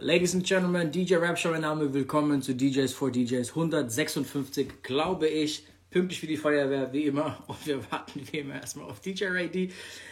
[0.00, 5.66] Ladies and Gentlemen, DJ Rapture, mein Name, willkommen zu DJs for DJs 156, glaube ich,
[5.90, 7.42] pünktlich wie die Feuerwehr, wie immer.
[7.48, 9.70] Und wir warten wie immer erstmal auf DJ Ray.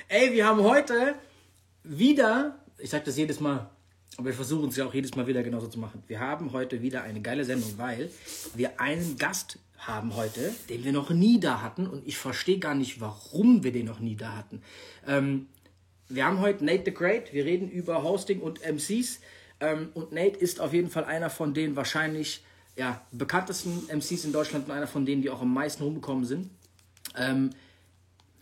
[0.09, 1.15] Ey, wir haben heute
[1.85, 3.71] wieder, ich sag das jedes Mal,
[4.17, 6.03] aber wir versuchen es ja auch jedes Mal wieder genauso zu machen.
[6.09, 8.11] Wir haben heute wieder eine geile Sendung, weil
[8.57, 12.75] wir einen Gast haben heute, den wir noch nie da hatten und ich verstehe gar
[12.75, 14.63] nicht, warum wir den noch nie da hatten.
[15.07, 15.47] Ähm,
[16.09, 19.21] wir haben heute Nate the Great, wir reden über Hosting und MCs
[19.61, 22.45] ähm, und Nate ist auf jeden Fall einer von den wahrscheinlich
[22.77, 26.51] ja, bekanntesten MCs in Deutschland und einer von denen, die auch am meisten rumgekommen sind.
[27.17, 27.51] Ähm,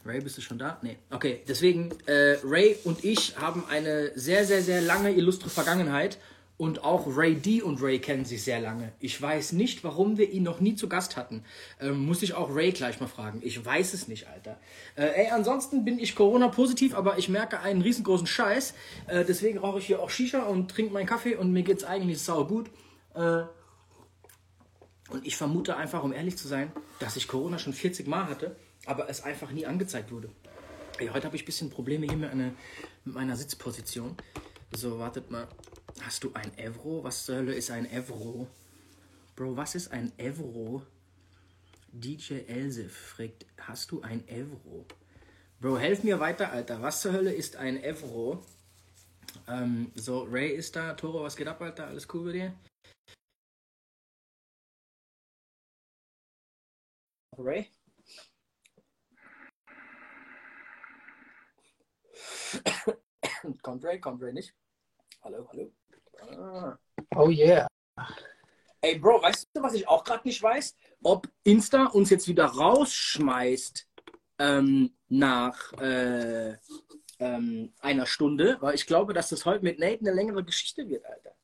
[0.04, 0.78] Ray, bist du schon da?
[0.82, 0.98] Nee.
[1.10, 6.18] Okay, deswegen, äh, Ray und ich haben eine sehr, sehr, sehr lange illustre Vergangenheit
[6.56, 8.92] und auch Ray D und Ray kennen sich sehr lange.
[9.00, 11.42] Ich weiß nicht, warum wir ihn noch nie zu Gast hatten.
[11.80, 13.40] Ähm, muss ich auch Ray gleich mal fragen.
[13.42, 14.58] Ich weiß es nicht, Alter.
[14.96, 18.74] Äh, ey, ansonsten bin ich Corona-positiv, aber ich merke einen riesengroßen Scheiß.
[19.08, 22.20] Äh, deswegen rauche ich hier auch Shisha und trinke meinen Kaffee und mir geht's eigentlich
[22.20, 22.70] sau gut.
[23.14, 23.42] Äh,
[25.10, 28.56] und ich vermute einfach, um ehrlich zu sein, dass ich Corona schon 40 Mal hatte
[28.86, 30.30] aber es einfach nie angezeigt wurde.
[30.98, 32.54] Ey, heute habe ich ein bisschen Probleme hier mit, eine,
[33.04, 34.16] mit meiner Sitzposition.
[34.72, 35.48] So, wartet mal.
[36.00, 37.04] Hast du ein Evro?
[37.04, 38.48] Was zur Hölle ist ein Evro?
[39.36, 40.82] Bro, was ist ein Evro?
[41.92, 44.86] DJ Elsif fragt, hast du ein Evro?
[45.60, 46.82] Bro, helf mir weiter, Alter.
[46.82, 48.44] Was zur Hölle ist ein Evro?
[49.48, 50.94] Ähm, so, Ray ist da.
[50.94, 51.86] Toro, was geht ab, Alter?
[51.86, 52.54] Alles cool bei dir?
[57.38, 57.70] Ray?
[63.62, 64.54] kommt Ray, kommt Ray nicht.
[65.22, 65.72] Hallo, hallo.
[67.14, 67.66] Oh yeah.
[68.80, 70.76] Ey, Bro, weißt du, was ich auch gerade nicht weiß?
[71.02, 73.88] Ob Insta uns jetzt wieder rausschmeißt
[74.38, 76.56] ähm, nach äh,
[77.18, 81.04] ähm, einer Stunde, weil ich glaube, dass das heute mit Nate eine längere Geschichte wird,
[81.06, 81.34] Alter.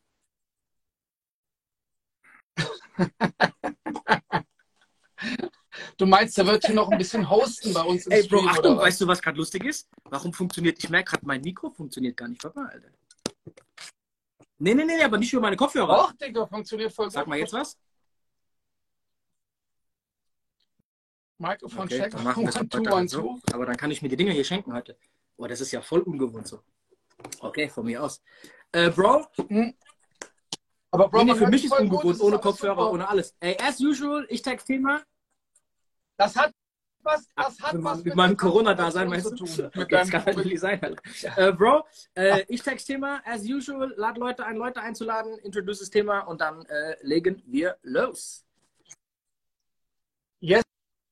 [5.97, 8.49] Du meinst, er wird hier noch ein bisschen hosten bei uns im Ey, Bro, Stream,
[8.49, 9.89] Achtung, weißt du, was gerade lustig ist?
[10.05, 12.43] Warum funktioniert, ich merke gerade, mein Mikro funktioniert gar nicht.
[12.43, 12.89] Warte mal, Alter.
[14.63, 16.09] Nee, nee, nee, aber nicht über meine Kopfhörer.
[16.09, 17.15] Ach, Digga, funktioniert voll gut.
[17.15, 17.79] Sag mal jetzt was.
[21.39, 22.11] Mikrofon okay, check.
[22.11, 23.41] Dann machen wir one, two, one, so.
[23.55, 24.99] Aber dann kann ich mir die Dinger hier schenken heute.
[25.39, 26.63] Boah, das ist ja voll ungewohnt so.
[27.41, 28.23] Okay, von mir aus.
[28.73, 29.27] Äh, Bro.
[29.49, 29.75] Hm.
[30.91, 32.93] Aber Bro, nee, nee, für mich ist ungewohnt, ohne Kopfhörer, super.
[32.93, 33.35] ohne alles.
[33.41, 35.03] Ey, as usual, ich tag Thema.
[36.19, 36.53] Das hat
[37.03, 39.45] was, das hat mit, was mit, meinem Corona-Dasein meinst du?
[39.45, 39.71] Tun.
[39.89, 40.81] Das kann natürlich sein.
[40.81, 41.01] Halt.
[41.37, 41.85] Äh, Bro,
[42.15, 46.41] äh, ich text Thema, as usual, lad Leute ein, Leute einzuladen, introduce das Thema und
[46.41, 48.45] dann äh, legen wir los.
[50.41, 50.63] Yes,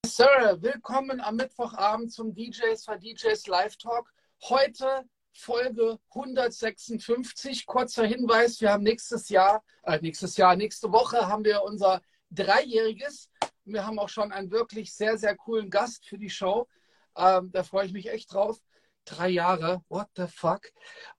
[0.06, 0.58] Sir.
[0.60, 4.12] Willkommen am Mittwochabend zum DJs for DJs Live Talk.
[4.48, 7.66] Heute Folge 156.
[7.66, 13.30] Kurzer Hinweis, wir haben nächstes Jahr, äh, nächstes Jahr, nächste Woche haben wir unser dreijähriges
[13.72, 16.68] wir haben auch schon einen wirklich sehr, sehr coolen Gast für die Show.
[17.16, 18.58] Ähm, da freue ich mich echt drauf.
[19.04, 20.62] Drei Jahre, what the fuck?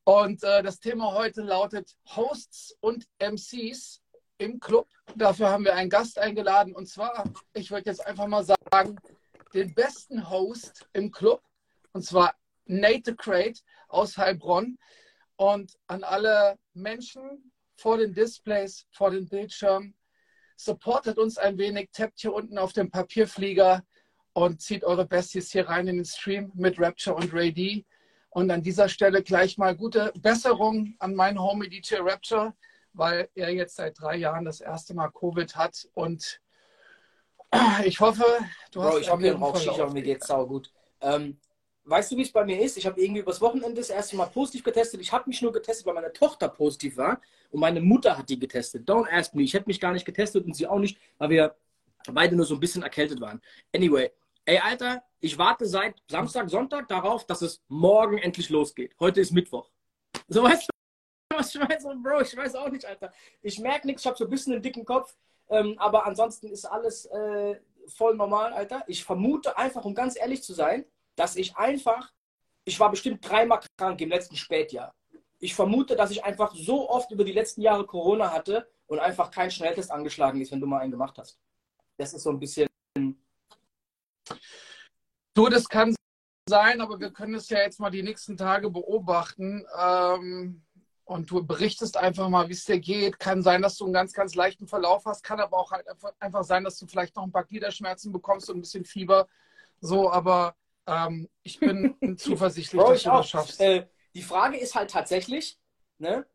[0.04, 4.02] Und äh, das Thema heute lautet Hosts und MCs
[4.38, 4.88] im Club.
[5.16, 6.74] Dafür haben wir einen Gast eingeladen.
[6.76, 7.24] Und zwar,
[7.54, 8.98] ich würde jetzt einfach mal sagen,
[9.54, 11.42] den besten Host im Club.
[11.92, 12.36] Und zwar
[12.66, 14.78] Nate the Crate aus Heilbronn.
[15.36, 19.96] Und an alle Menschen vor den Displays, vor den Bildschirmen,
[20.60, 23.82] supportet uns ein wenig, tappt hier unten auf dem Papierflieger
[24.34, 27.86] und zieht eure Besties hier rein in den Stream mit Rapture und Ray D.
[28.30, 32.54] Und an dieser Stelle gleich mal gute Besserung an meinen Homie DJ Rapture,
[32.92, 35.88] weil er jetzt seit drei Jahren das erste Mal Covid hat.
[35.94, 36.42] Und
[37.86, 38.26] ich hoffe,
[38.72, 40.74] du Bro, hast ich habe auch Shisha und mir geht's sau gut.
[41.00, 41.40] Ähm,
[41.90, 42.78] weißt du, wie es bei mir ist?
[42.78, 45.02] Ich habe irgendwie übers Wochenende das erste Mal positiv getestet.
[45.02, 48.40] Ich habe mich nur getestet, weil meine Tochter positiv war und meine Mutter hat die
[48.40, 48.88] getestet.
[48.88, 49.44] Don't ask me.
[49.44, 51.56] Ich hätte mich gar nicht getestet und sie auch nicht, weil wir
[52.12, 53.42] beide nur so ein bisschen erkältet waren.
[53.74, 54.12] Anyway,
[54.46, 58.96] ey Alter, ich warte seit Samstag, Sonntag darauf, dass es morgen endlich losgeht.
[59.00, 59.70] Heute ist Mittwoch.
[60.28, 60.70] So weißt du,
[61.38, 63.12] was ich weiß, Bro, ich weiß auch nicht, Alter.
[63.42, 65.16] Ich merke nichts, ich habe so ein bisschen einen dicken Kopf,
[65.50, 68.84] ähm, aber ansonsten ist alles äh, voll normal, Alter.
[68.88, 70.86] Ich vermute einfach, um ganz ehrlich zu sein,
[71.20, 72.12] dass ich einfach,
[72.64, 74.96] ich war bestimmt dreimal krank im letzten Spätjahr.
[75.40, 79.30] Ich vermute, dass ich einfach so oft über die letzten Jahre Corona hatte und einfach
[79.30, 81.38] kein Schnelltest angeschlagen ist, wenn du mal einen gemacht hast.
[81.98, 82.68] Das ist so ein bisschen.
[85.34, 85.94] Du, das kann
[86.48, 89.66] sein, aber wir können es ja jetzt mal die nächsten Tage beobachten.
[89.78, 90.66] Ähm,
[91.04, 93.20] und du berichtest einfach mal, wie es dir geht.
[93.20, 95.24] Kann sein, dass du einen ganz, ganz leichten Verlauf hast.
[95.24, 95.86] Kann aber auch halt
[96.20, 99.28] einfach sein, dass du vielleicht noch ein paar Gliederschmerzen bekommst und ein bisschen Fieber.
[99.82, 100.56] So, aber
[100.90, 103.62] ähm, ich bin zuversichtlich, Bro, dass du das schaffst.
[103.62, 105.60] Äh, die Frage ist halt tatsächlich,
[106.00, 106.26] ne,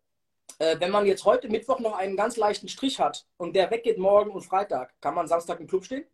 [0.58, 3.98] äh, wenn man jetzt heute Mittwoch noch einen ganz leichten Strich hat und der weggeht
[3.98, 6.04] morgen und Freitag, kann man Samstag im Club stehen?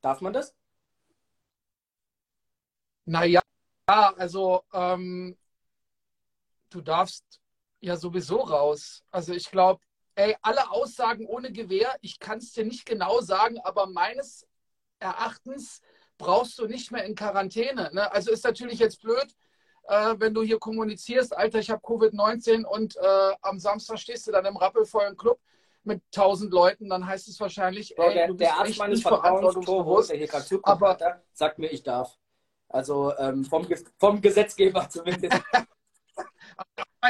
[0.00, 0.54] Darf man das?
[3.04, 3.42] Naja,
[3.86, 5.36] also ähm,
[6.70, 7.40] du darfst
[7.80, 9.04] ja sowieso raus.
[9.10, 9.82] Also ich glaube,
[10.14, 14.46] ey, alle Aussagen ohne Gewehr, ich kann es dir nicht genau sagen, aber meines
[14.98, 15.82] Erachtens
[16.22, 17.90] brauchst du nicht mehr in Quarantäne.
[17.92, 18.10] Ne?
[18.12, 19.26] Also ist natürlich jetzt blöd,
[19.88, 24.32] äh, wenn du hier kommunizierst, Alter, ich habe Covid-19 und äh, am Samstag stehst du
[24.32, 25.38] dann im rappelvollen Club
[25.84, 30.06] mit tausend Leuten, dann heißt es wahrscheinlich, ey, der, du bist der Arzt meines Vertrauens,
[30.06, 32.16] der hier gerade aber sagt mir, ich darf.
[32.68, 33.66] Also ähm, vom,
[33.98, 35.42] vom Gesetzgeber zumindest.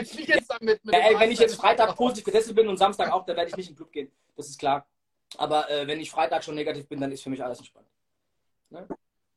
[0.00, 3.12] Ich jetzt damit mit ja, ey, wenn ich jetzt Freitag positiv getestet bin und Samstag
[3.12, 4.10] auch, dann werde ich nicht in den Club gehen.
[4.34, 4.86] Das ist klar.
[5.36, 7.91] Aber äh, wenn ich Freitag schon negativ bin, dann ist für mich alles entspannt.
[8.72, 8.88] Ne?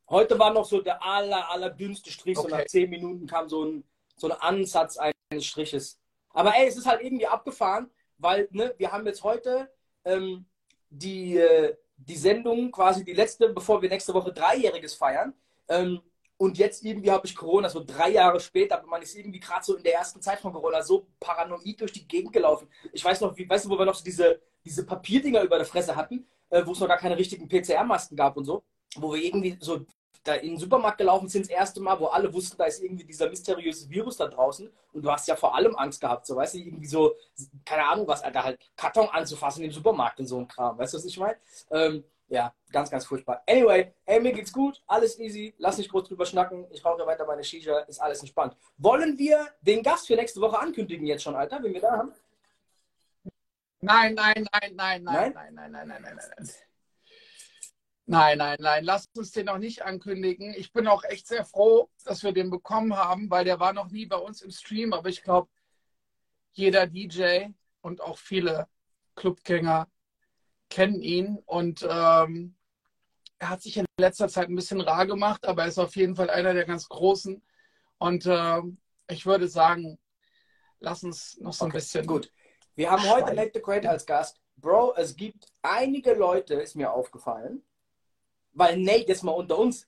[0.10, 2.38] Heute war noch so der aller, aller dünnste Strich.
[2.38, 2.50] Okay.
[2.50, 3.84] So nach zehn Minuten kam so ein,
[4.16, 6.00] so ein Ansatz eines Striches.
[6.30, 9.70] Aber ey, es ist halt irgendwie abgefahren, weil ne, wir haben jetzt heute
[10.06, 10.46] ähm,
[10.90, 15.34] die, äh, die Sendung, quasi die letzte, bevor wir nächste Woche Dreijähriges feiern.
[15.68, 16.02] Ähm,
[16.38, 19.76] und jetzt irgendwie habe ich Corona, so drei Jahre später, man ist irgendwie gerade so
[19.78, 22.68] in der ersten Zeit von Corona so paranoid durch die Gegend gelaufen.
[22.92, 25.66] Ich weiß noch, wie, weißt du, wo wir noch so diese, diese Papierdinger über der
[25.66, 28.64] Fresse hatten, äh, wo es noch gar keine richtigen PCR-Masken gab und so
[28.96, 29.86] wo wir irgendwie so
[30.26, 33.06] da in den Supermarkt gelaufen sind, das erste Mal, wo alle wussten, da ist irgendwie
[33.06, 36.56] dieser mysteriöse Virus da draußen und du hast ja vor allem Angst gehabt, so weißt
[36.56, 37.16] du, irgendwie so,
[37.64, 40.98] keine Ahnung was, Alter, halt Karton anzufassen im Supermarkt und so ein Kram, weißt du,
[40.98, 41.38] was ich meine?
[41.72, 43.44] Ähm, ja, ganz, ganz furchtbar.
[43.48, 47.26] Anyway, hey, mir geht's gut, alles easy, lass nicht groß drüber schnacken, ich rauche weiter
[47.26, 48.58] meine Shisha, ist alles entspannt.
[48.78, 52.14] Wollen wir den Gast für nächste Woche ankündigen jetzt schon, Alter, wenn wir da haben?
[53.82, 56.30] Nein, nein, nein, nein, nein, nein, nein, nein, nein, nein, nein, nein.
[56.38, 56.50] Nein,
[58.38, 60.54] nein, nein, lasst uns den noch nicht ankündigen.
[60.56, 63.90] Ich bin auch echt sehr froh, dass wir den bekommen haben, weil der war noch
[63.90, 65.50] nie bei uns im Stream, aber ich glaube,
[66.54, 67.48] jeder DJ
[67.82, 68.68] und auch viele
[69.16, 69.88] Clubgänger
[70.70, 72.56] kennen ihn und ähm,
[73.38, 76.16] er hat sich in letzter Zeit ein bisschen rar gemacht, aber er ist auf jeden
[76.16, 77.42] Fall einer der ganz Großen
[77.98, 78.62] und äh,
[79.10, 80.00] ich würde sagen,
[80.80, 82.08] lass uns noch so ein okay, bisschen.
[82.08, 82.32] Gut.
[82.76, 84.42] Wir haben heute Nate the Great als Gast.
[84.58, 87.64] Bro, es gibt einige Leute, ist mir aufgefallen,
[88.56, 89.88] weil Nate, jetzt mal unter uns,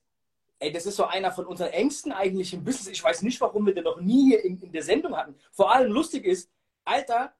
[0.60, 2.88] ey, das ist so einer von unseren Ängsten eigentlich im Business.
[2.88, 5.34] Ich weiß nicht, warum wir den noch nie in, in der Sendung hatten.
[5.50, 6.50] Vor allem lustig ist,
[6.84, 7.34] Alter,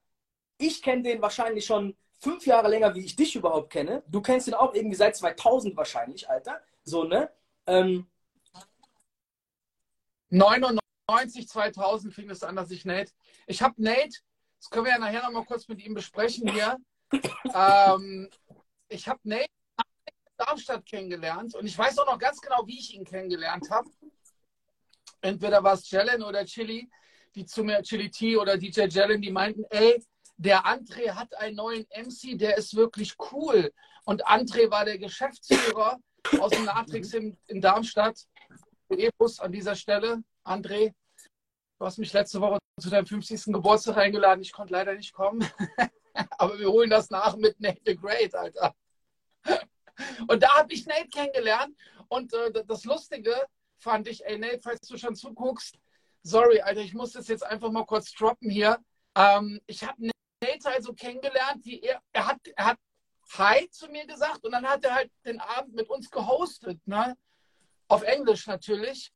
[0.58, 4.02] ich kenne den wahrscheinlich schon fünf Jahre länger, wie ich dich überhaupt kenne.
[4.08, 6.60] Du kennst ihn auch irgendwie seit 2000 wahrscheinlich, Alter.
[6.82, 7.30] So, ne?
[7.66, 8.06] Ähm,
[10.30, 13.12] 99, 2000 fing es an, dass ich Nate.
[13.46, 14.18] Ich habe Nate,
[14.58, 16.76] das können wir ja nachher noch mal kurz mit ihm besprechen hier.
[17.54, 18.28] ähm,
[18.88, 19.57] ich habe Nate
[20.38, 23.90] Darmstadt kennengelernt und ich weiß auch noch ganz genau, wie ich ihn kennengelernt habe.
[25.20, 26.88] Entweder war es Jelen oder Chili,
[27.34, 30.02] die zu mir, Chili T oder DJ Jelen, die meinten, ey,
[30.36, 33.72] der André hat einen neuen MC, der ist wirklich cool.
[34.04, 35.98] Und André war der Geschäftsführer
[36.38, 38.20] aus dem Natrix in, in Darmstadt.
[38.90, 40.22] E-Bus an dieser Stelle.
[40.44, 40.94] André,
[41.78, 43.52] du hast mich letzte Woche zu deinem 50.
[43.52, 44.40] Geburtstag eingeladen.
[44.40, 45.44] Ich konnte leider nicht kommen.
[46.38, 48.74] Aber wir holen das nach mit Nate the Great, Alter.
[50.26, 51.76] Und da habe ich Nate kennengelernt.
[52.08, 53.34] Und äh, das Lustige
[53.78, 55.78] fand ich, ey Nate, falls du schon zuguckst,
[56.22, 58.78] sorry, Alter, ich muss das jetzt einfach mal kurz droppen hier.
[59.14, 60.10] Ähm, ich habe
[60.40, 62.78] Nate also kennengelernt, die er, er hat, er hat
[63.36, 67.16] Hi zu mir gesagt und dann hat er halt den Abend mit uns gehostet, ne?
[67.86, 69.12] Auf Englisch natürlich.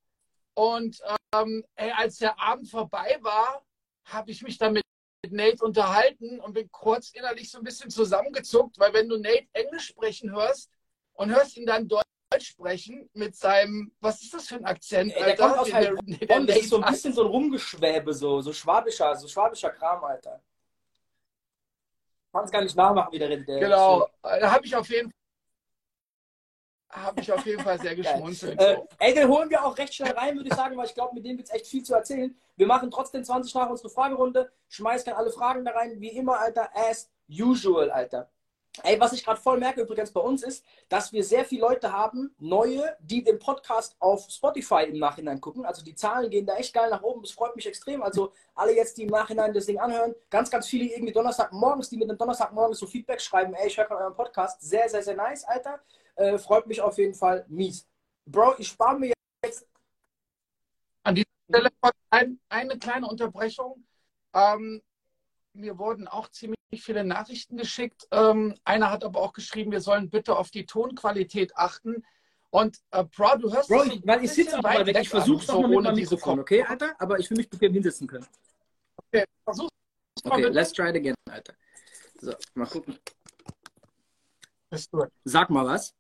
[0.55, 1.01] Und
[1.35, 3.65] ähm, ey, als der Abend vorbei war,
[4.05, 4.75] habe ich mich dann
[5.23, 9.47] mit Nate unterhalten und bin kurz innerlich so ein bisschen zusammengezuckt, weil wenn du Nate
[9.53, 10.71] Englisch sprechen hörst
[11.15, 12.05] und hörst ihn dann Deutsch
[12.41, 16.27] sprechen mit seinem, was ist das für ein Akzent, Ey, der Kommt aus der, der,
[16.27, 20.03] der, der ist so ein bisschen so ein Rumgeschwäbe, so, so schwabischer, so schwabischer Kram,
[20.05, 20.43] Alter.
[22.33, 23.47] Kann es gar nicht nachmachen, wie der redet.
[23.47, 25.22] Genau, da habe ich auf jeden Fall
[26.93, 28.61] habe ich auf jeden Fall sehr geschmunzelt.
[28.61, 31.15] äh, ey, den holen wir auch recht schnell rein, würde ich sagen, weil ich glaube,
[31.15, 32.37] mit dem gibt es echt viel zu erzählen.
[32.57, 34.53] Wir machen trotzdem 20 nach unsere Fragerunde.
[34.69, 38.31] Schmeiß gerne alle Fragen da rein, wie immer, Alter, as usual, Alter.
[38.83, 41.93] Ey, was ich gerade voll merke übrigens bei uns ist, dass wir sehr viele Leute
[41.93, 45.67] haben, neue, die den Podcast auf Spotify im Nachhinein gucken.
[45.67, 47.21] Also die Zahlen gehen da echt geil nach oben.
[47.21, 48.03] Das freut mich extrem.
[48.03, 51.99] Also alle jetzt, die im Nachhinein das Ding anhören, ganz, ganz viele irgendwie Donnerstagmorgens, die
[51.99, 54.63] mit dem Donnerstagmorgens so Feedback schreiben, ey, ich höre euren Podcast.
[54.63, 55.79] Sehr, sehr, sehr nice, Alter.
[56.23, 57.85] Äh, freut mich auf jeden Fall mies.
[58.27, 59.13] Bro, ich spare mir
[59.45, 59.67] jetzt.
[61.03, 61.71] An dieser Stelle
[62.11, 63.85] ein, eine kleine Unterbrechung.
[64.33, 64.81] Ähm,
[65.53, 68.07] mir wurden auch ziemlich viele Nachrichten geschickt.
[68.13, 72.05] Ähm, einer hat aber auch geschrieben, wir sollen bitte auf die Tonqualität achten.
[72.51, 74.99] Und äh, Bro, du hörst Bro, ich, weil ich sitze auch mal weg.
[75.01, 76.95] Ich versuche es so ohne Mikrofon, okay, Alter?
[77.01, 78.27] Aber ich will mich bequem hinsetzen können.
[79.09, 79.71] Okay, versuch's
[80.25, 81.55] Okay, let's try it again, Alter.
[82.21, 82.97] So, mal gucken.
[85.25, 85.93] Sag mal was.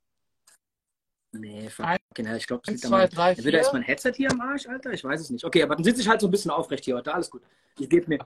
[1.32, 4.40] Nee, fucking hell, ich glaube, es liegt zwei, drei, Entweder ist mein Headset hier am
[4.40, 5.44] Arsch, Alter, ich weiß es nicht.
[5.44, 7.42] Okay, aber dann sitze ich halt so ein bisschen aufrecht hier heute, alles gut.
[7.78, 8.18] Ich gebe mir.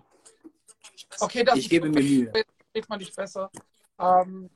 [1.20, 2.32] Okay, das ich gebe mir Mühe.
[2.72, 3.50] Geht man nicht besser.
[3.98, 4.50] Ähm,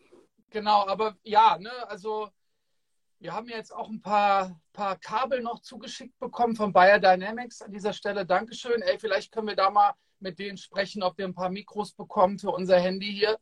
[0.50, 2.28] genau, aber ja, ne, also
[3.21, 7.62] wir haben jetzt auch ein paar, paar Kabel noch zugeschickt bekommen von Bayer Dynamics.
[7.62, 8.80] An dieser Stelle Dankeschön.
[8.83, 12.38] Ey, vielleicht können wir da mal mit denen sprechen, ob wir ein paar Mikros bekommen
[12.38, 13.38] für unser Handy hier.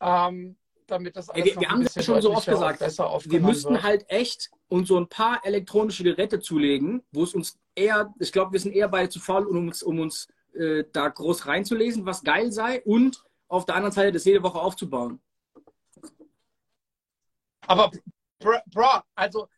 [0.00, 2.80] Ähm, damit das alles Ey, wir, wir haben es ja schon so oft gesagt.
[2.80, 3.82] Wir müssten wird.
[3.82, 8.52] halt echt uns so ein paar elektronische Geräte zulegen, wo es uns eher, ich glaube,
[8.52, 12.22] wir sind eher beide zu faul, um uns, um uns äh, da groß reinzulesen, was
[12.22, 15.20] geil sei und auf der anderen Seite das jede Woche aufzubauen.
[17.66, 17.90] Aber
[18.38, 19.48] Bro, also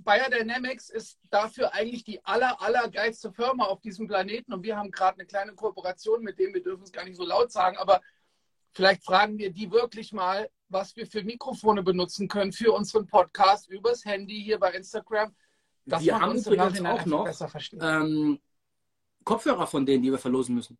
[0.00, 4.76] Bayer Dynamics ist dafür eigentlich die aller, aller geilste Firma auf diesem Planeten und wir
[4.76, 7.76] haben gerade eine kleine Kooperation mit dem, wir dürfen es gar nicht so laut sagen,
[7.76, 8.00] aber
[8.72, 13.68] vielleicht fragen wir die wirklich mal, was wir für Mikrofone benutzen können für unseren Podcast
[13.68, 15.34] übers Handy hier bei Instagram.
[15.84, 17.28] Das wir haben übrigens auch noch
[17.80, 18.40] ähm,
[19.24, 20.78] Kopfhörer von denen, die wir verlosen müssen.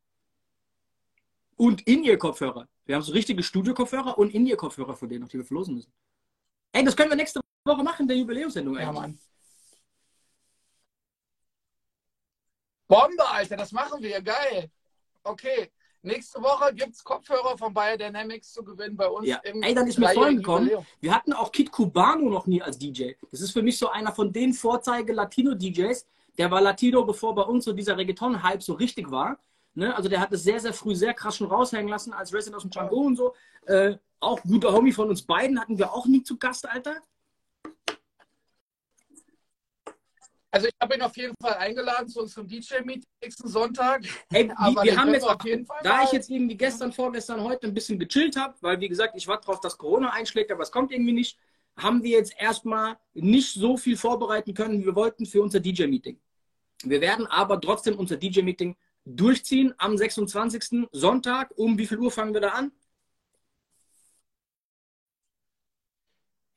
[1.56, 2.68] Und In-Ear-Kopfhörer.
[2.84, 5.92] Wir haben so richtige Studio-Kopfhörer und In-Ear-Kopfhörer von denen, die wir verlosen müssen.
[6.72, 8.86] Ey, das können wir nächste Woche machen, der Jubiläumssendung eigentlich.
[8.86, 9.18] Ja, Mann.
[12.88, 14.20] Bombe, Alter, das machen wir.
[14.22, 14.70] Geil.
[15.24, 15.70] Okay.
[16.06, 19.26] Nächste Woche gibt es Kopfhörer von Bayer Dynamics zu gewinnen bei uns.
[19.26, 19.40] Ja.
[19.42, 20.70] Ey, dann ist mir vorhin gekommen,
[21.00, 23.14] wir hatten auch Kid Cubano noch nie als DJ.
[23.32, 26.06] Das ist für mich so einer von den Vorzeige-Latino-DJs.
[26.38, 29.40] Der war Latino, bevor bei uns so dieser Reggaeton-Hype so richtig war.
[29.74, 29.96] Ne?
[29.96, 32.62] Also der hat es sehr, sehr früh sehr krass schon raushängen lassen als Resident aus
[32.62, 33.06] dem Django ja.
[33.08, 33.34] und so.
[33.66, 37.02] Äh, auch guter Homie von uns beiden hatten wir auch nie zu Gast, Alter.
[40.56, 44.06] Also ich habe ihn auf jeden Fall eingeladen zu unserem DJ-Meeting nächsten Sonntag.
[44.32, 45.80] Ey, wir, wir haben jetzt auf jeden Fall.
[45.82, 49.28] Da ich jetzt irgendwie gestern, vorgestern, heute ein bisschen gechillt habe, weil wie gesagt, ich
[49.28, 51.38] warte drauf, dass Corona einschlägt, aber es kommt irgendwie nicht,
[51.76, 56.18] haben wir jetzt erstmal nicht so viel vorbereiten können, wie wir wollten für unser DJ-Meeting.
[56.84, 60.88] Wir werden aber trotzdem unser DJ-Meeting durchziehen am 26.
[60.90, 61.52] Sonntag.
[61.56, 62.72] Um wie viel Uhr fangen wir da an?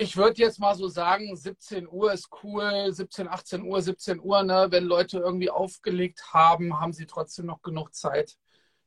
[0.02, 4.44] Ich würde jetzt mal so sagen, 17 Uhr ist cool, 17, 18 Uhr, 17 Uhr,
[4.44, 4.68] ne?
[4.70, 8.38] Wenn Leute irgendwie aufgelegt haben, haben sie trotzdem noch genug Zeit,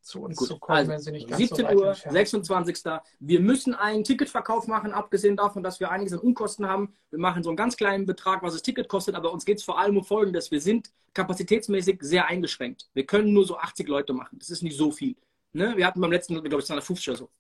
[0.01, 2.15] zu uns Gut, zu kommen, also wenn sie nicht ganz 17 so Uhr, entfernt.
[2.15, 2.85] 26.
[3.21, 6.95] Wir müssen einen Ticketverkauf machen, abgesehen davon, dass wir einiges an Unkosten haben.
[7.11, 9.65] Wir machen so einen ganz kleinen Betrag, was das Ticket kostet, aber uns geht es
[9.65, 10.51] vor allem um Folgendes.
[10.51, 12.89] Wir sind kapazitätsmäßig sehr eingeschränkt.
[12.95, 14.39] Wir können nur so 80 Leute machen.
[14.39, 15.17] Das ist nicht so viel.
[15.53, 15.77] Ne?
[15.77, 17.31] Wir hatten beim letzten, glaube ich, 250 oder so.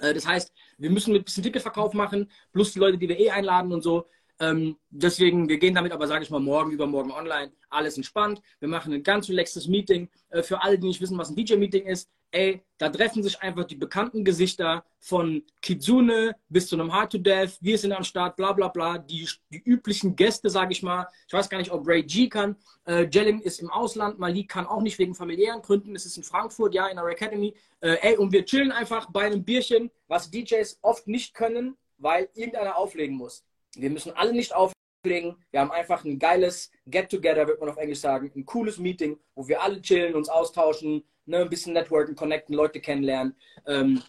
[0.00, 3.30] Äh, das heißt, wir müssen ein bisschen Ticketverkauf machen, plus die Leute, die wir eh
[3.30, 4.06] einladen und so.
[4.40, 7.52] Ähm, deswegen, wir gehen damit aber, sage ich mal, morgen, übermorgen online.
[7.70, 8.42] Alles entspannt.
[8.58, 10.08] Wir machen ein ganz relaxtes Meeting.
[10.30, 13.64] Äh, für alle, die nicht wissen, was ein DJ-Meeting ist, ey, da treffen sich einfach
[13.64, 17.58] die bekannten Gesichter von Kitsune bis zu einem Hard to Death.
[17.60, 18.98] Wir sind am Start, bla bla bla.
[18.98, 21.06] Die, die üblichen Gäste, sage ich mal.
[21.28, 22.56] Ich weiß gar nicht, ob Ray G kann.
[22.84, 24.18] Äh, Jelling ist im Ausland.
[24.18, 25.94] Malik kann auch nicht wegen familiären Gründen.
[25.94, 27.54] Es ist in Frankfurt, ja, in der Academy.
[27.80, 32.28] Äh, ey, und wir chillen einfach bei einem Bierchen, was DJs oft nicht können, weil
[32.34, 33.44] irgendeiner auflegen muss.
[33.76, 35.36] Wir müssen alle nicht auflegen.
[35.50, 38.32] Wir haben einfach ein geiles Get-Together, wird man auf Englisch sagen.
[38.34, 42.80] Ein cooles Meeting, wo wir alle chillen, uns austauschen, ne, ein bisschen networken, connecten, Leute
[42.80, 43.36] kennenlernen.
[43.66, 44.02] Ähm,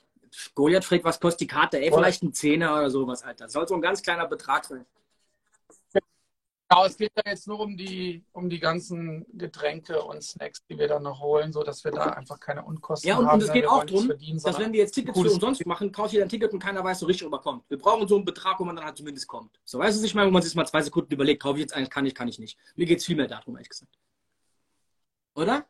[0.55, 1.79] Goliath fragt, was kostet die Karte?
[1.79, 3.49] Ey, vielleicht ein Zehner oder sowas, Alter.
[3.49, 4.85] Soll so ein ganz kleiner Betrag sein.
[6.69, 10.75] Genau, es geht ja jetzt nur um die, um die ganzen Getränke und Snacks, die
[10.79, 13.15] wir dann noch holen, sodass wir da einfach keine Unkosten haben.
[13.15, 15.63] Ja, und, haben, und es geht auch darum, dass wenn wir jetzt Tickets für umsonst
[15.67, 17.69] machen, kauft jeder ein Ticket und keiner weiß so richtig, ob er kommt.
[17.69, 19.59] Wir brauchen so einen Betrag, wo man dann halt zumindest kommt.
[19.63, 21.75] So, weißt du, ich meine, wo man sich mal zwei Sekunden überlegt, kaufe ich jetzt
[21.75, 22.57] eigentlich, kann ich, kann ich nicht.
[22.75, 23.91] Mir geht es viel mehr darum, ehrlich gesagt.
[25.35, 25.67] Oder?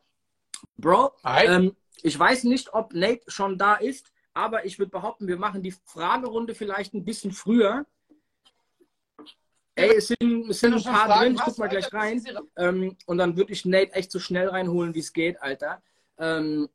[0.76, 5.38] Bro, ähm, ich weiß nicht, ob Nate schon da ist, aber ich würde behaupten, wir
[5.38, 7.86] machen die Fragerunde vielleicht ein bisschen früher.
[9.76, 12.24] Ey, es sind, es sind ein paar Fragen, drin, ich guck mal gleich rein.
[12.56, 15.82] Ähm, und dann würde ich Nate echt so schnell reinholen, wie es geht, Alter.
[16.18, 16.68] Ähm,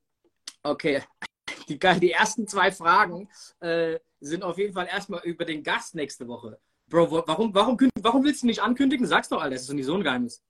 [0.63, 1.03] okay.
[1.67, 3.29] Die, die ersten zwei Fragen
[3.59, 6.59] äh, sind auf jeden Fall erstmal über den Gast nächste Woche.
[6.87, 9.05] Bro, warum, warum, warum willst du nicht ankündigen?
[9.05, 10.41] Sag's doch, Alter, das ist doch nicht so ein Geheimnis.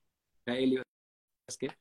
[0.48, 0.82] Ja, Eli,
[1.46, 1.76] was geht?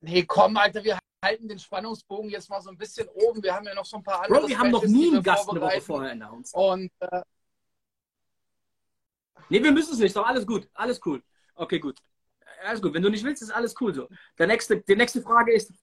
[0.00, 3.42] Nee, komm, Alter, wir halten den Spannungsbogen jetzt mal so ein bisschen oben.
[3.42, 4.40] Wir haben ja noch so ein paar andere.
[4.40, 6.54] Bro, wir haben noch nie einen Gast eine Woche vorher announced.
[6.54, 6.90] Und.
[7.00, 7.22] Äh,
[9.48, 10.14] nee, wir müssen es nicht.
[10.14, 10.68] Doch alles gut.
[10.74, 11.22] Alles cool.
[11.54, 11.98] Okay, gut.
[12.64, 12.94] Alles gut.
[12.94, 14.08] Wenn du nicht willst, ist alles cool so.
[14.38, 15.70] Der nächste, die nächste Frage ist.
[15.70, 15.76] Ich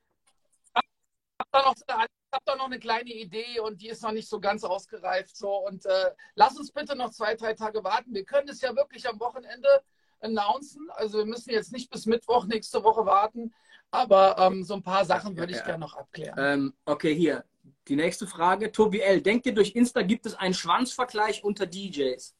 [1.53, 4.63] habe da, hab da noch eine kleine Idee und die ist noch nicht so ganz
[4.63, 5.35] ausgereift.
[5.35, 5.57] So.
[5.67, 8.13] Und äh, lass uns bitte noch zwei, drei Tage warten.
[8.13, 9.67] Wir können es ja wirklich am Wochenende
[10.25, 10.89] announcen.
[10.91, 13.53] Also wir müssen jetzt nicht bis Mittwoch nächste Woche warten,
[13.91, 16.37] aber ähm, so ein paar Sachen würde ich ja, gerne noch abklären.
[16.37, 17.45] Ähm, okay, hier.
[17.87, 18.71] Die nächste Frage.
[18.71, 19.21] Tobi L.
[19.21, 22.35] Denkt ihr, durch Insta gibt es einen Schwanzvergleich unter DJs?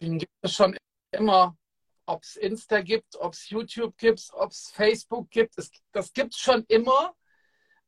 [0.00, 0.76] Den gibt es schon
[1.12, 1.56] immer.
[2.06, 5.58] Ob es Insta gibt, ob es YouTube gibt, ob es Facebook gibt.
[5.58, 7.14] Es, das gibt es schon immer.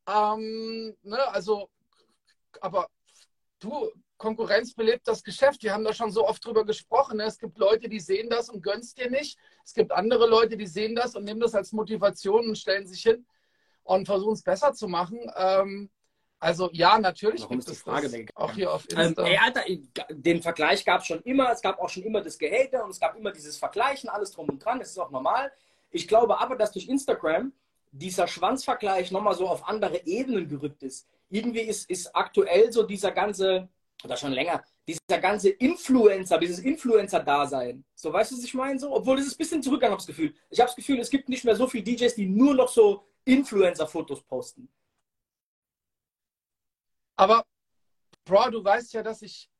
[0.07, 1.71] Ähm, ne, also,
[2.61, 2.88] aber
[3.60, 5.62] du, Konkurrenz belebt das Geschäft.
[5.62, 7.18] Wir haben da schon so oft drüber gesprochen.
[7.18, 7.24] Ne?
[7.24, 9.38] Es gibt Leute, die sehen das und gönnen es dir nicht.
[9.64, 13.02] Es gibt andere Leute, die sehen das und nehmen das als Motivation und stellen sich
[13.02, 13.24] hin
[13.84, 15.20] und versuchen es besser zu machen.
[15.36, 15.90] Ähm,
[16.40, 18.36] also ja, natürlich Warum gibt es Frage das.
[18.36, 19.22] Auch hier auf ähm, Insta.
[19.22, 19.62] Ähm, ey, Alter,
[20.10, 21.50] den Vergleich gab es schon immer.
[21.52, 24.48] Es gab auch schon immer das Gehälter und es gab immer dieses Vergleichen, alles drum
[24.48, 24.78] und dran.
[24.78, 25.52] Das ist auch normal.
[25.90, 27.52] Ich glaube aber, dass durch Instagram
[27.90, 31.08] dieser Schwanzvergleich nochmal so auf andere Ebenen gerückt ist.
[31.30, 33.68] Irgendwie ist, ist aktuell so dieser ganze
[34.04, 37.85] oder schon länger, dieser ganze Influencer, dieses Influencer-Dasein.
[37.94, 38.78] So, weißt du, was ich meine?
[38.78, 40.35] So, obwohl es ist ein bisschen zurückgegangen, habe das Gefühl.
[40.50, 43.06] Ich habe das Gefühl, es gibt nicht mehr so viele DJs, die nur noch so
[43.25, 44.68] Influencer-Fotos posten.
[47.16, 47.44] Aber,
[48.25, 49.50] Bro, du weißt ja, dass ich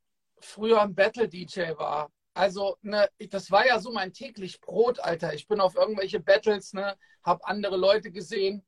[0.41, 2.13] früher ein Battle-DJ war.
[2.35, 5.35] Also, ne, das war ja so mein täglich Brot, Alter.
[5.35, 8.65] Ich bin auf irgendwelche Battles, ne, habe andere Leute gesehen,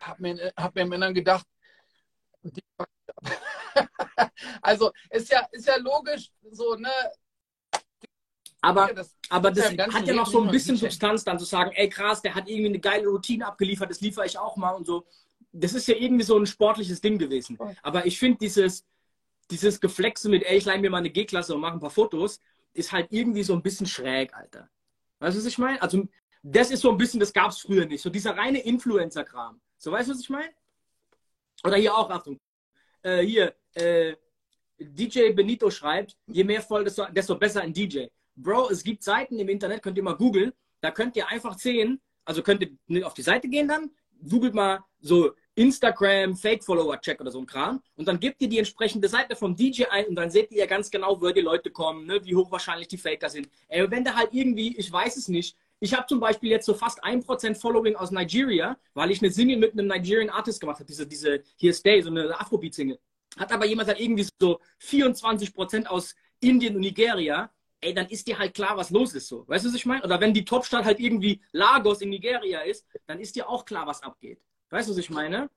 [0.00, 1.46] habe mir, hab mir im Inneren gedacht,
[4.62, 6.90] also ist ja, ist ja logisch, so, ne?
[8.60, 11.88] Aber das, aber das hat ja noch so ein bisschen Substanz, dann zu sagen, ey
[11.88, 15.04] krass, der hat irgendwie eine geile Routine abgeliefert, das liefere ich auch mal und so.
[15.50, 17.58] Das ist ja irgendwie so ein sportliches Ding gewesen.
[17.82, 18.86] Aber ich finde dieses,
[19.50, 22.40] dieses Geflexe mit, ey, ich leih mir mal eine G-Klasse und mache ein paar Fotos,
[22.72, 24.70] ist halt irgendwie so ein bisschen schräg, Alter.
[25.18, 25.82] Weißt du, was ich meine?
[25.82, 26.08] Also,
[26.42, 28.02] das ist so ein bisschen, das gab es früher nicht.
[28.02, 29.60] So dieser reine Influencer-Kram.
[29.76, 30.52] So, weißt du, was ich meine?
[31.64, 32.40] Oder hier auch, Achtung,
[33.02, 34.14] äh, hier, äh,
[34.78, 38.06] DJ Benito schreibt, je mehr voll, desto, desto besser ein DJ.
[38.34, 42.00] Bro, es gibt Seiten im Internet, könnt ihr mal googeln, da könnt ihr einfach sehen,
[42.24, 43.90] also könnt ihr auf die Seite gehen dann,
[44.28, 49.08] googelt mal so Instagram, Fake-Follower-Check oder so ein Kram und dann gebt ihr die entsprechende
[49.08, 52.06] Seite vom DJ ein und dann seht ihr ja ganz genau, wo die Leute kommen,
[52.06, 53.48] ne, wie hochwahrscheinlich die Faker sind.
[53.68, 56.74] Ey, wenn da halt irgendwie, ich weiß es nicht, ich habe zum Beispiel jetzt so
[56.74, 60.86] fast 1% Following aus Nigeria, weil ich eine Single mit einem Nigerian Artist gemacht habe,
[60.86, 63.00] diese, diese Here Stay, so eine Afrobeat-Single.
[63.36, 68.38] Hat aber jemand halt irgendwie so 24% aus Indien und Nigeria, ey, dann ist dir
[68.38, 69.44] halt klar, was los ist so.
[69.48, 70.04] Weißt du, was ich meine?
[70.04, 73.84] Oder wenn die Topstadt halt irgendwie Lagos in Nigeria ist, dann ist dir auch klar,
[73.84, 74.40] was abgeht.
[74.70, 75.50] Weißt du, was ich meine?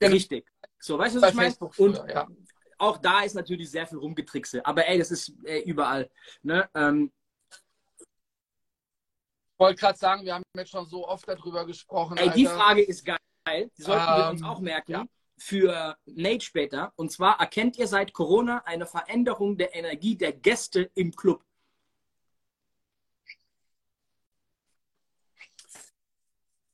[0.00, 0.46] Richtig.
[0.78, 1.54] So, weißt du, was ich meine?
[1.76, 2.26] Und ja.
[2.78, 4.64] auch da ist natürlich sehr viel rumgetrickse.
[4.64, 6.08] Aber ey, das ist ey, überall.
[6.42, 6.66] Ne?
[6.74, 7.12] Ähm,
[9.58, 12.16] wollte gerade sagen, wir haben jetzt schon so oft darüber gesprochen.
[12.16, 13.18] Ey, die Frage ist geil.
[13.76, 14.92] Die sollten ähm, wir uns auch merken.
[14.92, 15.06] Ja.
[15.36, 16.92] Für Nate später.
[16.96, 21.44] Und zwar erkennt ihr seit Corona eine Veränderung der Energie der Gäste im Club?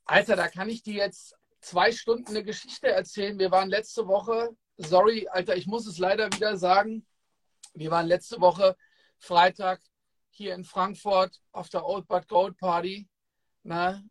[0.07, 3.38] Alter, da kann ich dir jetzt zwei Stunden eine Geschichte erzählen.
[3.38, 7.07] Wir waren letzte Woche, sorry, Alter, ich muss es leider wieder sagen,
[7.75, 8.77] wir waren letzte Woche
[9.18, 9.81] Freitag
[10.35, 13.09] hier in Frankfurt auf der Old But Gold Party.
[13.62, 14.05] Ne?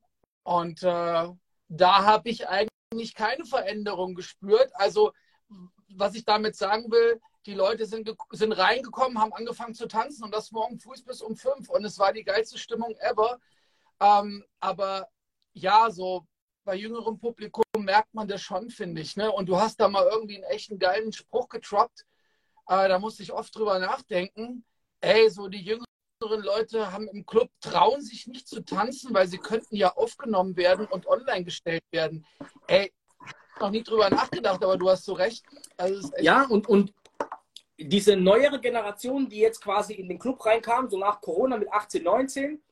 [0.43, 1.29] Und äh,
[1.67, 4.71] da habe ich eigentlich keine Veränderung gespürt.
[4.75, 5.13] Also,
[5.89, 10.33] was ich damit sagen will, die Leute sind, sind reingekommen, haben angefangen zu tanzen und
[10.33, 11.69] das morgen früh bis um fünf.
[11.69, 13.39] Und es war die geilste Stimmung ever.
[13.99, 15.09] Ähm, aber
[15.53, 16.25] ja, so
[16.63, 19.17] bei jüngerem Publikum merkt man das schon, finde ich.
[19.17, 19.29] Ne?
[19.31, 22.05] Und du hast da mal irgendwie einen echten geilen Spruch getroppt.
[22.67, 24.63] Äh, da musste ich oft drüber nachdenken.
[25.01, 25.92] Ey, so die jüngeren
[26.27, 30.85] Leute haben im Club, trauen sich nicht zu tanzen, weil sie könnten ja aufgenommen werden
[30.87, 32.25] und online gestellt werden.
[32.67, 32.91] Ey,
[33.59, 35.45] noch nie drüber nachgedacht, aber du hast so recht.
[35.77, 36.93] Also ja, und, und
[37.77, 42.03] diese neuere Generation, die jetzt quasi in den Club reinkam, so nach Corona mit 18,
[42.03, 42.63] 19,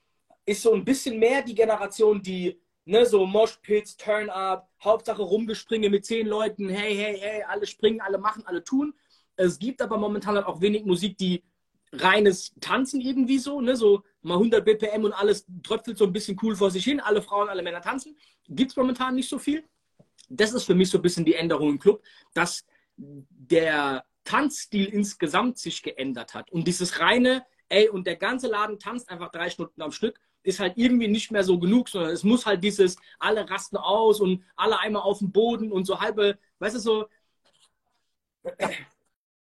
[0.45, 6.05] ist so ein bisschen mehr die Generation, die ne, so Moshpits, Turn-Up, Hauptsache Rumgespringe mit
[6.05, 8.93] zehn Leuten, hey, hey, hey, alle springen, alle machen, alle tun.
[9.35, 11.43] Es gibt aber momentan halt auch wenig Musik, die
[11.91, 13.75] reines Tanzen irgendwie so, ne?
[13.75, 17.21] so mal 100 BPM und alles tröpfelt so ein bisschen cool vor sich hin, alle
[17.21, 18.17] Frauen, alle Männer tanzen.
[18.47, 19.63] Gibt es momentan nicht so viel.
[20.29, 25.57] Das ist für mich so ein bisschen die Änderung im Club, dass der Tanzstil insgesamt
[25.57, 26.51] sich geändert hat.
[26.51, 30.59] Und dieses reine, ey, und der ganze Laden tanzt einfach drei Stunden am Stück, ist
[30.59, 34.43] halt irgendwie nicht mehr so genug, sondern es muss halt dieses, alle rasten aus und
[34.55, 37.07] alle einmal auf dem Boden und so halbe, weißt du, so.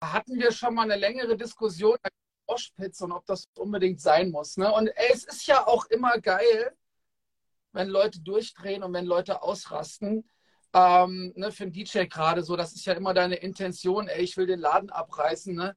[0.02, 1.98] Hatten wir schon mal eine längere Diskussion,
[2.48, 4.58] Moshpits und ob das unbedingt sein muss.
[4.58, 4.72] Ne?
[4.72, 6.76] Und ey, es ist ja auch immer geil,
[7.74, 10.30] wenn Leute durchdrehen und wenn Leute ausrasten.
[10.74, 14.36] ähm, ne, für einen DJ gerade so, das ist ja immer deine Intention, ey, ich
[14.36, 15.76] will den Laden abreißen, ne?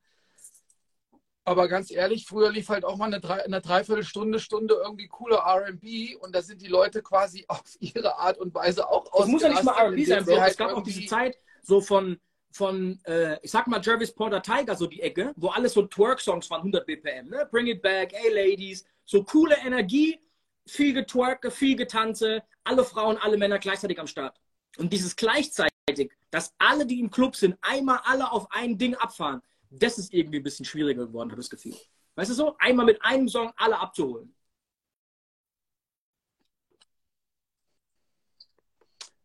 [1.45, 5.39] Aber ganz ehrlich, früher lief halt auch mal eine, drei, eine Dreiviertelstunde, Stunde irgendwie cooler
[5.47, 9.25] RB und da sind die Leute quasi auf ihre Art und Weise auch aus.
[9.25, 10.41] Es muss ja nicht mal RB sein, Bro.
[10.41, 14.43] Halt es gab auch diese Zeit so von, von äh, ich sag mal, Jarvis Porter
[14.43, 17.49] Tiger, so die Ecke, wo alles so Twerk-Songs waren, 100 BPM, ne?
[17.51, 20.21] Bring it back, hey Ladies, so coole Energie,
[20.67, 24.41] viel Getwerke, viel Getanze, alle Frauen, alle Männer gleichzeitig am Start.
[24.77, 29.43] Und dieses gleichzeitig, dass alle, die im Club sind, einmal alle auf ein Ding abfahren,
[29.71, 31.79] das ist irgendwie ein bisschen schwieriger geworden, habe ich das Gefühl.
[32.15, 32.57] Weißt du so?
[32.59, 34.35] Einmal mit einem Song alle abzuholen.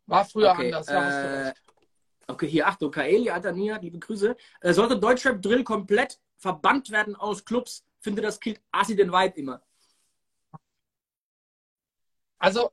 [0.05, 1.53] War früher okay, anders, ja, äh,
[2.33, 4.35] Okay, hier, Achtung, Kaeli, Adania, liebe Grüße.
[4.61, 9.39] Äh, sollte Deutschrap Drill komplett verbannt werden aus Clubs, finde das killt Asi den Vibe
[9.39, 9.61] immer.
[12.39, 12.71] Also,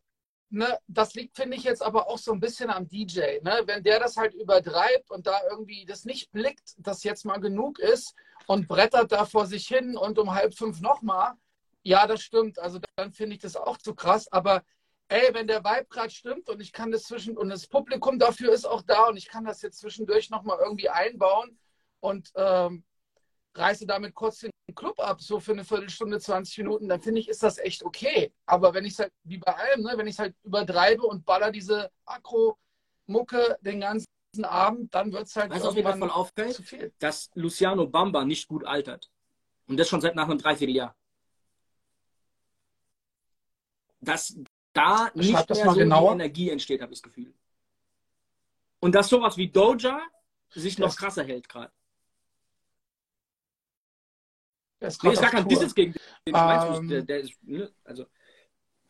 [0.48, 3.40] ne, das liegt, finde ich, jetzt aber auch so ein bisschen am DJ.
[3.42, 3.60] Ne?
[3.66, 7.78] Wenn der das halt übertreibt und da irgendwie das nicht blickt, dass jetzt mal genug
[7.80, 8.14] ist
[8.46, 11.34] und brettert da vor sich hin und um halb fünf nochmal,
[11.82, 12.58] ja, das stimmt.
[12.58, 14.26] Also dann finde ich das auch zu krass.
[14.32, 14.64] Aber
[15.10, 18.52] ey, wenn der Vibe gerade stimmt und ich kann das zwischen und das Publikum dafür
[18.52, 21.58] ist auch da und ich kann das jetzt zwischendurch nochmal irgendwie einbauen
[21.98, 22.84] und ähm,
[23.54, 27.28] reiße damit kurz den Club ab, so für eine Viertelstunde, 20 Minuten, dann finde ich,
[27.28, 28.32] ist das echt okay.
[28.46, 31.24] Aber wenn ich es halt, wie bei allem, ne, wenn ich es halt übertreibe und
[31.26, 34.06] baller diese Akro-Mucke den ganzen
[34.44, 36.92] Abend, dann wird es halt weißt, irgendwann davon auffällt, zu viel.
[37.00, 39.10] dass Luciano Bamba nicht gut altert.
[39.66, 40.94] Und das schon seit nach einem Dreivierteljahr.
[44.00, 44.36] Dass
[44.80, 46.12] da nicht mehr so genauer.
[46.12, 47.34] viel Energie entsteht, habe ich das Gefühl.
[48.80, 50.00] Und dass sowas wie Doja
[50.50, 51.72] sich noch krasser hält gerade.
[54.80, 56.34] Das nee, ist gar kein Business gegen den.
[56.34, 57.70] Ähm, der, der ist, ne?
[57.84, 58.06] also,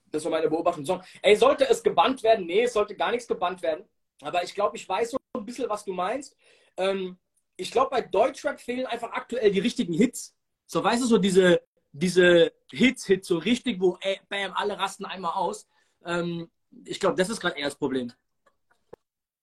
[0.07, 1.03] das war meine Beobachtung.
[1.21, 2.47] Ey, sollte es gebannt werden?
[2.47, 3.85] Nee, es sollte gar nichts gebannt werden.
[4.21, 6.37] Aber ich glaube, ich weiß so ein bisschen, was du meinst.
[6.77, 7.19] Ähm,
[7.57, 10.37] ich glaube, bei Deutschrap fehlen einfach aktuell die richtigen Hits.
[10.67, 15.05] So, weißt du, so diese, diese Hits, Hits, so richtig, wo, ey, bam, alle rasten
[15.05, 15.67] einmal aus.
[16.05, 16.51] Ähm,
[16.85, 18.13] ich glaube, das ist gerade eher das Problem.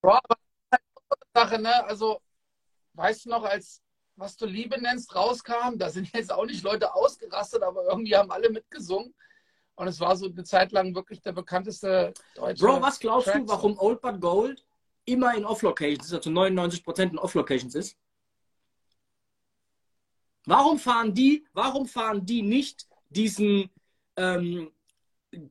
[0.03, 0.37] Ja, aber
[0.69, 1.85] das ist halt Sache, ne?
[1.85, 2.21] Also,
[2.93, 3.81] weißt du noch, als
[4.17, 8.31] was du Liebe nennst, rauskam, da sind jetzt auch nicht Leute ausgerastet, aber irgendwie haben
[8.31, 9.13] alle mitgesungen.
[9.75, 12.65] Und es war so eine Zeit lang wirklich der bekannteste deutsche.
[12.65, 14.65] Bro, was glaubst Track du, warum Old But Gold
[15.05, 17.95] immer in Off-Locations, also 99% in Off-Locations ist?
[20.45, 23.69] Warum fahren die, warum fahren die nicht diesen
[24.15, 24.71] ähm,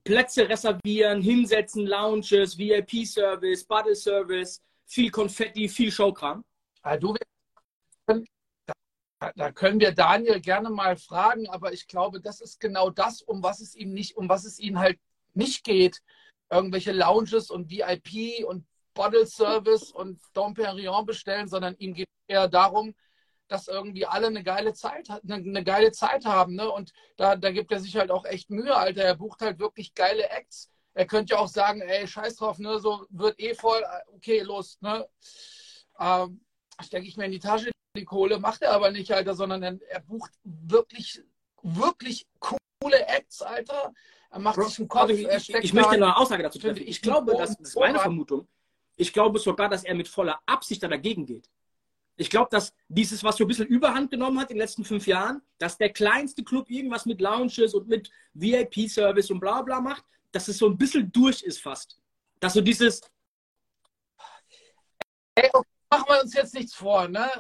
[0.05, 6.45] Plätze reservieren, hinsetzen, Lounges, VIP-Service, Bottle-Service, viel Konfetti, viel Showkram?
[6.85, 7.15] Ja, du,
[9.35, 13.43] da können wir Daniel gerne mal fragen, aber ich glaube, das ist genau das, um
[13.43, 14.99] was es ihm nicht, um was es ihm halt
[15.35, 16.01] nicht geht.
[16.51, 22.49] Irgendwelche Lounges und VIP und Bottle Service und Dom Perignon bestellen, sondern ihm geht eher
[22.49, 22.95] darum,
[23.49, 26.55] dass irgendwie alle eine geile Zeit, eine, eine geile Zeit haben.
[26.55, 26.71] Ne?
[26.71, 29.03] Und da, da gibt er sich halt auch echt Mühe, Alter.
[29.03, 30.71] Er bucht halt wirklich geile Acts.
[30.95, 32.79] Er könnte ja auch sagen, ey, scheiß drauf, ne?
[32.79, 33.83] so wird eh voll,
[34.15, 34.79] okay, los.
[34.81, 35.07] Ne?
[36.01, 36.41] Ähm,
[36.83, 39.79] stecke ich mir in die Tasche, die Kohle, macht er aber nicht, Alter, sondern er,
[39.89, 41.23] er bucht wirklich,
[41.63, 43.93] wirklich coole Acts, Alter.
[44.31, 45.11] Er macht Bro, sich einen Kopf.
[45.11, 46.83] Ich, ich, ich möchte eine Aussage dazu treffen.
[46.83, 48.49] Ich, ich glaube, das, das ist meine Vermutung.
[48.97, 51.51] Ich glaube sogar, dass er mit voller Absicht da dagegen geht.
[52.17, 55.07] Ich glaube, dass dieses, was so ein bisschen Überhand genommen hat in den letzten fünf
[55.07, 60.05] Jahren, dass der kleinste Club irgendwas mit Lounges und mit VIP-Service und bla bla macht,
[60.33, 61.99] dass es so ein bisschen durch ist fast.
[62.41, 63.01] Dass so dieses.
[65.35, 67.31] Ey, okay, machen wir uns jetzt nichts vor, ne?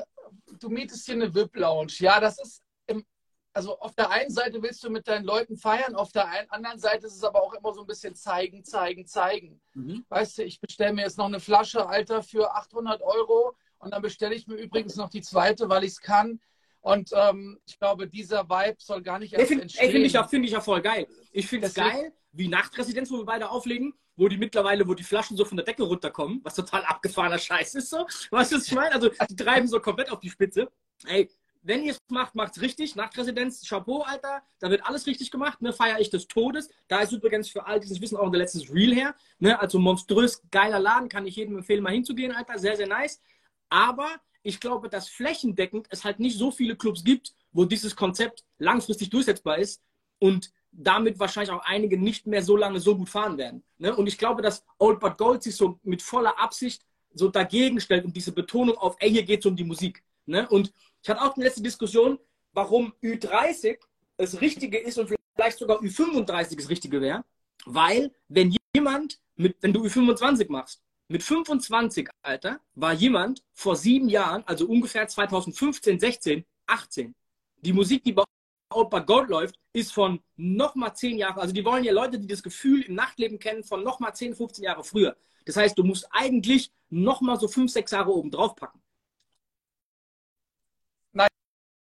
[0.61, 1.93] du mietest hier eine VIP-Lounge.
[1.99, 3.05] Ja, das ist im,
[3.53, 6.79] also auf der einen Seite willst du mit deinen Leuten feiern, auf der einen, anderen
[6.79, 9.61] Seite ist es aber auch immer so ein bisschen zeigen, zeigen, zeigen.
[9.75, 10.05] Mhm.
[10.09, 14.03] Weißt du, ich bestelle mir jetzt noch eine Flasche, Alter, für 800 Euro und dann
[14.03, 16.41] bestelle ich mir übrigens noch die zweite, weil ich es kann.
[16.81, 19.91] Und ähm, ich glaube, dieser Vibe soll gar nicht erst entstehen.
[19.91, 21.07] Finde ich, ja, find ich ja voll geil.
[21.33, 25.03] Ich finde es geil, wie Nachtresidenz, wo wir beide auflegen, wo die mittlerweile, wo die
[25.03, 28.07] Flaschen so von der Decke runterkommen, was total abgefahrener Scheiß ist so.
[28.31, 28.95] Weißt du, was ich meine?
[28.95, 30.71] Also die treiben so komplett auf die Spitze.
[31.07, 31.29] Ey,
[31.67, 32.95] wenn ihr es macht, macht es richtig.
[32.95, 34.43] Nachtresidenz, Chapeau, Alter.
[34.61, 35.61] Da wird alles richtig gemacht.
[35.63, 35.73] Ne?
[35.73, 36.71] Feier ich des Todes.
[36.87, 39.17] Da ist übrigens für all dieses Wissen auch der letzte Reel her.
[39.41, 39.59] Ne?
[39.59, 41.09] Also monströs geiler Laden.
[41.09, 42.61] Kann ich jedem empfehlen, mal hinzugehen, Alter.
[42.61, 43.21] Sehr, sehr nice.
[43.69, 44.09] Aber
[44.43, 49.11] ich glaube, dass flächendeckend es halt nicht so viele Clubs gibt, wo dieses Konzept langfristig
[49.11, 49.83] durchsetzbar ist.
[50.19, 53.65] Und damit wahrscheinlich auch einige nicht mehr so lange so gut fahren werden.
[53.79, 53.95] Ne?
[53.97, 58.05] Und ich glaube, dass Old But Gold sich so mit voller Absicht so dagegen stellt
[58.05, 60.03] und diese Betonung auf, ey, hier geht es um die Musik.
[60.27, 60.47] Ne?
[60.49, 62.19] Und ich hatte auch eine letzte Diskussion,
[62.53, 63.79] warum Ü30
[64.17, 67.25] das Richtige ist und vielleicht sogar Ü35 das Richtige wäre.
[67.65, 74.09] Weil, wenn jemand mit, wenn du Ü25 machst Mit 25, Alter, war jemand vor sieben
[74.09, 77.15] Jahren, also ungefähr 2015, 16, 18.
[77.59, 78.25] Die Musik, die bei
[78.71, 81.41] Outback Gold läuft, ist von nochmal zehn Jahre.
[81.41, 84.65] Also die wollen ja Leute, die das Gefühl im Nachtleben kennen, von nochmal 10, 15
[84.65, 85.17] Jahre früher.
[85.45, 88.83] Das heißt, du musst eigentlich nochmal so fünf, sechs Jahre oben drauf packen.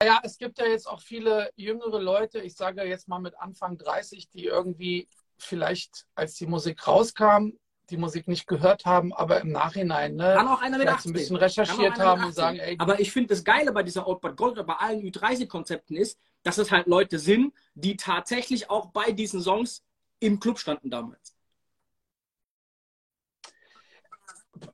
[0.02, 3.78] Naja, es gibt ja jetzt auch viele jüngere Leute, ich sage jetzt mal mit Anfang
[3.78, 7.52] 30, die irgendwie vielleicht, als die Musik rauskam,
[7.90, 11.12] die Musik nicht gehört haben, aber im Nachhinein ne, Kann auch einer mit vielleicht 18.
[11.12, 12.70] ein bisschen recherchiert haben und sagen, 18.
[12.70, 16.20] ey, Aber ich finde das Geile bei dieser Outback Gold oder bei allen Ü30-Konzepten ist,
[16.44, 19.84] dass es halt Leute sind, die tatsächlich auch bei diesen Songs
[20.20, 21.36] im Club standen damals.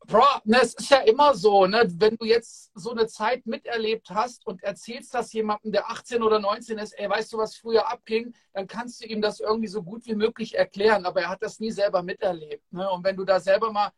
[0.07, 4.09] Bro, ne, es ist ja immer so, ne, wenn du jetzt so eine Zeit miterlebt
[4.09, 7.87] hast und erzählst das jemandem, der 18 oder 19 ist, ey, weißt du, was früher
[7.91, 11.41] abging, dann kannst du ihm das irgendwie so gut wie möglich erklären, aber er hat
[11.41, 12.71] das nie selber miterlebt.
[12.71, 12.89] Ne?
[12.89, 13.91] Und wenn du da selber mal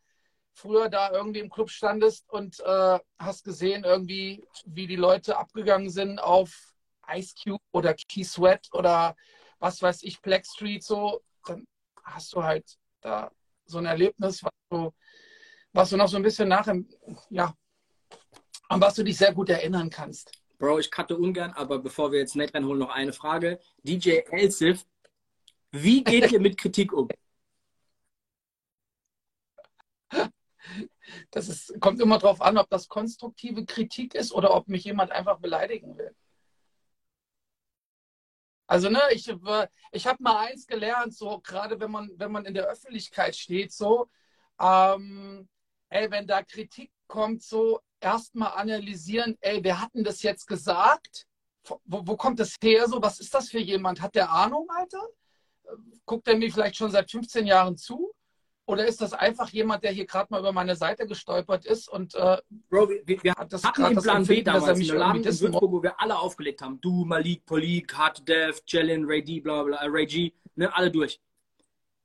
[0.52, 5.90] früher da irgendwie im Club standest und äh, hast gesehen, irgendwie, wie die Leute abgegangen
[5.90, 6.74] sind auf
[7.10, 9.14] Ice Cube oder Key Sweat oder
[9.58, 11.66] was weiß ich, Black Street, so, dann
[12.04, 13.30] hast du halt da
[13.66, 14.92] so ein Erlebnis, was du
[15.78, 16.66] was du noch so ein bisschen nach,
[17.30, 17.54] ja,
[18.68, 20.32] an was du dich sehr gut erinnern kannst.
[20.58, 23.60] Bro, ich cutte ungern, aber bevor wir jetzt Nate reinholen, noch eine Frage.
[23.84, 24.84] DJ Elsif,
[25.70, 27.08] wie geht ihr mit Kritik um?
[31.30, 35.10] Das ist, kommt immer darauf an, ob das konstruktive Kritik ist oder ob mich jemand
[35.10, 36.14] einfach beleidigen will.
[38.66, 39.32] Also, ne, ich,
[39.92, 43.72] ich habe mal eins gelernt, so gerade wenn man, wenn man in der Öffentlichkeit steht,
[43.72, 44.10] so,
[44.60, 45.48] ähm,
[45.90, 51.26] ey, wenn da Kritik kommt, so erstmal analysieren, ey, wer hat denn das jetzt gesagt?
[51.84, 52.88] Wo, wo kommt das her?
[52.88, 54.00] So, was ist das für jemand?
[54.00, 55.06] Hat der Ahnung, Alter?
[56.06, 58.12] Guckt er mir vielleicht schon seit 15 Jahren zu?
[58.68, 62.14] Oder ist das einfach jemand, der hier gerade mal über meine Seite gestolpert ist und
[62.14, 62.36] äh,
[62.68, 65.24] Bro, wir, wir hat das hatten den das Plan B dass damals, mich einen Laden
[65.24, 66.78] in Würzburg, wo wir alle aufgelegt haben.
[66.82, 70.90] Du, Malik, Polik, Hard Dev, Jalen, Ray D, bla bla, äh, Ray G, ne, alle
[70.90, 71.18] durch.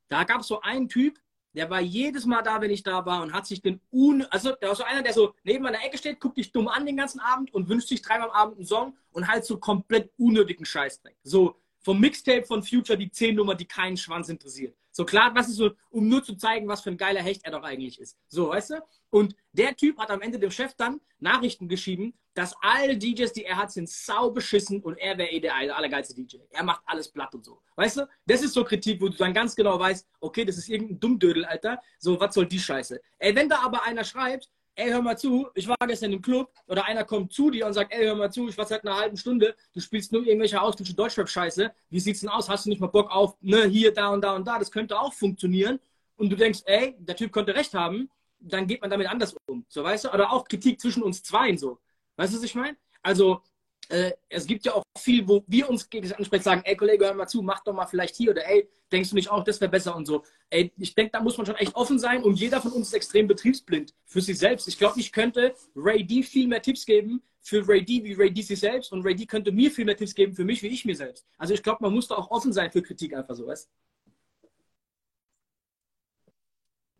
[0.07, 1.19] Da gab es so einen Typ,
[1.53, 4.23] der war jedes Mal da, wenn ich da war und hat sich den un...
[4.29, 6.85] Also, der war so einer, der so neben meiner Ecke steht, guckt dich dumm an
[6.85, 10.11] den ganzen Abend und wünscht sich dreimal am Abend einen Song und halt so komplett
[10.17, 11.15] unnötigen Scheißdreck.
[11.23, 14.75] So vom Mixtape von Future die 10 Nummer, die keinen Schwanz interessiert.
[14.91, 17.51] So klar, das ist so, um nur zu zeigen, was für ein geiler Hecht er
[17.51, 18.17] doch eigentlich ist.
[18.27, 18.75] So, weißt du?
[19.09, 23.45] Und der Typ hat am Ende dem Chef dann Nachrichten geschrieben, dass alle DJs, die
[23.45, 26.37] er hat, sind sau beschissen und er wäre eh der allergeilste DJ.
[26.51, 27.61] Er macht alles platt und so.
[27.75, 28.07] Weißt du?
[28.25, 31.45] Das ist so Kritik, wo du dann ganz genau weißt, okay, das ist irgendein Dummdödel,
[31.45, 31.81] Alter.
[31.99, 32.99] So, was soll die Scheiße?
[33.19, 36.51] Ey, wenn da aber einer schreibt, ey, hör mal zu, ich war gestern im Club
[36.67, 38.97] oder einer kommt zu dir und sagt, ey, hör mal zu, ich war seit einer
[38.97, 42.49] halben Stunde, du spielst nur irgendwelche ausländische Deutschrap-Scheiße, wie sieht's denn aus?
[42.49, 44.99] Hast du nicht mal Bock auf, ne, hier, da und da und da, das könnte
[44.99, 45.79] auch funktionieren
[46.17, 49.65] und du denkst, ey, der Typ könnte recht haben, dann geht man damit anders um,
[49.69, 50.13] so, weißt du?
[50.13, 51.79] Oder auch Kritik zwischen uns zweien, so.
[52.15, 52.77] Weißt du, was ich meine?
[53.01, 53.41] Also,
[53.89, 57.13] äh, es gibt ja auch viel, wo wir uns gegenseitig ansprechen, sagen, ey Kollege, hör
[57.13, 59.71] mal zu, mach doch mal vielleicht hier oder ey, denkst du nicht auch, das wäre
[59.71, 60.23] besser und so.
[60.49, 62.93] Ey, ich denke, da muss man schon echt offen sein und jeder von uns ist
[62.93, 64.67] extrem betriebsblind für sich selbst.
[64.67, 68.33] Ich glaube, ich könnte Ray D viel mehr Tipps geben für Ray D wie Ray
[68.33, 70.67] D sich selbst und Ray D könnte mir viel mehr Tipps geben für mich wie
[70.67, 71.25] ich mir selbst.
[71.37, 73.69] Also ich glaube, man muss da auch offen sein für Kritik einfach so, weißt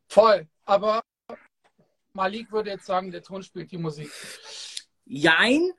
[0.07, 0.47] Voll.
[0.65, 1.01] Aber
[2.13, 4.11] Malik würde jetzt sagen, der Ton spielt die Musik.
[5.05, 5.71] Jein,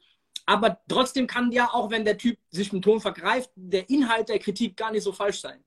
[0.46, 4.28] aber trotzdem kann ja auch, wenn der Typ sich mit dem Ton vergreift, der Inhalt
[4.28, 5.64] der Kritik gar nicht so falsch sein.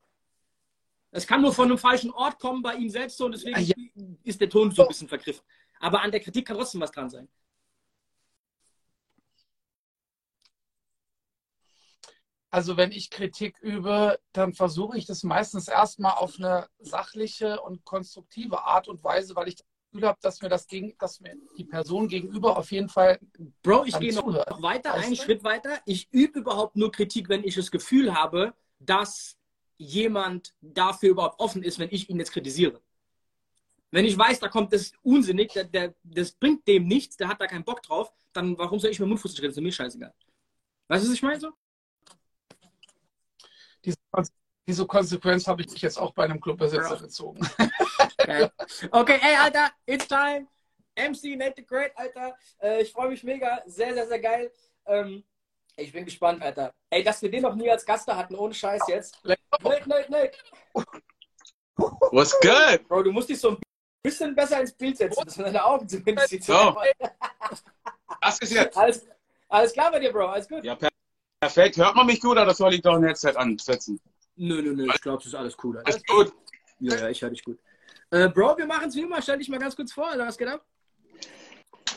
[1.12, 3.76] Es kann nur von einem falschen Ort kommen bei ihm selbst so und deswegen Ja.
[4.24, 5.44] ist der Ton so ein bisschen vergriffen.
[5.80, 7.28] Aber an der Kritik kann trotzdem was dran sein.
[12.50, 17.84] Also wenn ich Kritik übe, dann versuche ich das meistens erstmal auf eine sachliche und
[17.84, 19.58] konstruktive Art und Weise, weil ich
[19.98, 23.20] Gefühl habe, dass mir das gegen, dass mir die Person gegenüber auf jeden Fall
[23.64, 24.28] Bro, ich gehe noch,
[24.62, 25.22] weiter, Weißt einen du?
[25.22, 25.80] Schritt weiter.
[25.86, 29.38] Ich übe überhaupt nur Kritik, wenn ich das Gefühl habe, dass
[29.78, 32.82] jemand dafür überhaupt offen ist, wenn ich ihn jetzt kritisiere.
[33.92, 37.40] Wenn ich weiß, da kommt das unsinnig, der, der, das bringt dem nichts, der hat
[37.40, 39.48] da keinen Bock drauf, dann warum soll ich mir Mundfuß reden?
[39.48, 40.14] Das ist mir scheißegal.
[40.88, 41.52] Weißt du, was ich meine so?
[43.88, 43.98] diese,
[44.68, 47.48] diese Konsequenz habe ich jetzt auch bei einem Clubbesitzer gezogen.
[48.92, 50.48] Okay, ey, Alter, it's time.
[50.96, 52.36] MC Nate the Great, Alter.
[52.62, 53.62] Äh, ich freue mich mega.
[53.68, 54.52] Sehr, sehr, sehr geil.
[54.86, 55.24] Ähm,
[55.76, 56.74] ich bin gespannt, Alter.
[56.90, 59.24] Ey, dass wir den noch nie als Gast da hatten, ohne Scheiß jetzt.
[59.24, 60.38] Nate, Nate, Nate.
[62.12, 62.88] What's good?
[62.88, 63.58] Bro, du musst dich so ein
[64.04, 66.44] bisschen besser ins Bild setzen, dass man deine Augen zumindest sieht.
[66.44, 66.54] So.
[68.22, 68.76] Was ist jetzt?
[68.76, 69.06] Alles,
[69.50, 70.28] alles klar bei dir, Bro.
[70.28, 70.64] Alles gut?
[70.64, 70.90] Ja, per
[71.40, 71.78] perfekt.
[71.78, 74.00] Hört man mich gut oder soll ich doch ein Headset ansetzen?
[74.36, 74.88] Nö, nö, nö.
[74.94, 75.78] Ich glaube, es ist alles cool.
[75.78, 75.90] Alter.
[75.90, 76.34] Alles gut.
[76.80, 77.60] Ja, ja, ich höre dich gut.
[78.12, 79.22] Äh, Bro, wir machen es wie immer.
[79.22, 80.28] Stell dich mal ganz kurz vor, Alter.
[80.28, 80.66] Was geht ab?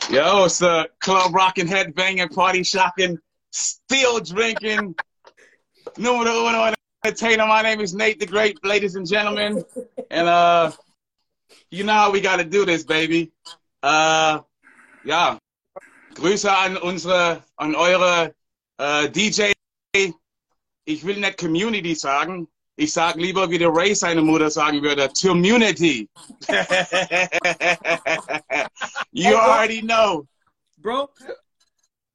[0.09, 3.17] Yo, it's the club rocking, headbanging, party shocking,
[3.51, 4.95] still drinking.
[5.97, 7.47] Numero uno entertainer.
[7.47, 9.63] My name is Nate the Great, ladies and gentlemen.
[10.09, 10.71] And uh,
[11.69, 13.31] you know how we got to do this, baby.
[13.83, 14.39] Äh,
[15.05, 15.39] ja,
[16.15, 18.35] Grüße an unsere, an eure
[18.77, 19.53] äh, DJ.
[20.83, 22.47] Ich will nicht Community sagen.
[22.81, 26.09] Ich sage lieber, wie der Ray seine Mutter sagen würde, Community.
[29.11, 30.25] you already know.
[30.77, 31.09] Bro,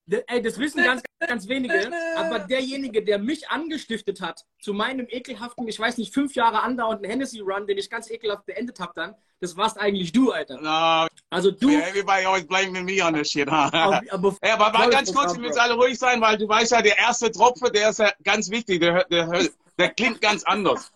[0.07, 5.07] d- ey, das wissen ganz, ganz wenige, aber derjenige, der mich angestiftet hat zu meinem
[5.09, 9.15] ekelhaften, ich weiß nicht, fünf Jahre andauernden Hennessy-Run, den ich ganz ekelhaft beendet habe dann,
[9.41, 10.61] das warst eigentlich du, Alter.
[10.61, 13.71] No, Also du, everybody always blaming me on this shit, huh?
[13.73, 16.73] auf, aber, Ja, aber mal ganz kurz, wir müssen alle ruhig sein, weil du weißt
[16.73, 20.91] ja, der erste Tropfen, der ist ja ganz wichtig, der, der, der klingt ganz anders.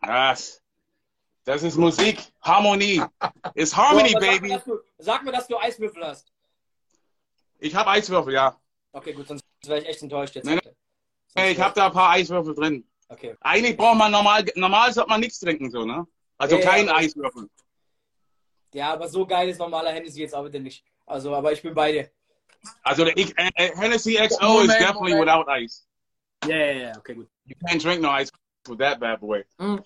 [0.00, 0.60] Das,
[1.44, 3.02] das ist Musik, Harmonie.
[3.54, 4.58] Ist Harmony, sag, mir, baby.
[4.64, 6.31] du, sag mir, dass du Eiswürfel hast.
[7.62, 8.56] Ich habe Eiswürfel, ja.
[8.92, 10.44] Okay, gut, sonst wäre ich echt enttäuscht jetzt.
[10.44, 10.60] Nein.
[11.28, 12.84] Sonst Ich habe da ein paar Eiswürfel drin.
[13.08, 13.36] Okay.
[13.40, 16.04] Eigentlich braucht man normal, normal sollte man nichts trinken, so, ne?
[16.38, 17.48] Also Ja, ja, kein aber- Eiswürfel.
[18.74, 20.84] Ja, aber so geil ist normaler Hennessy jetzt auch wieder nicht.
[21.06, 22.10] Also, aber ich bin bei dir.
[22.82, 25.20] Also der X- äh, äh, Hennessy XO is Moment, definitely Moment.
[25.46, 25.86] without ice.
[26.46, 27.28] Ja, ja, ja, okay, gut.
[27.44, 28.32] You can't drink no ice
[28.66, 29.44] with that bad boy.
[29.58, 29.84] Mhm.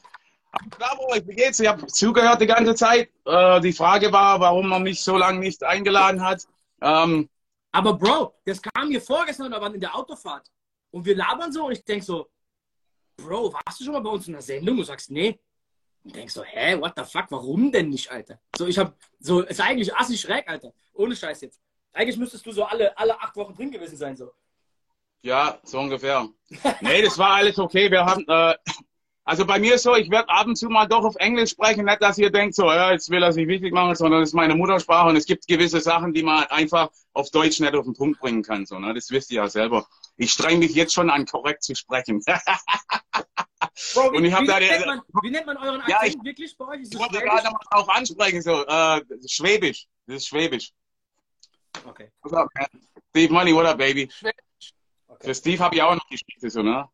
[0.70, 1.60] Klar, Boy, wie geht's?
[1.60, 3.10] Ich habe zugehört die ganze Zeit.
[3.26, 6.44] Äh, die Frage war, warum man mich so lange nicht eingeladen hat.
[6.80, 7.28] Ähm,
[7.76, 10.50] Aber Bro, das kam mir vorgestern oder wann in der Autofahrt.
[10.90, 12.30] Und wir labern so und ich denk so,
[13.18, 14.78] Bro, warst du schon mal bei uns in der Sendung?
[14.78, 15.38] Du sagst, nee.
[16.02, 18.40] Und denkst so, hä, what the fuck, warum denn nicht, Alter?
[18.56, 20.72] So, ich hab, so, ist eigentlich assig schräg, Alter.
[20.94, 21.60] Ohne Scheiß jetzt.
[21.92, 24.32] Eigentlich müsstest du so alle, alle acht Wochen drin gewesen sein, so.
[25.20, 26.26] ja, so ungefähr.
[26.80, 27.90] nee, das war alles okay.
[27.90, 28.54] Wir haben, äh,
[29.26, 31.84] also bei mir ist so, ich werde ab und zu mal doch auf Englisch sprechen.
[31.84, 34.34] Nicht, dass ihr denkt, so, ja, jetzt will er sich wichtig machen, sondern das ist
[34.34, 37.94] meine Muttersprache und es gibt gewisse Sachen, die man einfach auf Deutsch nicht auf den
[37.94, 38.64] Punkt bringen kann.
[38.66, 38.94] So, ne?
[38.94, 39.86] Das wisst ihr ja selber.
[40.16, 42.22] Ich streng mich jetzt schon an, korrekt zu sprechen.
[43.94, 46.24] Bro, Und ich hab wie, da die- nennt man, wie nennt man euren Ja, Akzent
[46.24, 46.80] wirklich bei euch?
[46.80, 47.30] Ist ich es wollte Schwäbisch?
[47.32, 49.86] gerade mal drauf ansprechen, so, äh, Schwäbisch.
[50.06, 50.72] Das ist Schwäbisch.
[51.84, 52.66] Okay, What's up, man?
[53.10, 54.08] Steve Money, what up, baby?
[55.08, 55.26] okay.
[55.26, 56.88] Für Steve habe ich auch noch Geschichte, so, ne?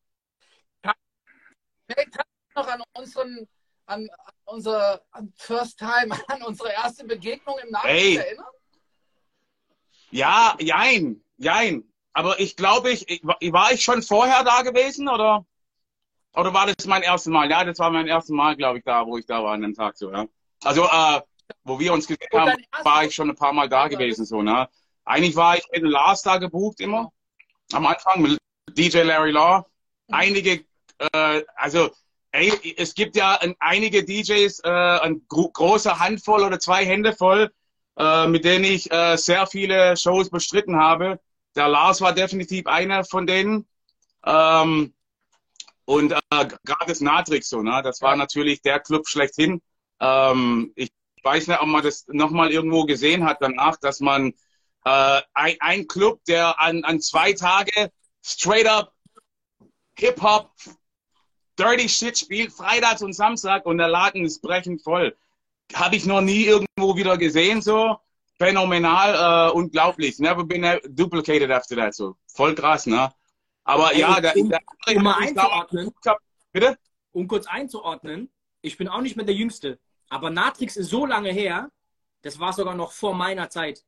[1.96, 2.18] Hey, du
[2.60, 3.48] noch an unseren,
[3.86, 8.16] an, an unser an First Time, an unsere erste Begegnung im Nachhinein Ey.
[8.16, 8.46] erinnern?
[10.10, 11.84] Ja, jein, jein.
[12.12, 15.46] Aber ich glaube, ich, ich, war ich schon vorher da gewesen, oder?
[16.34, 17.50] Oder war das mein erstes Mal?
[17.50, 19.74] Ja, das war mein erstes Mal, glaube ich, da, wo ich da war an dem
[19.74, 20.26] Tag, so, ja.
[20.62, 21.20] Also, äh,
[21.64, 24.68] wo wir uns gesehen haben, war ich schon ein paar Mal da gewesen, so, ne?
[25.04, 27.10] Eigentlich war ich mit Lars da gebucht immer.
[27.72, 28.38] Am Anfang mit
[28.70, 29.66] DJ Larry Law.
[30.08, 30.64] Einige,
[31.12, 31.90] äh, also,
[32.32, 37.12] ey, es gibt ja ein, einige DJs, äh, eine gro große Handvoll oder zwei Hände
[37.12, 37.52] voll,
[37.98, 41.20] äh, mit denen ich äh, sehr viele Shows bestritten habe.
[41.56, 43.66] Der Lars war definitiv einer von denen.
[44.24, 44.94] Ähm,
[45.84, 47.82] und äh, gerade das Natrix so, ne?
[47.82, 49.60] Das war natürlich der Club schlechthin.
[50.00, 50.90] Ähm, ich
[51.22, 54.32] weiß nicht, ob man das nochmal irgendwo gesehen hat danach, dass man
[54.84, 57.90] äh, ein, ein Club, der an, an zwei Tage
[58.22, 58.92] straight up
[59.98, 60.50] Hip-Hop,
[61.58, 65.16] Dirty Shit spielt, freitags und Samstag und der Laden ist brechend voll.
[65.74, 67.98] Habe ich noch nie irgendwo wieder gesehen, so.
[68.38, 70.18] Phänomenal, äh, unglaublich.
[70.18, 72.16] Never been duplicated after that, so.
[72.26, 73.12] Voll krass, ne?
[73.64, 74.60] Aber Ey, ja, der, um- der
[74.96, 76.18] Um mal einzuordnen, hab-
[76.50, 76.76] Bitte?
[77.12, 78.30] um kurz einzuordnen,
[78.62, 81.70] ich bin auch nicht mehr der Jüngste, aber Natrix ist so lange her,
[82.22, 83.84] das war sogar noch vor meiner Zeit.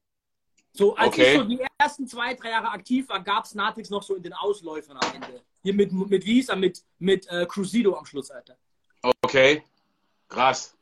[0.72, 1.33] So, als Okay.
[1.33, 4.22] ich so die ersten zwei, drei Jahre aktiv war, gab es Natrix noch so in
[4.22, 5.42] den Ausläufern am Ende.
[5.64, 8.59] Hier mit, mit wie hieß er, mit, mit äh, Cruzido am Schluss, Alter.
[9.22, 9.62] Okay,
[10.29, 10.77] krass.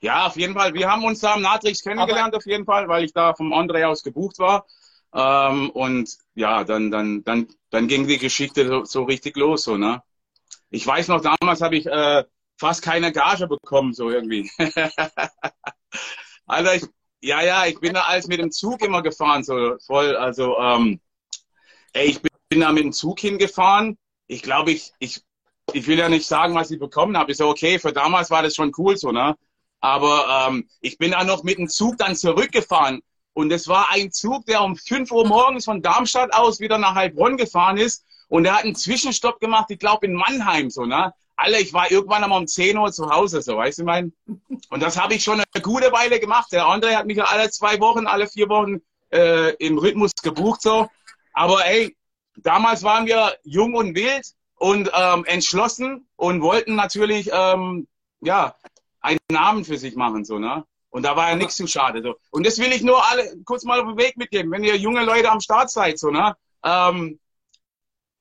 [0.00, 0.74] Ja, auf jeden Fall.
[0.74, 3.86] Wir haben uns da am Natrix kennengelernt, auf jeden Fall, weil ich da vom André
[3.86, 4.66] aus gebucht war.
[5.14, 9.76] Ähm, und ja, dann, dann, dann, dann ging die Geschichte so, so richtig los, so,
[9.76, 10.02] ne?
[10.70, 12.24] Ich weiß noch, damals habe ich äh,
[12.58, 14.50] fast keine Gage bekommen, so irgendwie.
[16.46, 16.84] Alter, ich,
[17.20, 20.16] ja, ja, ich bin da als mit dem Zug immer gefahren, so voll.
[20.16, 21.00] Also, ähm,
[21.92, 23.96] ey, ich bin, bin da mit dem Zug hingefahren.
[24.26, 25.22] Ich glaube, ich, ich,
[25.72, 27.32] ich will ja nicht sagen, was ich bekommen habe.
[27.32, 29.36] Ich so, okay, für damals war das schon cool so, ne?
[29.80, 33.02] Aber ähm, ich bin da noch mit dem Zug dann zurückgefahren.
[33.34, 36.94] Und es war ein Zug, der um 5 Uhr morgens von Darmstadt aus wieder nach
[36.94, 38.04] Heilbronn gefahren ist.
[38.28, 41.12] Und der hat einen Zwischenstopp gemacht, ich glaube in Mannheim, so, ne?
[41.36, 44.12] Alle, ich war irgendwann einmal um 10 Uhr zu Hause, so, weißt du, mein?
[44.70, 46.50] Und das habe ich schon eine gute Weile gemacht.
[46.50, 48.80] Der André hat mich ja alle zwei Wochen, alle vier Wochen
[49.12, 50.88] äh, im Rhythmus gebucht, so.
[51.34, 51.95] Aber ey,
[52.36, 54.26] damals waren wir jung und wild
[54.56, 57.86] und ähm, entschlossen und wollten natürlich ähm,
[58.20, 58.56] ja,
[59.00, 60.64] einen Namen für sich machen, so, ne?
[60.90, 62.00] Und da war ja nichts zu schade.
[62.02, 62.14] So.
[62.30, 65.04] Und das will ich nur alle kurz mal auf den Weg mitgeben, wenn ihr junge
[65.04, 66.34] Leute am Start seid, so, ne?
[66.64, 67.20] Ähm,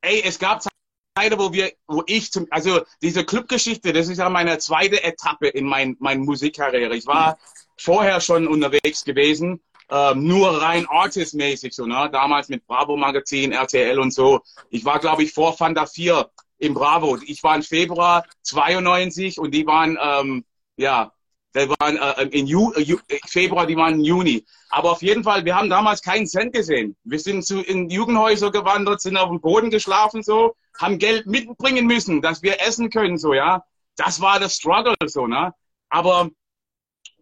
[0.01, 4.30] ey, es gab Zeiten, wo wir, wo ich zum, also diese Clubgeschichte, das ist ja
[4.30, 6.95] meine zweite Etappe in mein, mein Musikkarriere.
[6.95, 7.38] Ich war
[7.78, 12.09] vorher schon unterwegs gewesen, ähm, nur rein artistmäßig, so, ne?
[12.11, 14.41] Damals mit Bravo Magazin, RTL und so.
[14.69, 17.17] Ich war, glaube ich, vor Fanta 4 im Bravo.
[17.25, 20.45] Ich war im Februar 92 und die waren, ähm,
[20.77, 21.11] ja,
[21.55, 24.45] die waren äh, in Ju, äh, Ju, Februar, die waren im Juni.
[24.69, 26.95] Aber auf jeden Fall, wir haben damals keinen Cent gesehen.
[27.03, 31.86] Wir sind zu, in Jugendhäuser gewandert, sind auf dem Boden geschlafen, so, haben Geld mitbringen
[31.86, 33.63] müssen, dass wir essen können, so, ja.
[33.95, 35.53] Das war das Struggle, so, ne.
[35.89, 36.29] Aber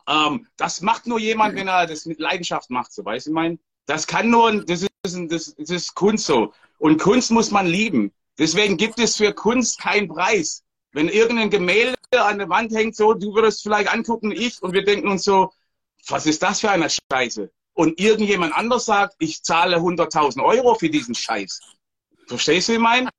[0.07, 3.33] ähm, das macht nur jemand, wenn er das mit Leidenschaft macht, so, weißt du, ich
[3.33, 3.59] meine?
[3.85, 6.53] Das kann nur, das ist, das, das ist Kunst so.
[6.77, 8.11] Und Kunst muss man lieben.
[8.37, 10.63] Deswegen gibt es für Kunst keinen Preis.
[10.91, 14.83] Wenn irgendein Gemälde an der Wand hängt, so, du würdest vielleicht angucken, ich, und wir
[14.83, 15.51] denken uns so,
[16.07, 17.51] was ist das für eine Scheiße?
[17.73, 21.59] Und irgendjemand anders sagt, ich zahle 100.000 Euro für diesen Scheiß.
[22.27, 23.09] Verstehst du, wie ich meine?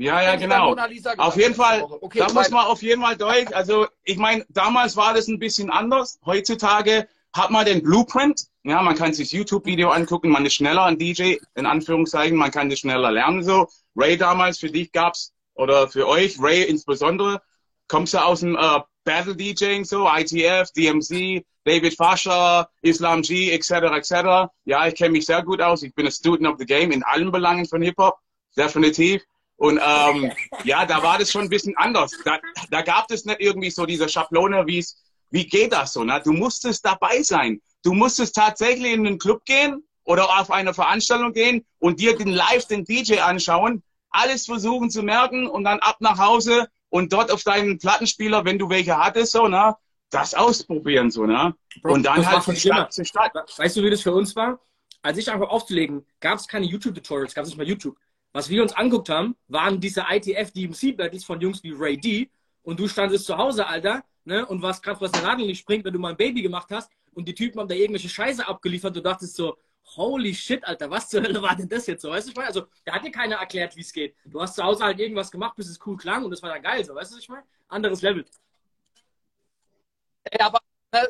[0.00, 0.74] Ja, ja, genau.
[1.18, 3.54] Auf jeden Fall, okay, da muss man auf jeden Fall durch.
[3.54, 6.18] Also, ich meine, damals war das ein bisschen anders.
[6.24, 8.46] Heutzutage hat man den Blueprint.
[8.62, 12.70] Ja, man kann sich YouTube-Video angucken, man ist schneller ein DJ, in Anführungszeichen, man kann
[12.70, 13.42] das schneller lernen.
[13.42, 17.42] So, Ray damals, für dich gab's, oder für euch, Ray insbesondere,
[17.86, 23.70] kommst du aus dem äh, Battle DJing, so, ITF, DMC, David Fascher, Islam G, etc.,
[23.70, 24.50] etc.
[24.64, 25.82] Ja, ich kenne mich sehr gut aus.
[25.82, 28.16] Ich bin ein Student of the Game in allen Belangen von Hip-Hop,
[28.56, 29.22] definitiv.
[29.60, 30.32] Und ähm,
[30.64, 32.12] ja, da war das schon ein bisschen anders.
[32.24, 32.38] Da,
[32.70, 34.96] da gab es nicht irgendwie so diese Schablone, wie es,
[35.28, 36.02] wie geht das so?
[36.02, 36.18] Ne?
[36.24, 37.60] Du musstest dabei sein.
[37.82, 42.28] Du musstest tatsächlich in den Club gehen oder auf eine Veranstaltung gehen und dir den
[42.28, 47.30] live den DJ anschauen, alles versuchen zu merken und dann ab nach Hause und dort
[47.30, 49.76] auf deinen Plattenspieler, wenn du welche hattest, so, ne,
[50.08, 51.54] das ausprobieren, so, ne?
[51.82, 53.32] Bro, und dann halt von Stadt zu Stadt.
[53.58, 54.58] Weißt du, wie das für uns war?
[55.02, 57.98] Als ich einfach aufzulegen, gab es keine YouTube-Tutorials, gab es nicht mal YouTube.
[58.32, 62.30] Was wir uns anguckt haben, waren diese ITF DMC Battles von Jungs wie Ray D.
[62.62, 65.84] Und du standest zu Hause, Alter, ne, und warst gerade, was der Nadel nicht springt,
[65.84, 66.90] wenn du mal ein Baby gemacht hast.
[67.12, 68.94] Und die Typen haben da irgendwelche Scheiße abgeliefert.
[68.94, 69.56] Du dachtest so,
[69.96, 72.10] holy shit, Alter, was zur Hölle war denn das jetzt so?
[72.10, 74.14] Weißt du, ich meine, also, da hat dir keiner erklärt, wie es geht.
[74.24, 76.62] Du hast zu Hause halt irgendwas gemacht, bis es cool klang und das war dann
[76.62, 77.44] geil, so, weißt du, ich meine?
[77.68, 78.24] Anderes Level.
[80.38, 80.60] Ja, aber,
[80.92, 81.08] ne,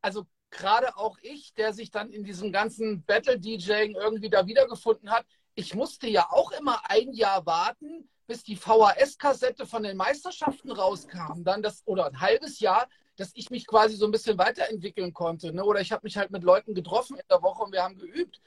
[0.00, 5.26] also, gerade auch ich, der sich dann in diesem ganzen Battle-DJing irgendwie da wiedergefunden hat,
[5.54, 11.42] ich musste ja auch immer ein Jahr warten, bis die VHS-Kassette von den Meisterschaften rauskam,
[11.44, 15.52] dann das, oder ein halbes Jahr, dass ich mich quasi so ein bisschen weiterentwickeln konnte.
[15.52, 15.64] Ne?
[15.64, 18.40] Oder ich habe mich halt mit Leuten getroffen in der Woche und wir haben geübt.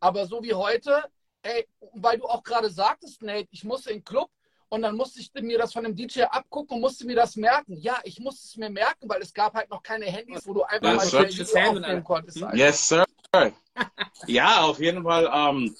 [0.00, 1.04] Aber so wie heute,
[1.42, 4.30] ey, weil du auch gerade sagtest, Nate, ich musste in den Club
[4.70, 7.76] und dann musste ich mir das von dem DJ abgucken und musste mir das merken.
[7.76, 10.62] Ja, ich musste es mir merken, weil es gab halt noch keine Handys, wo du
[10.62, 12.42] einfach mal schnell aufnehmen konntest.
[12.42, 12.56] Alter.
[12.56, 13.06] Yes, sir.
[14.26, 15.30] ja, auf jeden Fall.
[15.32, 15.76] Ähm,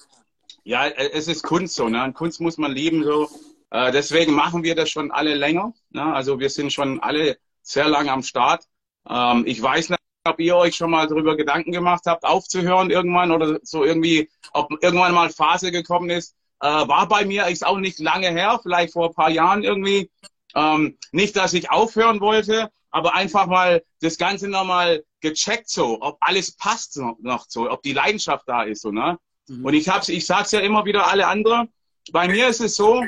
[0.68, 1.88] ja, es ist Kunst so.
[1.88, 2.12] Ne?
[2.12, 3.30] Kunst muss man lieben so.
[3.70, 5.72] Äh, deswegen machen wir das schon alle länger.
[5.88, 6.02] Ne?
[6.02, 8.66] Also wir sind schon alle sehr lange am Start.
[9.08, 13.32] Ähm, ich weiß nicht, ob ihr euch schon mal darüber Gedanken gemacht habt, aufzuhören irgendwann
[13.32, 16.34] oder so irgendwie, ob irgendwann mal Phase gekommen ist.
[16.60, 20.10] Äh, war bei mir, ist auch nicht lange her, vielleicht vor ein paar Jahren irgendwie.
[20.54, 26.18] Ähm, nicht, dass ich aufhören wollte, aber einfach mal das Ganze nochmal gecheckt, so, ob
[26.20, 29.18] alles passt noch, noch so, ob die Leidenschaft da ist, so, ne?
[29.48, 29.64] Mhm.
[29.64, 31.68] Und ich hab's, ich sag's ja immer wieder alle anderen.
[32.12, 33.04] Bei mir ist es so,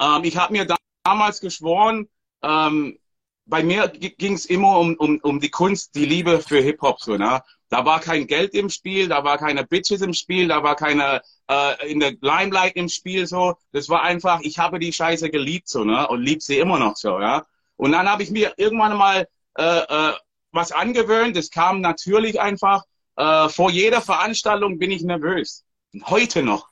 [0.00, 0.66] ähm, ich habe mir
[1.04, 2.08] damals geschworen,
[2.42, 2.98] ähm,
[3.46, 7.00] bei mir ging es immer um, um, um die Kunst, die Liebe für Hip-Hop.
[7.00, 7.42] So, ne?
[7.68, 11.20] Da war kein Geld im Spiel, da war keine Bitches im Spiel, da war keine
[11.48, 13.26] äh, in der Limelight im Spiel.
[13.26, 13.56] so.
[13.72, 16.06] Das war einfach, ich habe die Scheiße geliebt so, ne?
[16.08, 17.20] und lieb sie immer noch so.
[17.20, 17.44] ja.
[17.76, 19.26] Und dann habe ich mir irgendwann mal
[19.58, 20.12] äh, äh,
[20.52, 21.36] was angewöhnt.
[21.36, 22.84] Das kam natürlich einfach.
[23.16, 25.64] Äh, vor jeder Veranstaltung bin ich nervös.
[26.04, 26.68] Heute noch.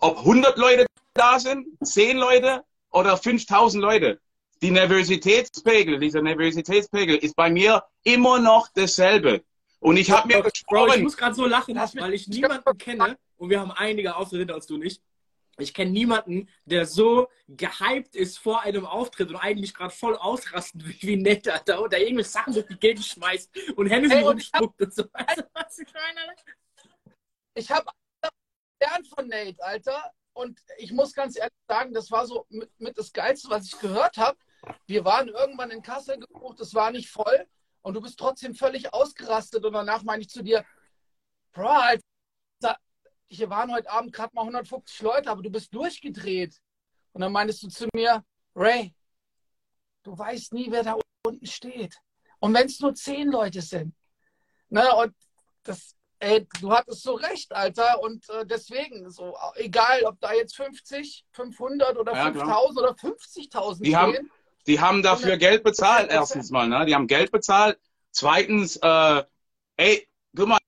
[0.00, 4.20] Ob 100 Leute da sind, 10 Leute oder 5000 Leute
[4.62, 9.44] die Nervositätspegel, dieser Nervositätspegel ist bei mir immer noch dasselbe.
[9.80, 10.94] Und ich habe mir gesprochen.
[10.96, 14.54] Ich muss gerade so lachen, weil ich niemanden kenne, und wir haben einige Auftritte hinter
[14.56, 15.02] uns, du nicht.
[15.58, 20.86] Ich kenne niemanden, der so gehypt ist vor einem Auftritt und eigentlich gerade voll ausrasten
[20.86, 24.82] wie, wie nett, Alter, oder irgendwelche Sachen durch die Gegend schmeißt und Hände hey, rumspuckt
[24.82, 25.04] und so.
[25.12, 26.34] Weißt du, was ich meine?
[27.54, 27.86] Ich habe
[28.86, 30.12] gelernt von Nate, Alter.
[30.32, 33.78] Und ich muss ganz ehrlich sagen, das war so mit, mit das Geilste, was ich
[33.78, 34.38] gehört habe.
[34.86, 37.46] Wir waren irgendwann in Kassel gebucht, es war nicht voll
[37.82, 39.64] und du bist trotzdem völlig ausgerastet.
[39.64, 40.64] Und danach meine ich zu dir,
[41.52, 42.76] Bro, Alter,
[43.28, 46.60] hier waren heute Abend gerade mal 150 Leute, aber du bist durchgedreht.
[47.12, 48.22] Und dann meintest du zu mir,
[48.54, 48.94] Ray,
[50.02, 51.98] du weißt nie, wer da unten steht.
[52.40, 53.94] Und wenn es nur zehn Leute sind.
[54.68, 55.14] Ne, und
[55.62, 58.02] das, ey, du hattest so recht, Alter.
[58.02, 63.76] Und äh, deswegen, so, egal, ob da jetzt 50, 500 oder ja, 5000 oder 50.000
[63.76, 63.96] stehen.
[63.96, 64.30] Haben,
[64.66, 66.68] die haben dafür Geld bezahlt, erstens mal.
[66.68, 66.86] Ne?
[66.86, 67.78] Die haben Geld bezahlt.
[68.10, 69.22] Zweitens, äh,
[69.76, 70.58] ey, guck mal,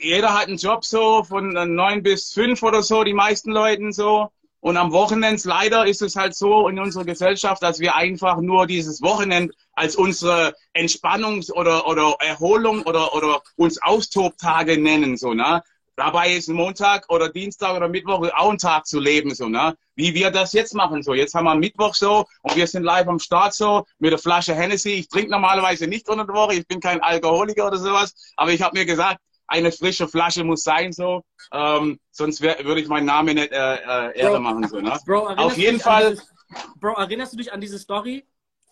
[0.00, 4.30] jeder hat einen Job so von neun bis fünf oder so, die meisten Leuten so.
[4.64, 8.66] Und am Wochenende, leider ist es halt so in unserer Gesellschaft, dass wir einfach nur
[8.66, 15.62] dieses Wochenende als unsere Entspannungs- oder, oder Erholung oder, oder uns Austobtage nennen, so, ne?
[15.96, 19.76] Dabei ist Montag oder Dienstag oder Mittwoch auch ein Tag zu leben, so, ne?
[19.96, 21.12] Wie wir das jetzt machen, so.
[21.12, 24.54] Jetzt haben wir Mittwoch so und wir sind live am Start so mit der Flasche
[24.54, 24.92] Hennessy.
[24.92, 28.62] Ich trinke normalerweise nicht unter der Woche, ich bin kein Alkoholiker oder sowas, aber ich
[28.62, 31.22] habe mir gesagt, eine frische Flasche muss sein, so.
[31.52, 34.98] Ähm, sonst würde ich meinen Namen nicht äh, äh, Ehre machen, so, ne?
[35.04, 36.10] Bro, Auf jeden Fall.
[36.10, 36.34] Dieses,
[36.80, 38.26] Bro, erinnerst du dich an diese Story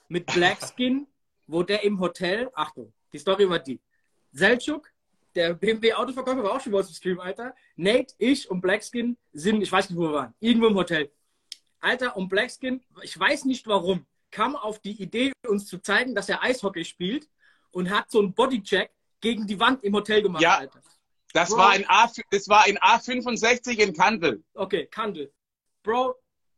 [0.09, 1.07] mit Blackskin,
[1.47, 3.81] wo der im Hotel, Achtung, die Story war die.
[4.33, 4.91] Selchuk,
[5.35, 7.55] der BMW-Autoverkäufer war auch schon bei uns im Stream, Alter.
[7.77, 11.11] Nate, ich und Blackskin sind, ich weiß nicht, wo wir waren, irgendwo im Hotel.
[11.81, 16.29] Alter, und Blackskin, ich weiß nicht warum, kam auf die Idee, uns zu zeigen, dass
[16.29, 17.29] er Eishockey spielt
[17.70, 18.91] und hat so einen Bodycheck
[19.23, 20.83] gegen die Wand im Hotel gemacht, ja, Alter.
[21.33, 21.59] Das Bro.
[21.59, 24.45] war, ein A, das war ein A65 in Kandel.
[24.53, 25.33] Okay, Kandel.
[25.83, 26.14] Bro,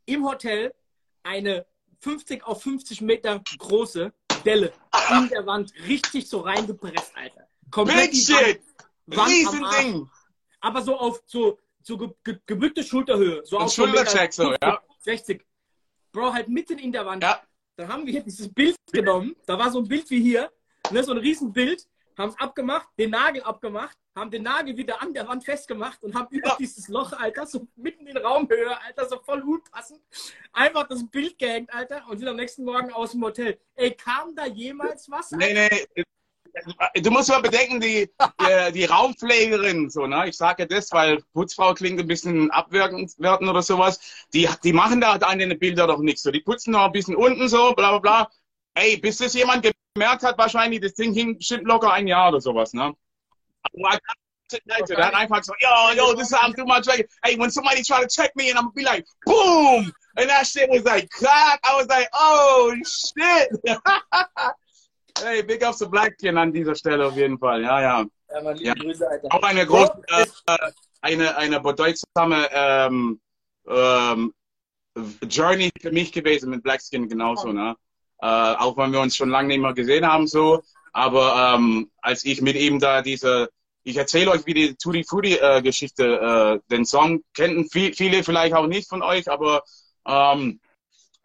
[0.07, 0.75] im Hotel
[1.23, 1.65] eine
[2.01, 4.13] 50 auf 50 Meter große
[4.45, 4.73] Delle
[5.11, 7.49] in der Wand richtig so reingepresst, Alter.
[7.71, 8.61] Komplett Big shit!
[9.09, 10.11] Riesending!
[10.61, 13.43] Aber so auf so, so ge ge gebückte Schulterhöhe.
[13.45, 14.83] So auf Schultercheck so, ja.
[14.99, 15.45] 60.
[16.13, 17.23] Bro, halt mitten in der Wand.
[17.23, 17.41] Ja.
[17.77, 19.35] Da haben wir dieses Bild genommen.
[19.47, 20.51] Da war so ein Bild wie hier.
[20.91, 21.87] Ne, so ein Riesenbild
[22.19, 26.15] haben es abgemacht, den Nagel abgemacht, haben den Nagel wieder an der Wand festgemacht und
[26.15, 30.01] haben über dieses Loch, Alter, so mitten in Raumhöhe, Alter, so voll unpassend,
[30.53, 33.59] einfach das Bild gehängt, Alter, und sind am nächsten Morgen aus dem Hotel.
[33.75, 35.33] Ey, kam da jemals was?
[35.33, 35.47] Alter?
[35.47, 36.05] Nee, nee.
[37.03, 38.09] Du musst mal bedenken, die,
[38.41, 40.29] die, die Raumpflegerin, so, ne?
[40.29, 43.99] Ich sage das, weil Putzfrau klingt ein bisschen abwertend oder sowas.
[44.33, 46.23] Die, die machen da an den Bildern doch nichts.
[46.23, 48.31] So, die putzen noch ein bisschen unten so, bla bla bla.
[48.75, 52.41] Ey, bis das jemand gemerkt hat, wahrscheinlich, das Ding hing bestimmt locker ein Jahr oder
[52.41, 52.93] sowas, ne?
[53.63, 53.99] Aber
[54.97, 57.07] der hat einfach so, yo, yo, this is I'm doing my drag.
[57.25, 59.93] Hey, when somebody try to check me and I'm gonna be like, boom!
[60.17, 61.61] And that shit was like, clack.
[61.65, 63.51] I was like, oh, shit!
[65.19, 68.05] hey, big ups to Blackkin an dieser Stelle auf jeden Fall, ja, ja.
[68.33, 68.75] Ja, man, ja.
[68.75, 69.29] Grüße, Alter.
[69.31, 70.57] Auch eine große, äh,
[71.03, 73.21] eine, eine bedeutsame, ähm,
[73.69, 74.35] ähm,
[75.29, 77.77] Journey für mich gewesen mit Blackskin genauso, ne?
[78.21, 80.63] Äh, auch wenn wir uns schon lange nicht mehr gesehen haben so.
[80.93, 83.51] Aber ähm, als ich mit ihm da diese,
[83.83, 88.23] ich erzähle euch wie die Tutti Frutti äh, Geschichte, äh, den Song kennen viel, viele
[88.23, 89.63] vielleicht auch nicht von euch, aber
[90.07, 90.61] ähm,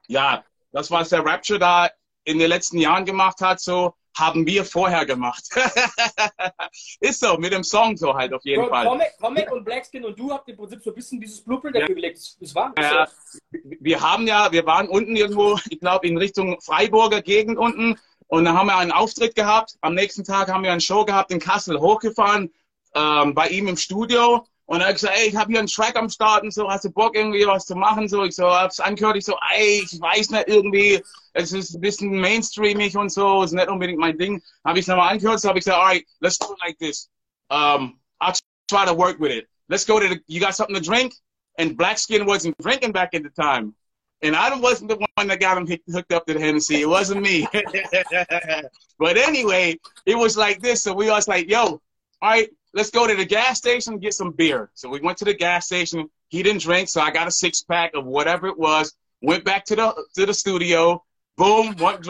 [0.08, 1.90] ja, das was der Rapture da
[2.24, 5.44] in den letzten Jahren gemacht hat, so haben wir vorher gemacht.
[7.00, 8.86] ist so, mit dem Song so halt auf jeden Fall.
[8.86, 11.90] Comic, Comic und Blackskin und du habt im Prinzip so ein bisschen dieses Blueprint dafür
[11.90, 11.96] ja.
[11.96, 12.38] gelegt.
[12.40, 13.08] Das war ja,
[13.52, 17.98] Wir haben ja, wir waren unten irgendwo, ich glaube in Richtung Freiburger Gegend unten
[18.28, 19.78] und da haben wir einen Auftritt gehabt.
[19.82, 22.54] Am nächsten Tag haben wir eine Show gehabt in Kassel hochgefahren,
[22.94, 25.96] ähm, bei ihm im Studio und er hat gesagt, ey, ich habe hier einen Track
[25.96, 28.08] am Start und so, hast du Bock irgendwie was zu machen?
[28.08, 31.02] So, ich so, hab's angehört, ich so, ey, ich weiß nicht irgendwie,
[31.34, 34.40] es ist ein bisschen mainstreamig und so, ist nicht unbedingt mein Ding.
[34.64, 37.10] Habe ich nochmal angehört, so habe ich gesagt, alright, let's do it like this.
[37.50, 38.38] Um, I'll
[38.70, 39.48] try to work with it.
[39.70, 41.16] Let's go to the, you got something to drink?
[41.58, 43.74] And Blackskin wasn't drinking back at the time.
[44.22, 46.82] And I wasn't the one that got him hooked up to the Hennessy.
[46.82, 47.48] It wasn't me.
[49.00, 50.84] but anyway, it was like this.
[50.84, 51.82] So we was like, yo,
[52.22, 54.70] all right, let's go to the gas station and get some beer.
[54.74, 56.10] So we went to the gas station.
[56.30, 58.94] He didn't drink, so I got a six pack of whatever it was.
[59.22, 61.04] Went back to the to the studio.
[61.38, 62.02] Boom, one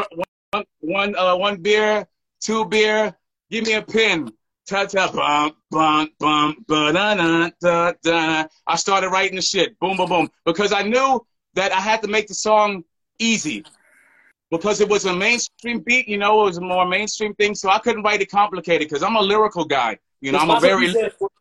[0.52, 2.08] one one uh, one beer,
[2.42, 3.16] two beer.
[3.50, 4.32] Give me a pin.
[4.68, 8.46] Ta ta bum bum bum ba da da da da.
[8.68, 9.80] I started writing the shit.
[9.80, 12.84] Boom boom boom because I knew that I had to make the song
[13.18, 13.64] easy
[14.52, 16.08] because it was a mainstream beat.
[16.08, 19.02] You know, it was a more mainstream thing, so I couldn't write it complicated because
[19.02, 19.98] I'm a lyrical guy.
[20.22, 20.88] You know, I'm a very.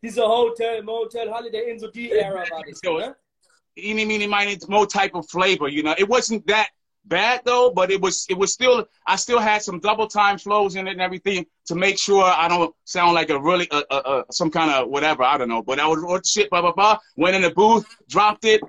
[0.02, 2.44] Diese, a Hotel, Motel, Holiday so die Era
[2.84, 3.12] so, ne?
[3.76, 5.68] Eeny, meeny, miny, more type of flavor.
[5.68, 6.68] You know, it wasn't that
[7.04, 10.76] bad though, but it was it was still I still had some double time flows
[10.76, 13.94] in it and everything to make sure I don't sound like a really uh, uh,
[13.94, 15.62] uh, some kind of whatever I don't know.
[15.62, 16.98] But I was what shit blah blah blah.
[17.16, 18.60] Went in the booth, dropped it,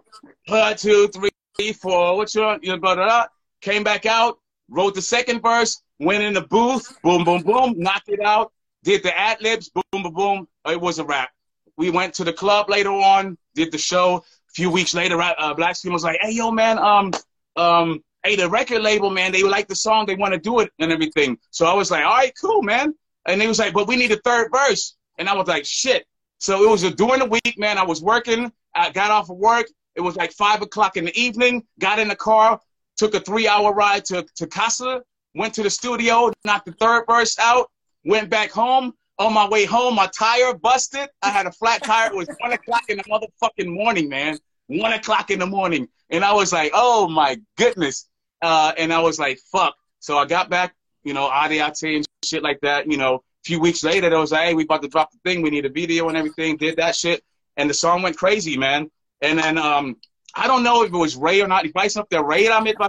[0.47, 2.17] one, two, three, four.
[2.17, 3.25] What's your you know, blah, blah, blah.
[3.61, 4.39] Came back out,
[4.69, 8.51] wrote the second verse, went in the booth, boom boom boom, knocked it out
[8.83, 10.47] did the ad libs, boom, boom, boom.
[10.67, 11.29] It was a wrap.
[11.77, 14.17] We went to the club later on, did the show.
[14.17, 17.11] A few weeks later, uh, Black Skin was like, "Hey, yo, man, um,
[17.55, 20.71] um, hey, the record label, man, they like the song, they want to do it
[20.79, 21.37] and everything.
[21.51, 22.93] So I was like, all right, cool, man.
[23.25, 24.95] And they was like, but we need a third verse.
[25.17, 26.05] And I was like, shit.
[26.39, 27.77] So it was a, during the week, man.
[27.77, 28.51] I was working.
[28.75, 29.67] I got off of work.
[29.95, 31.65] It was like five o'clock in the evening.
[31.79, 32.59] Got in the car,
[32.95, 35.01] took a three-hour ride to to Casa.
[35.35, 37.69] Went to the studio, knocked the third verse out.
[38.09, 38.93] Went back home.
[39.19, 41.09] On my way home, my tire busted.
[41.21, 42.07] I had a flat tire.
[42.07, 44.39] It was one o'clock in the motherfucking morning, man.
[44.65, 48.09] One o'clock in the morning, and I was like, "Oh my goodness!"
[48.41, 52.41] Uh, and I was like, "Fuck!" So I got back, you know, Adiate and shit
[52.41, 52.89] like that.
[52.89, 55.19] You know, a few weeks later, they was like, "Hey, we about to drop the
[55.23, 55.43] thing.
[55.43, 57.23] We need a video and everything." Did that shit,
[57.57, 58.89] and the song went crazy, man.
[59.21, 59.97] And then um,
[60.33, 61.63] I don't know if it was Ray or not.
[61.65, 62.45] Weiß nicht, ob der Ray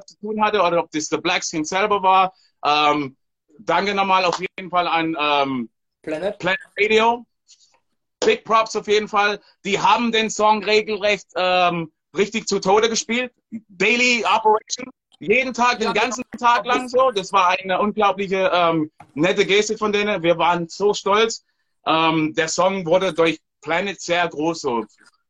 [0.06, 2.32] zu tun hatte oder ob das der Black Skin selber war.
[3.64, 5.70] Danke nochmal auf jeden Fall an ähm,
[6.02, 6.38] Planet.
[6.38, 7.24] Planet Radio.
[8.24, 9.40] Big Props auf jeden Fall.
[9.64, 13.32] Die haben den Song regelrecht ähm, richtig zu Tode gespielt.
[13.68, 14.90] Daily Operation.
[15.20, 17.10] Jeden Tag, den ganzen Tag lang so.
[17.10, 20.22] Das war eine unglaubliche ähm, nette Geste von denen.
[20.22, 21.44] Wir waren so stolz.
[21.86, 24.86] Ähm, der Song wurde durch Planet sehr groß, so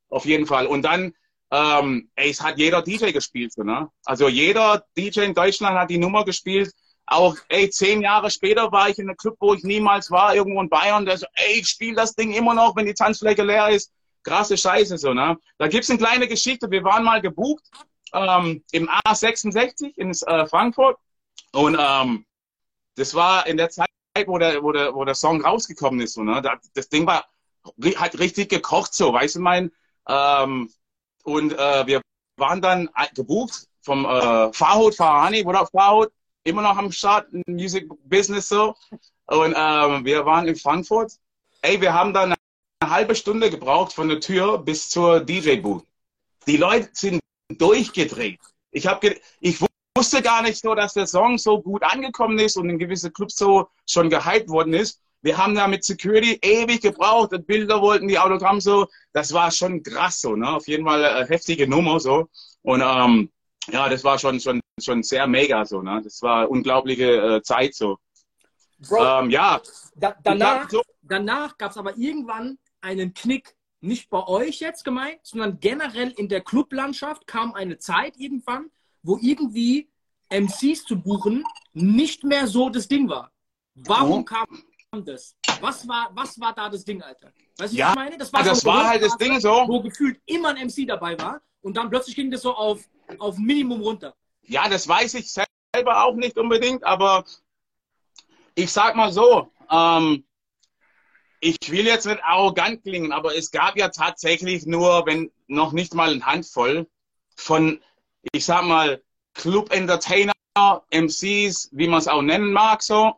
[0.08, 0.66] auf jeden Fall.
[0.66, 1.12] Und dann,
[1.50, 3.88] ähm, ey, es hat jeder DJ gespielt, so, ne?
[4.04, 6.72] Also jeder DJ in Deutschland hat die Nummer gespielt.
[7.12, 10.60] Auch, ey, zehn Jahre später war ich in einem Club, wo ich niemals war, irgendwo
[10.60, 13.68] in Bayern, der so, ey, ich spiele das Ding immer noch, wenn die Tanzfläche leer
[13.70, 13.92] ist.
[14.22, 15.36] Krasse Scheiße, so, ne?
[15.58, 16.70] Da gibt's eine kleine Geschichte.
[16.70, 17.64] Wir waren mal gebucht
[18.12, 20.98] ähm, im A66 in äh, Frankfurt.
[21.52, 22.24] Und ähm,
[22.94, 23.88] das war in der Zeit,
[24.26, 26.14] wo der, wo der, wo der Song rausgekommen ist.
[26.14, 26.40] So, ne?
[26.74, 27.24] das, Ding war
[27.96, 29.72] hat richtig gekocht, so, weißt du, mein.
[30.08, 30.70] Ähm,
[31.24, 32.02] und äh, wir
[32.36, 36.12] waren dann gebucht vom äh, Farhut Farhani, auf Farhut,
[36.44, 38.74] immer noch am Start, Music Business so.
[39.26, 41.12] Und ähm, wir waren in Frankfurt.
[41.62, 42.34] Ey, wir haben dann
[42.80, 45.86] eine halbe Stunde gebraucht von der Tür bis zur DJ-Booth.
[46.46, 48.40] Die Leute sind durchgedreht.
[48.70, 49.60] Ich habe, ich
[49.96, 53.36] wusste gar nicht so, dass der Song so gut angekommen ist und in gewisse Clubs
[53.36, 55.00] so schon gehypt worden ist.
[55.22, 58.86] Wir haben da mit Security ewig gebraucht, Bilder wollten, die Autogramm so.
[59.12, 60.48] Das war schon krass so, ne?
[60.48, 62.28] Auf jeden Fall eine heftige Nummer so.
[62.62, 63.30] Und ähm,
[63.68, 66.00] ja, das war schon, schon, schon sehr mega so, ne?
[66.02, 67.98] Das war unglaubliche äh, Zeit so.
[68.78, 69.60] Bro, ähm, ja.
[69.94, 75.20] Da, danach so, danach gab es aber irgendwann einen Knick, nicht bei euch jetzt gemeint,
[75.22, 78.70] sondern generell in der Clublandschaft kam eine Zeit irgendwann,
[79.02, 79.90] wo irgendwie
[80.30, 83.32] MCs zu buchen nicht mehr so das Ding war.
[83.74, 84.24] Warum oh.
[84.24, 84.46] kam
[85.04, 85.36] das?
[85.60, 87.32] Was war, was war da das Ding, Alter?
[87.58, 88.18] Weißt du, ja, was ich meine?
[88.18, 89.64] Das war, das so war halt das Ding so.
[89.66, 92.88] Wo gefühlt immer ein MC dabei war und dann plötzlich ging das so auf,
[93.18, 94.14] auf Minimum runter.
[94.42, 97.24] Ja, das weiß ich selber auch nicht unbedingt, aber
[98.54, 100.24] ich sag mal so, ähm,
[101.40, 105.94] ich will jetzt nicht arrogant klingen, aber es gab ja tatsächlich nur, wenn noch nicht
[105.94, 106.86] mal eine Handvoll
[107.34, 107.80] von,
[108.32, 109.02] ich sag mal,
[109.34, 110.32] Club Entertainer,
[110.90, 113.14] MCs, wie man es auch nennen mag, so,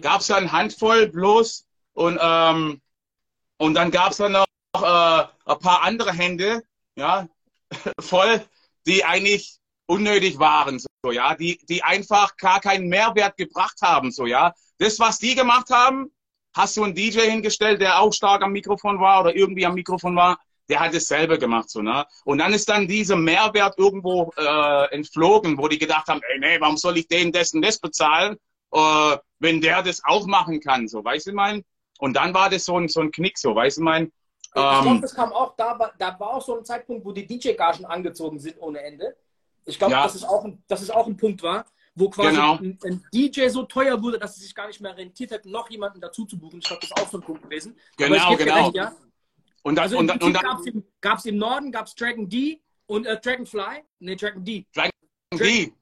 [0.00, 2.82] gab es ja eine Handvoll bloß und, ähm,
[3.56, 6.62] und dann gab es dann noch äh, ein paar andere Hände,
[6.96, 7.28] ja,
[8.00, 8.44] voll,
[8.86, 14.26] die eigentlich unnötig waren, so, ja, die, die einfach gar keinen Mehrwert gebracht haben, so,
[14.26, 14.52] ja.
[14.78, 16.12] Das, was die gemacht haben,
[16.54, 20.16] hast du einen DJ hingestellt, der auch stark am Mikrofon war oder irgendwie am Mikrofon
[20.16, 22.06] war, der hat dasselbe gemacht, so, ne?
[22.24, 26.60] Und dann ist dann dieser Mehrwert irgendwo äh, entflogen, wo die gedacht haben, ey, nee,
[26.60, 28.36] warum soll ich den dessen das bezahlen,
[28.72, 31.64] äh, wenn der das auch machen kann, so, weißt du, mein?
[31.98, 34.12] Und dann war das so ein, so ein Knick, so, weißt du, mein?
[34.54, 37.12] Ich ähm, glaube, das kam auch, da war, da war auch so ein Zeitpunkt, wo
[37.12, 39.16] die DJ-Gagen angezogen sind ohne Ende.
[39.64, 40.02] Ich glaube, ja.
[40.02, 42.56] dass, es auch ein, dass es auch ein Punkt war, wo quasi Genau.
[42.56, 45.70] ein, ein DJ so teuer wurde, dass es sich gar nicht mehr rentiert hat, noch
[45.70, 46.58] jemanden dazu zu buchen.
[46.58, 47.76] Ich glaube, das ist auch so ein Punkt gewesen.
[47.92, 48.64] Ich Genau, genau.
[48.64, 48.92] Recht, ja?
[49.62, 50.32] Und dann, Also und und
[51.00, 53.84] gab es im, im Norden gab's Dragon D und äh, Dragonfly.
[54.00, 54.66] Nee, Dragon D.
[54.66, 54.66] die,
[55.38, 55.72] Dragon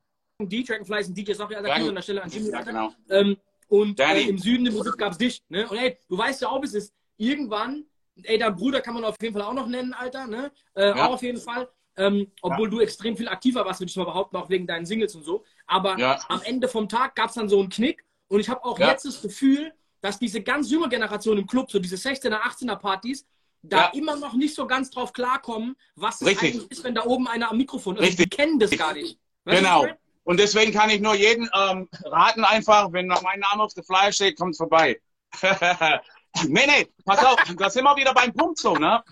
[0.49, 2.51] D, Dragonfly ist ein DJ, sag ich Dragon- an der Stelle an Jimmy.
[2.51, 2.93] ja, genau.
[3.09, 3.37] Ähm,
[3.69, 5.43] und äh, im Süden im Musik gab es dich.
[5.49, 5.67] Ne?
[5.69, 6.93] Und ey, du weißt ja auch, es ist.
[7.17, 7.85] Irgendwann,
[8.25, 10.27] ey, dein Bruder kann man auf jeden Fall auch noch nennen, Alter.
[10.27, 10.51] Ne?
[10.75, 11.07] Äh, Ja.
[11.07, 11.69] Auch auf jeden Fall.
[11.97, 15.15] Ähm, obwohl du extrem viel aktiver warst, würde ich mal behaupten, auch wegen deinen Singles
[15.15, 15.45] und so.
[15.67, 16.19] Aber Ja.
[16.29, 18.05] am Ende vom Tag gab es dann so einen Knick.
[18.29, 18.89] Und ich habe auch Ja.
[18.91, 23.27] jetzt das Gefühl, dass diese ganz junge Generation im Club, so diese 16er, 18er Partys,
[23.63, 23.91] da Ja.
[23.93, 26.55] immer noch nicht so ganz drauf klarkommen, was es Richtig.
[26.55, 28.03] eigentlich ist, wenn da oben einer am Mikrofon ist.
[28.03, 28.31] Richtig.
[28.31, 29.19] Die kennen das gar nicht.
[29.45, 29.87] Weißt Genau.
[30.25, 33.83] Und deswegen kann ich nur jeden ähm, raten einfach, wenn noch mein Name auf der
[33.85, 35.01] Flyer steht, kommt vorbei.
[36.49, 39.03] nee, nee, pass auf, da sind wir wieder beim Punkt so, ne?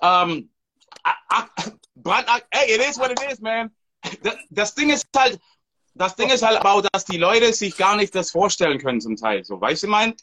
[0.00, 0.50] Ähm,
[1.94, 3.70] Brand, hey, it is what it is, man.
[4.22, 5.40] Das, das Ding ist halt,
[5.94, 9.16] das Ding ist halt aber, dass die Leute sich gar nicht das vorstellen können zum
[9.16, 10.14] Teil, so, weißt du, mein?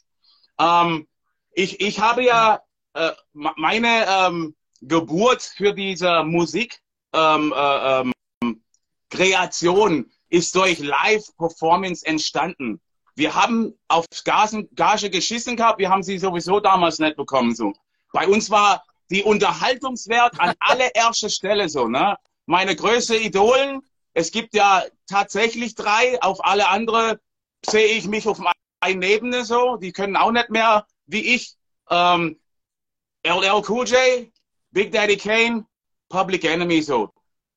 [0.58, 1.08] Ähm,
[1.52, 2.60] ich, ich habe ja
[2.94, 6.80] äh, meine ähm, Geburt für diese Musik
[7.12, 8.12] ähm, äh, ähm,
[9.10, 12.80] Kreation ist durch Live-Performance entstanden.
[13.16, 17.54] Wir haben auf Gasen, Gage geschissen gehabt, wir haben sie sowieso damals nicht bekommen.
[17.54, 17.72] So.
[18.12, 21.86] Bei uns war die Unterhaltungswert an allererster Stelle so.
[21.86, 22.16] Ne?
[22.46, 23.82] Meine größte Idolen,
[24.14, 27.20] es gibt ja tatsächlich drei, auf alle andere
[27.64, 28.40] sehe ich mich auf
[28.80, 31.54] einer Ebene so, die können auch nicht mehr wie ich.
[31.90, 32.40] Ähm,
[33.24, 34.30] LL Cool J,
[34.70, 35.64] Big Daddy Kane,
[36.08, 37.10] Public Enemy so.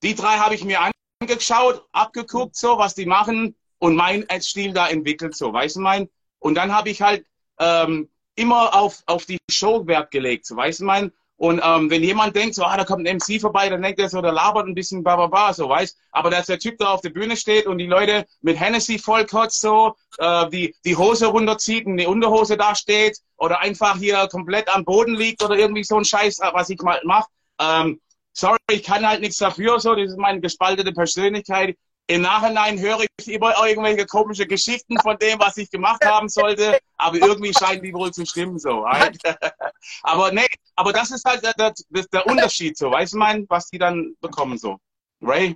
[0.03, 0.79] Die drei habe ich mir
[1.21, 6.09] angeschaut, abgeguckt so, was die machen und mein Stil da entwickelt so, weißt du mein?
[6.39, 7.25] Und dann habe ich halt
[7.59, 11.11] ähm, immer auf, auf die Show Wert gelegt, so, weißt du mein?
[11.38, 14.09] Und ähm, wenn jemand denkt, so, ah, da kommt ein MC vorbei, dann denkt er
[14.09, 16.88] so, der labert ein bisschen ba, ba, ba, so, weißt Aber dass der Typ da
[16.88, 21.28] auf der Bühne steht und die Leute mit Hennessy vollkotzt, so, äh, die, die Hose
[21.28, 25.84] runterzieht und die Unterhose da steht oder einfach hier komplett am Boden liegt oder irgendwie
[25.84, 27.30] so ein Scheiß, äh, was ich mal mache.
[27.61, 28.01] Ähm,
[28.34, 31.78] sorry, ich kann halt nichts dafür, so, das ist meine gespaltete Persönlichkeit.
[32.09, 36.79] Im Nachhinein höre ich immer irgendwelche komische Geschichten von dem, was ich gemacht haben sollte,
[36.95, 38.85] aber irgendwie scheinen die wohl zu stimmen so.
[40.03, 41.73] Aber nee, aber das ist halt der, der,
[42.11, 44.77] der Unterschied so, weißt du mein, was die dann bekommen so.
[45.21, 45.55] Ray?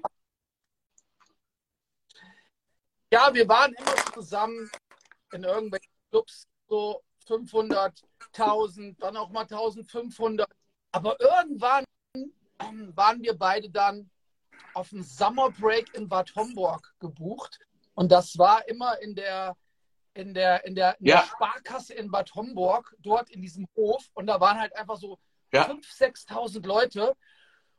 [3.12, 4.70] Ja, wir waren immer zusammen
[5.34, 8.02] in irgendwelchen Clubs, so 500,
[8.38, 10.48] 1000, dann auch mal 1500.
[10.92, 11.84] Aber irgendwann
[12.16, 14.10] ähm, waren wir beide dann
[14.74, 17.60] auf dem Summer Break in Bad Homburg gebucht.
[17.94, 19.56] Und das war immer in der,
[20.14, 21.18] in der, in der, in ja.
[21.18, 24.04] der Sparkasse in Bad Homburg, dort in diesem Hof.
[24.14, 25.20] Und da waren halt einfach so
[25.54, 25.68] ja.
[25.68, 27.16] 5.000, 6.000 Leute.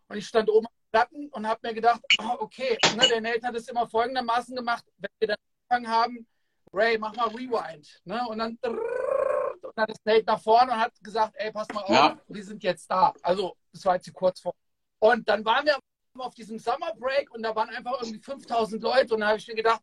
[0.09, 3.47] Und ich stand oben am Platten und habe mir gedacht, oh, okay, ne, der Nate
[3.47, 5.37] hat es immer folgendermaßen gemacht, wenn wir dann
[5.69, 6.27] angefangen haben,
[6.73, 8.01] Ray, mach mal Rewind.
[8.05, 8.27] Ne?
[8.29, 11.91] Und dann, und dann ist Nate nach vorne und hat gesagt, ey, pass mal auf,
[11.91, 12.19] ja.
[12.29, 13.13] wir sind jetzt da.
[13.23, 14.55] Also, das war jetzt kurz vor.
[14.99, 15.79] Und dann waren wir
[16.21, 19.49] auf diesem Summer Break und da waren einfach irgendwie 5000 Leute und da habe ich
[19.49, 19.83] mir gedacht,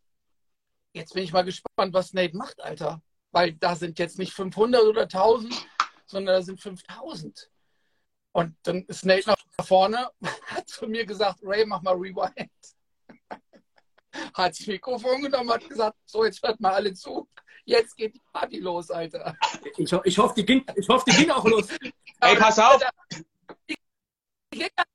[0.93, 3.01] jetzt bin ich mal gespannt, was Nate macht, Alter.
[3.32, 5.53] Weil da sind jetzt nicht 500 oder 1000,
[6.05, 7.49] sondern da sind 5000.
[8.32, 10.09] Und dann ist Nate nach vorne,
[10.47, 12.49] hat zu mir gesagt, Ray, mach mal Rewind.
[14.34, 17.30] Hat das Mikrofon genommen, hat gesagt, so, jetzt hört mal alle zu.
[17.63, 19.38] Jetzt geht die Party los, Alter.
[19.77, 21.67] Ich, ich hoffe, die ging, ich hoffe, die ging auch los.
[22.19, 22.82] Ey, pass auf!
[23.69, 23.75] Die,
[24.51, 24.88] die aber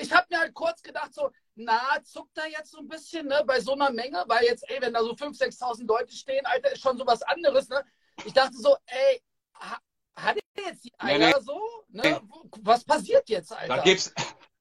[0.00, 3.42] ich habe mir halt kurz gedacht, so, na, zuckt er jetzt so ein bisschen, ne,
[3.46, 6.72] bei so einer Menge, weil jetzt, ey, wenn da so 5.000, 6.000 Leute stehen, Alter,
[6.72, 7.84] ist schon so was anderes, ne?
[8.24, 9.22] Ich dachte so, ey,
[9.54, 9.78] ha,
[10.16, 11.40] hat er jetzt die Eier nee, nee.
[11.40, 11.60] so?
[11.88, 12.20] Ne?
[12.62, 13.76] Was passiert jetzt, Alter?
[13.76, 14.12] Da gibt's,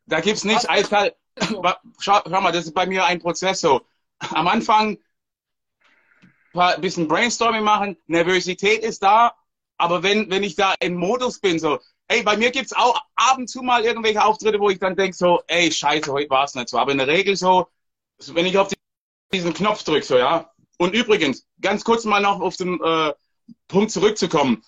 [0.05, 1.15] da gibt's nichts eiskalt.
[1.99, 3.81] Schau, schau mal, das ist bei mir ein Prozess so.
[4.19, 4.97] Am Anfang
[6.53, 9.35] ein bisschen Brainstorming machen, Nervosität ist da,
[9.77, 11.79] aber wenn, wenn ich da im Modus bin, so,
[12.09, 15.15] ey, bei mir gibt's auch ab und zu mal irgendwelche Auftritte, wo ich dann denke
[15.15, 16.77] so, ey, scheiße, heute war's nicht so.
[16.77, 17.67] Aber in der Regel so,
[18.33, 18.69] wenn ich auf
[19.31, 20.49] diesen Knopf drücke, so, ja.
[20.77, 23.13] Und übrigens, ganz kurz mal noch auf den äh,
[23.67, 24.63] Punkt zurückzukommen.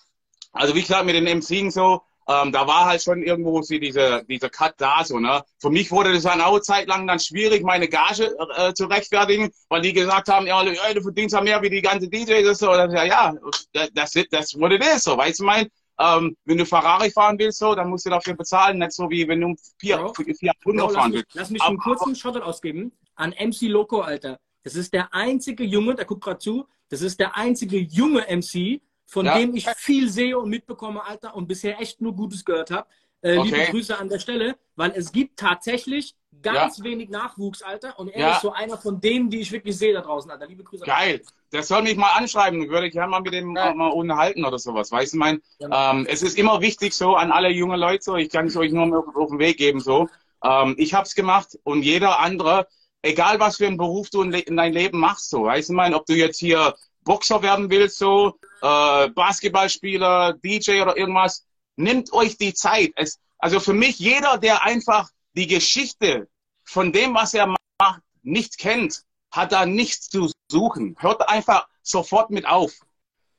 [0.52, 4.22] Also wie gesagt, mit den MCing so, ähm, da war halt schon irgendwo so dieser,
[4.22, 5.42] dieser Cut da, so, ne.
[5.58, 9.82] Für mich wurde das dann auch zeitlang dann schwierig, meine Gage äh, zu rechtfertigen, weil
[9.82, 12.70] die gesagt haben, ja, du verdienst ja mehr wie die ganze DJs, so.
[12.70, 13.34] Und dann, ja,
[13.72, 15.68] das, das, das so, weißt du, mein,
[15.98, 18.78] ähm, wenn du Ferrari fahren willst, so, dann musst du dafür bezahlen.
[18.78, 21.34] Nicht so wie wenn du Fiat, Fiat Bro, fahren willst.
[21.34, 24.38] Lass mich einen kurzen Shoutout ausgeben an MC Loco, Alter.
[24.62, 28.80] Das ist der einzige Junge, der guckt gerade zu, das ist der einzige junge MC,
[29.06, 29.38] von ja.
[29.38, 32.88] dem ich viel sehe und mitbekomme, Alter, und bisher echt nur Gutes gehört habe.
[33.20, 33.50] Äh, okay.
[33.50, 36.84] Liebe Grüße an der Stelle, weil es gibt tatsächlich ganz ja.
[36.84, 37.98] wenig Nachwuchs, Alter.
[37.98, 38.30] Und er ja.
[38.32, 40.46] ist so einer von denen, die ich wirklich sehe da draußen, Alter.
[40.46, 40.84] Liebe Grüße.
[40.84, 41.22] Geil.
[41.52, 42.68] Der soll mich mal anschreiben.
[42.68, 43.74] Würde ich gerne mal mit dem ja.
[43.74, 44.90] mal unterhalten oder sowas.
[44.90, 48.16] Weißt du, mein, ähm, es ist immer wichtig so an alle junge Leute so.
[48.16, 50.08] Ich kann es euch nur auf, auf den Weg geben so.
[50.42, 52.66] Ähm, ich hab's gemacht und jeder andere,
[53.02, 55.44] egal was für einen Beruf du in, in dein Leben machst so.
[55.44, 60.96] Weißt du, mein, ob du jetzt hier Boxer werden willst so, äh, Basketballspieler, DJ oder
[60.96, 61.44] irgendwas
[61.76, 62.92] Nimmt euch die Zeit.
[62.96, 66.28] Es, also für mich, jeder, der einfach die Geschichte
[66.62, 70.96] von dem, was er macht, nicht kennt, hat da nichts zu suchen.
[71.00, 72.72] Hört einfach sofort mit auf.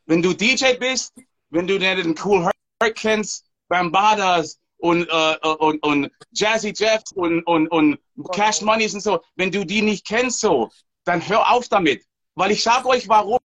[0.05, 1.13] Wenn du DJ bist,
[1.51, 2.49] wenn du den Cool
[2.81, 7.97] Herc kennst, Bambadas und, äh, und, und Jazzy Jeff und, und, und
[8.33, 10.69] Cash Moneys und so, wenn du die nicht kennst so,
[11.05, 12.05] dann hör auf damit.
[12.35, 13.39] Weil ich sage euch warum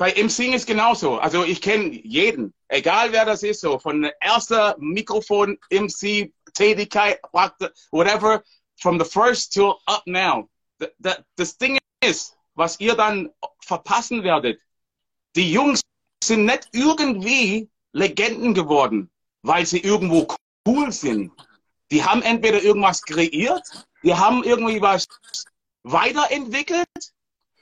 [0.00, 1.18] bei MCing ist genauso.
[1.18, 7.20] Also ich kenne jeden, egal wer das ist, so von erster Mikrofon, MC, Tätigkeit,
[7.90, 8.42] whatever,
[8.76, 10.48] from the first till up now.
[11.36, 13.28] Das Ding ist, was ihr dann
[13.60, 14.58] verpassen werdet,
[15.36, 15.82] die Jungs
[16.24, 19.10] sind nicht irgendwie Legenden geworden,
[19.42, 20.26] weil sie irgendwo
[20.66, 21.30] cool sind.
[21.90, 25.06] Die haben entweder irgendwas kreiert die haben irgendwie was
[25.82, 26.86] weiterentwickelt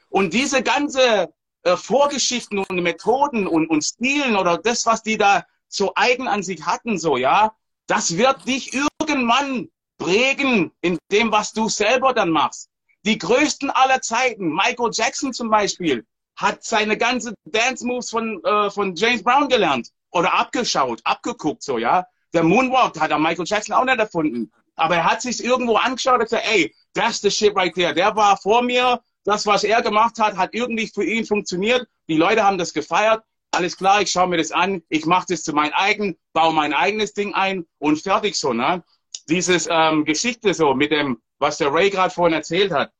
[0.08, 1.32] und diese ganze
[1.62, 6.42] äh, Vorgeschichten und Methoden und, und Stilen oder das, was die da so eigen an
[6.42, 7.52] sich hatten, so, ja,
[7.86, 12.68] das wird dich irgendwann prägen in dem, was du selber dann machst.
[13.04, 16.06] Die größten aller Zeiten, Michael Jackson zum Beispiel,
[16.36, 21.78] hat seine ganze Dance Moves von, äh, von James Brown gelernt oder abgeschaut, abgeguckt, so,
[21.78, 22.06] ja.
[22.32, 24.52] Der Moonwalk hat er Michael Jackson auch nicht erfunden.
[24.76, 27.94] Aber er hat sich irgendwo angeschaut und gesagt, ey, that's the shit right there.
[27.94, 31.86] Der war vor mir, das, was er gemacht hat, hat irgendwie für ihn funktioniert.
[32.08, 33.22] Die Leute haben das gefeiert.
[33.50, 36.72] Alles klar, ich schaue mir das an, ich mache das zu meinem eigenen, baue mein
[36.72, 38.52] eigenes Ding ein und fertig so.
[38.52, 38.82] Ne?
[39.28, 42.90] Dieses ähm, Geschichte so mit dem, was der Ray gerade vorhin erzählt hat,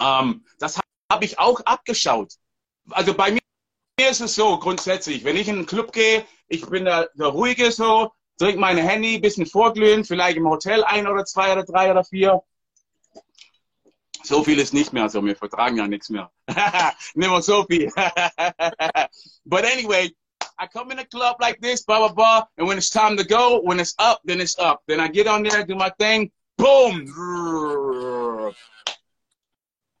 [0.00, 0.80] ähm, das
[1.12, 2.34] habe ich auch abgeschaut.
[2.90, 3.40] Also bei mir
[4.10, 7.70] ist es so grundsätzlich, wenn ich in einen Club gehe, ich bin der, der Ruhige
[7.70, 12.04] so, trinke meine Handy, bisschen vorglühen, vielleicht im Hotel ein oder zwei oder drei oder
[12.04, 12.42] vier.
[14.26, 16.30] So viel ist nicht mehr so, wir vertragen ja nichts mehr.
[17.14, 17.92] nicht mehr so viel.
[19.44, 20.10] But anyway,
[20.58, 23.24] I come in a club like this, blah, blah, blah, and when it's time to
[23.24, 24.82] go, when it's up, then it's up.
[24.88, 27.06] Then I get on there, do my thing, boom!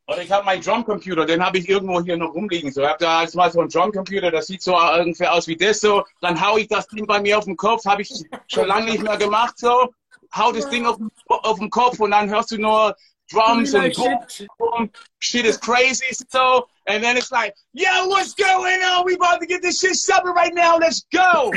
[0.08, 2.72] Oder ich habe meinen Drumcomputer, den habe ich irgendwo hier noch rumliegen.
[2.72, 5.80] So, ich habe da mal so einen Drumcomputer, das sieht so ungefähr aus wie das
[5.80, 6.04] so.
[6.20, 8.12] Dann hau ich das Ding bei mir auf den Kopf, habe ich
[8.46, 9.92] schon lange nicht mehr gemacht so.
[10.34, 10.96] Hau das Ding auf,
[11.26, 12.94] auf den Kopf und dann hörst du nur
[13.28, 14.18] drums and boom,
[14.58, 16.68] boom, shit is crazy so.
[16.86, 19.04] And then it's like, yo, what's going on?
[19.04, 20.78] We about to get this shit started right now.
[20.78, 21.52] Let's go.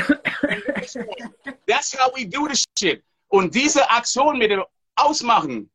[1.68, 3.02] That's how we do this shit.
[3.28, 4.64] Und diese Aktion mit dem
[4.96, 5.70] Ausmachen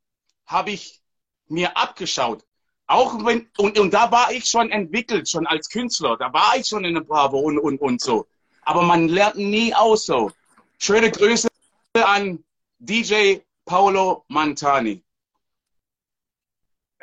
[0.46, 1.02] habe ich
[1.48, 2.43] mir abgeschaut.
[2.88, 6.18] Auch wenn, und, und da war ich schon entwickelt, schon als Künstler.
[6.18, 8.28] Da war ich schon in der Bravo und, und, und so.
[8.64, 10.32] Aber man lernt nie aus so.
[10.80, 11.48] Schöne Grüße
[11.93, 12.43] an
[12.80, 15.05] DJ Paolo Mantani.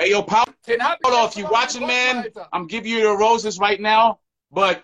[0.03, 4.19] Hey, yo, Paolo, if you're watching, man, I'm giving you the roses right now.
[4.51, 4.83] But,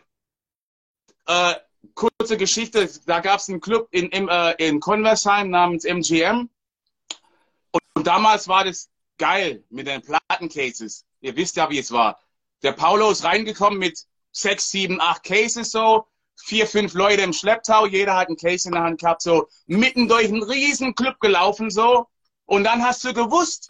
[1.27, 1.57] äh,
[1.97, 6.49] kurze Geschichte, da gab es einen Club in, in, äh, in Conversheim namens MGM.
[7.73, 11.05] Und, und damals war das geil mit den Plattencases.
[11.21, 12.21] Ihr wisst ja, wie es war.
[12.62, 13.99] Der Paulo ist reingekommen mit
[14.31, 16.07] sechs, sieben, acht Cases so,
[16.37, 20.07] vier, fünf Leute im Schlepptau, jeder hat einen Case in der Hand gehabt, so mitten
[20.07, 22.07] durch einen riesen Club gelaufen so.
[22.47, 23.69] Und dann hast du gewusst,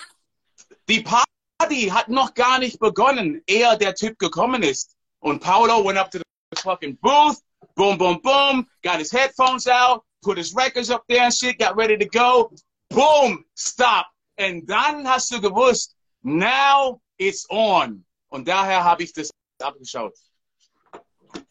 [0.90, 1.24] die Party
[1.60, 4.96] hat noch gar nicht begonnen, ehe der Typ gekommen ist.
[5.20, 7.40] Und Paulo went up to the fucking booth,
[7.74, 11.76] boom, boom, boom, got his headphones out, put his records up there and shit, got
[11.76, 12.52] ready to go.
[12.90, 14.06] Boom, stop.
[14.38, 18.04] Und dann hast du gewusst, now it's on.
[18.28, 19.30] Und daher habe ich das
[19.60, 20.14] abgeschaut.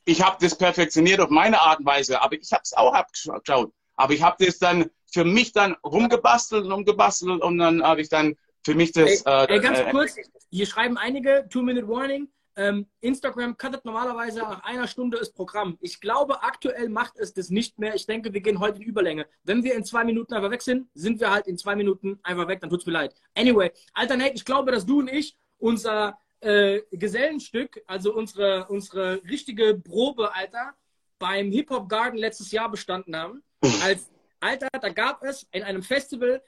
[0.05, 3.73] Ich habe das perfektioniert auf meine Art und Weise, aber ich habe es auch abgeschaut.
[3.97, 8.09] Aber ich habe das dann für mich dann rumgebastelt und rumgebastelt und dann habe ich
[8.09, 8.35] dann
[8.67, 9.21] für mich das.
[9.21, 10.15] Ey, äh, ey ganz äh, kurz,
[10.51, 12.27] hier schreiben einige Two-Minute Warning.
[12.57, 15.77] Ähm, Instagram cuttet normalerweise nach einer Stunde das Programm.
[15.79, 17.93] Ich glaube, aktuell macht es das nicht mehr.
[17.95, 19.27] Ich denke, wir gehen heute in Überlänge.
[19.43, 22.47] Wenn wir in zwei Minuten einfach weg sind, sind wir halt in zwei Minuten einfach
[22.47, 22.59] weg.
[22.59, 23.13] Dann tut's mir leid.
[23.35, 29.21] Anyway, Alter Nate, ich glaube, dass du und ich unser äh, Gesellenstück, also unsere, unsere
[29.23, 30.73] richtige Probe, Alter,
[31.19, 33.43] beim Hip Hop Garden letztes Jahr bestanden haben.
[33.83, 34.09] Als
[34.39, 36.41] Alter, da gab es in einem Festival,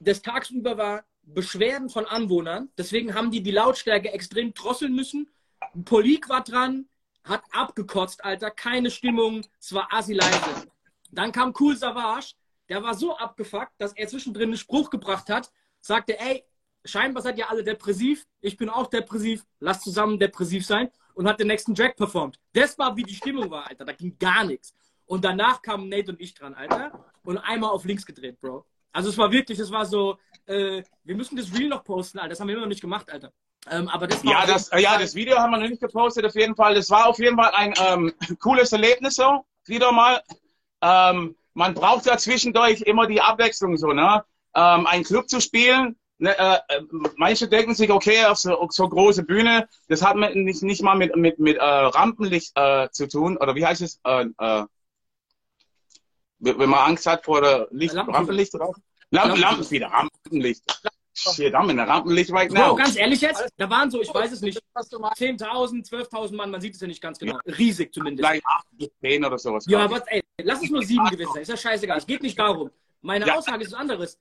[0.00, 2.70] das tagsüber war, Beschwerden von Anwohnern.
[2.76, 5.28] Deswegen haben die die Lautstärke extrem drosseln müssen
[5.84, 6.88] Polik war dran,
[7.24, 8.50] hat abgekotzt, Alter.
[8.50, 10.66] Keine Stimmung, es war assi leise.
[11.10, 12.34] Dann kam Cool Savage,
[12.68, 16.44] der war so abgefuckt, dass er zwischendrin einen Spruch gebracht hat, sagte, ey,
[16.84, 21.38] scheinbar seid ihr alle depressiv, ich bin auch depressiv, lasst zusammen depressiv sein und hat
[21.38, 22.38] den nächsten Track performt.
[22.52, 23.84] Das war, wie die Stimmung war, Alter.
[23.84, 24.74] Da ging gar nichts.
[25.04, 28.64] Und danach kamen Nate und ich dran, Alter, und einmal auf links gedreht, Bro.
[28.92, 32.30] Also es war wirklich, es war so, äh, wir müssen das Reel noch posten, Alter.
[32.30, 33.32] Das haben wir immer noch nicht gemacht, Alter.
[33.70, 36.56] Ähm, aber das ja, das, ja, das Video haben wir noch nicht gepostet, auf jeden
[36.56, 36.74] Fall.
[36.74, 40.20] Das war auf jeden Fall ein ähm, cooles Erlebnis so, wieder mal.
[40.80, 44.24] Ähm, man braucht ja zwischendurch immer die Abwechslung so, ne?
[44.54, 46.82] Ähm, einen Club zu spielen, ne, äh, äh,
[47.16, 50.82] manche denken sich, okay, auf so, auf so große Bühne, das hat mit, nicht, nicht
[50.82, 54.00] mal mit, mit, mit äh, Rampenlicht äh, zu tun, oder wie heißt es?
[54.04, 54.64] Äh, äh,
[56.38, 58.72] wenn man Angst hat vor der Licht, Rampenlicht oder?
[59.12, 60.64] Lampen, Lampenfeder, Rampenlicht.
[61.14, 62.68] Shit, I'm in the Rampenlicht right now.
[62.68, 66.60] Bro, ganz ehrlich jetzt, da waren so, ich weiß es nicht, 10.000, 12.000 Mann, man
[66.62, 67.38] sieht es ja nicht ganz genau.
[67.46, 68.26] Riesig zumindest.
[68.26, 69.66] Vielleicht 8 bis 10 oder sowas.
[69.68, 71.98] Ja, aber ey, lass es nur 7 gewesen sein, ist ja scheißegal.
[71.98, 72.70] Es geht nicht darum.
[73.02, 73.36] Meine ja.
[73.36, 74.18] Aussage ist was anderes.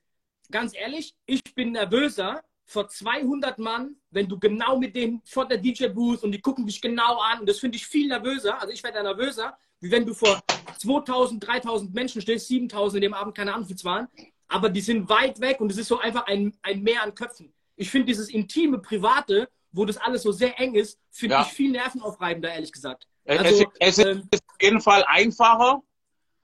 [0.51, 5.59] Ganz ehrlich, ich bin nervöser vor 200 Mann, wenn du genau mit denen vor der
[5.59, 8.83] DJ-Booth und die gucken dich genau an und das finde ich viel nervöser, also ich
[8.83, 10.41] werde nervöser, wie wenn du vor
[10.77, 14.07] 2000, 3000 Menschen stehst, 7000 in dem Abend, keine Ahnung, wie es waren
[14.51, 17.53] aber die sind weit weg und es ist so einfach ein, ein Meer an Köpfen.
[17.75, 21.41] Ich finde dieses intime, private, wo das alles so sehr eng ist, finde Ja.
[21.43, 23.07] ich viel nervenaufreibender, ehrlich gesagt.
[23.23, 25.81] Es, Also, es ist ähm, auf jeden Fall einfacher.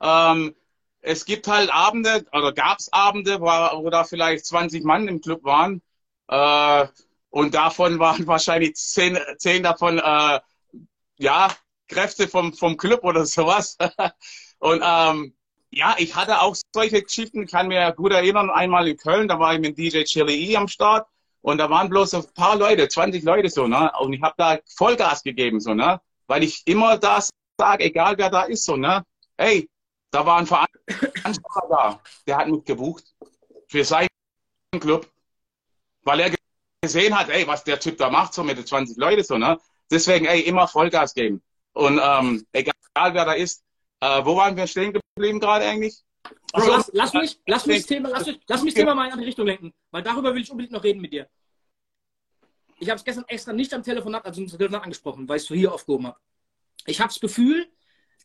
[0.02, 0.56] Ähm,
[1.02, 5.22] es gibt halt Abende, oder gab es Abende, wo, wo da vielleicht 20 Mann im
[5.22, 5.82] Club waren.
[6.30, 6.88] Äh,
[7.30, 10.40] und davon waren wahrscheinlich 10, 10 davon, äh,
[11.18, 11.54] ja,
[11.90, 13.78] Kräfte vom, vom Club oder sowas.
[14.60, 15.37] und ähm,
[15.72, 19.40] ja, ich hatte auch solche Geschichten, Ich kann mir gut erinnern, einmal in Köln, da
[19.40, 21.08] war ich mit DJ Chili E am Start.
[21.42, 23.92] Und da waren bloß ein paar Leute, 20 Leute so, ne?
[24.00, 26.02] Und ich habe da Vollgas gegeben, so, ne?
[26.28, 29.04] Weil ich immer das sage, egal wer da ist, so, ne?
[29.38, 29.70] Hey,
[30.12, 33.04] da war ein Veranstalter da, der hat mich gebucht
[33.68, 34.08] für seinen
[34.80, 35.10] Club,
[36.04, 36.36] weil er
[36.82, 39.60] gesehen hat, ey, was der Typ da macht, so mit den 20 Leute, so, ne?
[39.92, 41.42] Deswegen, ey, immer Vollgas geben.
[41.74, 43.64] Und ähm, egal wer da ist,
[44.02, 46.04] äh, wo waren wir stehen geblieben gerade eigentlich?
[46.52, 48.74] Bro, so, lass, lass mich, lass mich das Thema, lass mich, lass mich.
[48.74, 51.28] Thema mal in eine Richtung lenken, weil darüber will ich unbedingt noch reden mit dir.
[52.80, 55.50] Ich habe es gestern extra nicht am Telefonat, also im Telefonat angesprochen, weil ich es
[55.50, 56.18] so hier aufgehoben habe.
[56.86, 57.68] Ich habe das Gefühl,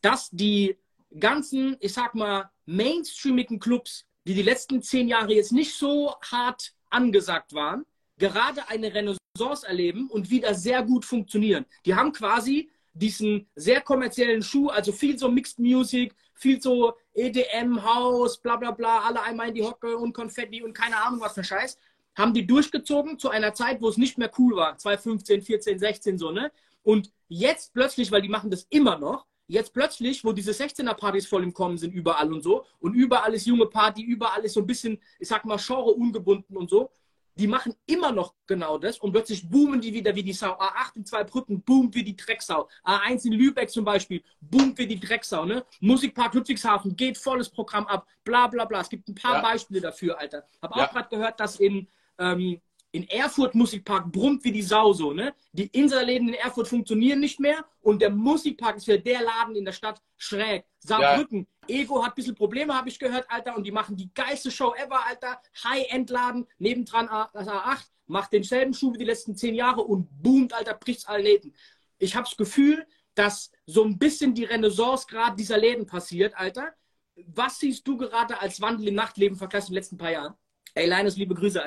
[0.01, 0.77] dass die
[1.19, 6.73] ganzen, ich sag mal, mainstreamigen Clubs, die die letzten zehn Jahre jetzt nicht so hart
[6.89, 7.85] angesagt waren,
[8.17, 11.65] gerade eine Renaissance erleben und wieder sehr gut funktionieren.
[11.85, 17.83] Die haben quasi diesen sehr kommerziellen Schuh, also viel so Mixed Music, viel so EDM,
[17.83, 21.33] House, bla bla bla, alle einmal in die Hocke und Konfetti und keine Ahnung was
[21.33, 21.77] für Scheiß,
[22.15, 26.17] haben die durchgezogen zu einer Zeit, wo es nicht mehr cool war, 2015, 14, 16
[26.17, 26.51] so, ne?
[26.83, 31.43] Und jetzt plötzlich, weil die machen das immer noch, jetzt plötzlich, wo diese 16er-Partys voll
[31.43, 34.67] im Kommen sind, überall und so, und überall ist junge Party, überall ist so ein
[34.67, 36.91] bisschen, ich sag mal, Genre ungebunden und so,
[37.35, 40.51] die machen immer noch genau das und plötzlich boomen die wieder wie die Sau.
[40.53, 42.69] A8 in zwei Brücken boomt wie die Drecksau.
[42.85, 45.45] A1 in Lübeck zum Beispiel boomt wie die Drecksau.
[45.45, 45.65] Ne?
[45.79, 48.07] Musikpark Ludwigshafen geht volles Programm ab.
[48.23, 48.81] Bla bla bla.
[48.81, 49.41] Es gibt ein paar Ja.
[49.41, 50.45] Beispiele dafür, Alter.
[50.61, 50.85] Hab auch Ja.
[50.87, 51.87] gerade gehört, dass in,
[52.19, 52.61] ähm,
[52.93, 55.13] in Erfurt Musikpark brummt wie die Sau so.
[55.13, 55.33] Ne?
[55.51, 59.65] Die Inselläden in Erfurt funktionieren nicht mehr und der Musikpark ist wieder der Laden in
[59.65, 60.63] der Stadt schräg.
[60.79, 61.47] Saarbrücken.
[61.67, 64.75] Ego hat ein bisschen Probleme, habe ich gehört, Alter, und die machen die geilste Show
[64.75, 65.41] ever, Alter.
[65.63, 70.75] High-End-Laden, nebendran das A8, macht denselben Schuh wie die letzten zehn Jahre und boomt, Alter,
[70.75, 71.55] bricht's allen Läden.
[71.97, 72.85] Ich habe das Gefühl,
[73.15, 76.73] dass so ein bisschen die Renaissance gerade dieser Läden passiert, Alter.
[77.15, 80.35] Was siehst du gerade als Wandel im Nachtleben vergleicht in den letzten paar Jahren?
[80.75, 81.65] Ey, Linus, liebe Grüße.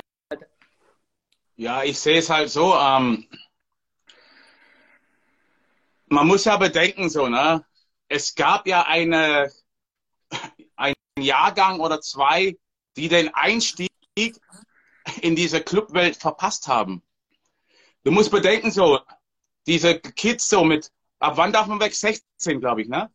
[1.57, 2.75] Ja, ich sehe es halt so.
[2.75, 3.27] Ähm,
[6.05, 7.65] man muss ja bedenken, so, ne?
[8.07, 9.51] Es gab ja eine,
[10.75, 12.55] einen Jahrgang oder zwei,
[12.95, 13.89] die den Einstieg
[15.21, 17.01] in diese Clubwelt verpasst haben.
[18.03, 18.99] Du musst bedenken, so,
[19.65, 21.95] diese Kids so mit, ab wann darf man weg?
[21.95, 23.11] 16, glaube ich, ne?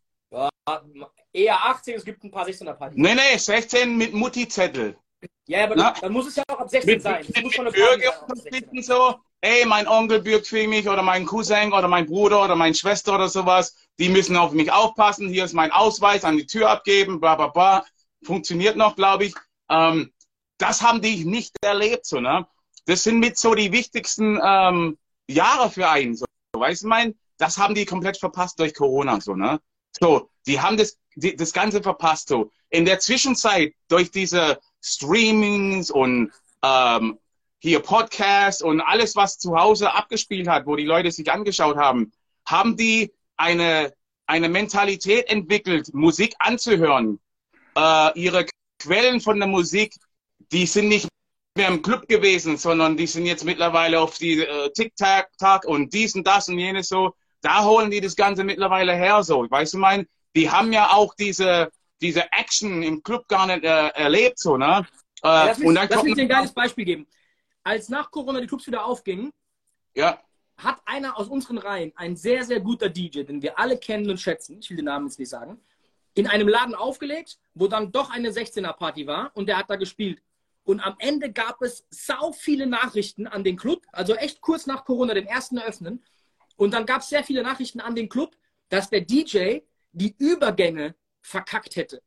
[1.33, 2.99] Eher 18, es gibt ein paar 16er Partys.
[2.99, 4.99] Nee, nee, 16 mit Mutti-Zettel.
[5.47, 5.95] Ja, aber Na?
[6.01, 7.27] dann muss es ja auch ab 16 mit, sein.
[7.29, 8.09] Es muss schon eine Party sein.
[8.09, 8.33] ab 16er.
[8.33, 12.57] Bürgerkonflikten so, ey, mein Onkel bürgt für mich oder mein Cousin oder mein Bruder oder
[12.57, 16.47] meine Schwester oder sowas, die müssen auf mich aufpassen, hier ist mein Ausweis, an die
[16.47, 17.85] Tür abgeben, bla bla bla.
[18.25, 19.35] Funktioniert noch, glaube ich.
[19.69, 20.13] Ähm,
[20.59, 22.47] das haben die nicht erlebt, so, ne?
[22.87, 24.99] Das sind mit so die wichtigsten ähm,
[25.29, 29.35] Jahre für einen, so, weißt du, mein, das haben die komplett verpasst durch Corona, so,
[29.35, 29.61] ne?
[30.01, 32.51] So, die haben das, die, das Ganze verpasst, so.
[32.71, 37.19] In der Zwischenzeit, durch diese Streamings und ähm,
[37.61, 42.13] hier Podcasts und alles, was zu Hause abgespielt hat, wo die Leute sich angeschaut haben,
[42.47, 43.93] haben die eine,
[44.27, 47.21] eine Mentalität entwickelt, Musik anzuhören.
[47.77, 48.47] Äh, ihre
[48.81, 49.95] Quellen von der Musik,
[50.51, 51.09] die sind nicht
[51.57, 56.15] mehr im Club gewesen, sondern die sind jetzt mittlerweile auf die äh, TikTok und dies
[56.15, 57.15] und das und jenes so.
[57.43, 59.49] Da holen die das Ganze mittlerweile her, so.
[59.49, 61.71] Weißt du, mein, die haben ja auch diese,
[62.03, 64.87] diese Action im Club gar nicht äh, erlebt, so, ne?
[65.23, 67.07] Äh, Lass mich, und dann lass mich dir ein geiles Beispiel geben.
[67.63, 69.31] Als nach Corona die Clubs wieder aufgingen,
[69.95, 70.21] ja,
[70.57, 74.19] hat einer aus unseren Reihen, ein sehr, sehr guter DJ, den wir alle kennen und
[74.19, 75.61] schätzen, ich will den Namen jetzt nicht sagen,
[76.15, 80.23] in einem Laden aufgelegt, wo dann doch eine 16er-Party war und der hat da gespielt.
[80.65, 84.85] Und am Ende gab es sau viele Nachrichten an den Club, also echt kurz nach
[84.85, 86.05] Corona, dem ersten Eröffnen.
[86.57, 88.37] Und dann gab es sehr viele Nachrichten an den Club,
[88.69, 89.61] dass der DJ
[89.93, 92.03] die Übergänge verkackt hätte.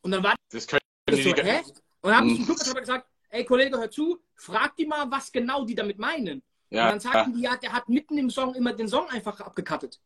[0.00, 0.78] Und dann war das das
[1.22, 1.60] so, hä?
[2.00, 2.36] Und dann habe ich Mhm.
[2.38, 6.42] zum Clubbetreuer gesagt, ey Kollege, hör zu, frag die mal, was genau die damit meinen.
[6.70, 9.38] Ja, und dann sagten die, ja, der hat mitten im Song immer den Song einfach
[9.40, 10.00] abgekattet.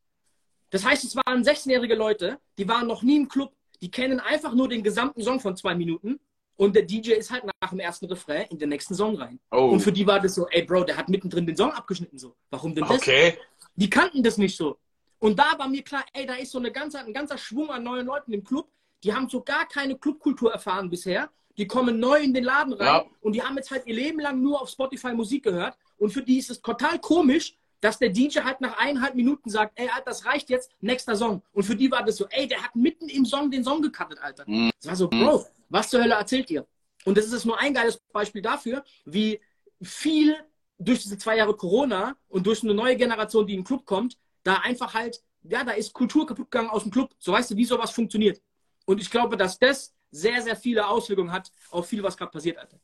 [0.70, 4.52] Das heißt, es waren 16-jährige Leute, die waren noch nie im Club, die kennen einfach
[4.52, 6.18] nur den gesamten Song von zwei Minuten
[6.56, 9.38] und der DJ ist halt nach dem ersten Refrain in den nächsten Song rein.
[9.52, 12.18] Oh, Und für die war das so, ey Bro, der hat mittendrin den Song abgeschnitten
[12.18, 12.34] so.
[12.50, 12.96] Warum denn das?
[12.96, 13.38] okay.
[13.76, 14.76] Die kannten das nicht so.
[15.18, 17.82] Und da war mir klar, ey, da ist so eine ganze, ein ganzer Schwung an
[17.82, 18.68] neuen Leuten im Club.
[19.04, 21.30] Die haben so gar keine Clubkultur erfahren bisher.
[21.58, 23.04] die kommen neu in den Laden rein Ja.
[23.22, 26.20] und die haben jetzt halt ihr Leben lang nur auf Spotify Musik gehört und für
[26.22, 30.04] die ist es total komisch, dass der DJ halt nach eineinhalb Minuten sagt, ey, Alter,
[30.10, 31.42] das reicht jetzt, nächster Song.
[31.54, 34.18] Und für die war das so, ey, der hat mitten im Song den Song gecuttet,
[34.20, 34.44] Alter.
[34.46, 34.70] Mhm.
[34.78, 36.66] Das war so, Bro, was zur Hölle erzählt ihr?
[37.06, 39.40] Und das ist jetzt nur ein geiles Beispiel dafür, wie
[39.80, 40.36] viel
[40.78, 44.18] durch diese zwei Jahre Corona und durch eine neue Generation, die in den Club kommt,
[44.46, 47.14] da einfach halt, ja, da ist Kultur kaputt gegangen aus dem Club.
[47.18, 48.40] So weißt du, wie sowas funktioniert.
[48.84, 52.58] Und ich glaube, dass das sehr, sehr viele Auswirkungen hat auf viel, was gerade passiert,
[52.58, 52.78] Alter.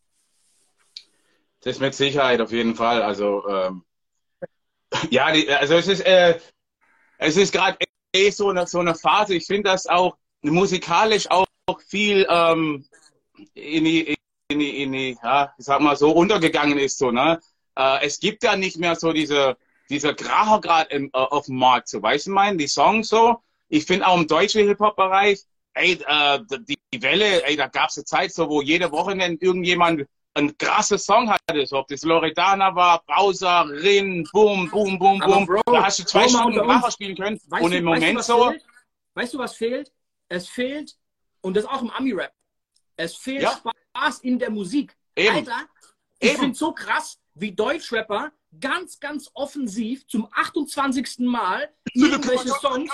[1.60, 3.02] Das mit Sicherheit auf jeden Fall.
[3.02, 3.84] Also ähm,
[5.10, 6.40] ja, die, also es ist äh,
[7.18, 7.78] es ist gerade
[8.12, 9.34] eh so eine so eine Phase.
[9.34, 11.46] Ich finde das auch musikalisch auch
[11.86, 12.84] viel ähm,
[13.54, 14.16] in die
[14.48, 17.40] in die, in die ja, ich sag mal so untergegangen ist so ne.
[17.76, 19.56] Äh, es gibt ja nicht mehr so diese
[19.89, 22.59] dieser Kracher gerade im, äh, auf dem Markt so, weißt du mein?
[22.59, 23.43] Die Songs so.
[23.68, 25.41] Ich finde auch im deutschen Hip Hop Bereich,
[25.74, 29.45] ey, äh, die, die Welle, ey, da gab es eine Zeit so, wo jede Wochenende
[29.45, 35.18] irgendjemand ein krasses Song hatte, so ob das Loredana war, Bowser, Rin, boom, boom, boom,
[35.18, 35.47] boom.
[35.47, 36.61] Bro, da hast du zwei Bro, Stunden.
[36.61, 37.41] Kracher spielen können.
[37.49, 38.64] Weißt und du, im weißt Moment du, was so, Fehlt?
[39.14, 39.93] Weißt du, was fehlt?
[40.28, 40.97] Es fehlt,
[41.43, 42.33] und das auch im Ami-Rap,
[42.97, 43.61] es fehlt Ja.
[43.95, 44.97] Spaß in der Musik.
[45.16, 45.37] Eben.
[45.37, 45.66] Alter,
[46.18, 51.20] ich finde so krass, wie Deutschrapper ganz, ganz offensiv zum 28.
[51.20, 52.90] Mal irgendwelche Songs,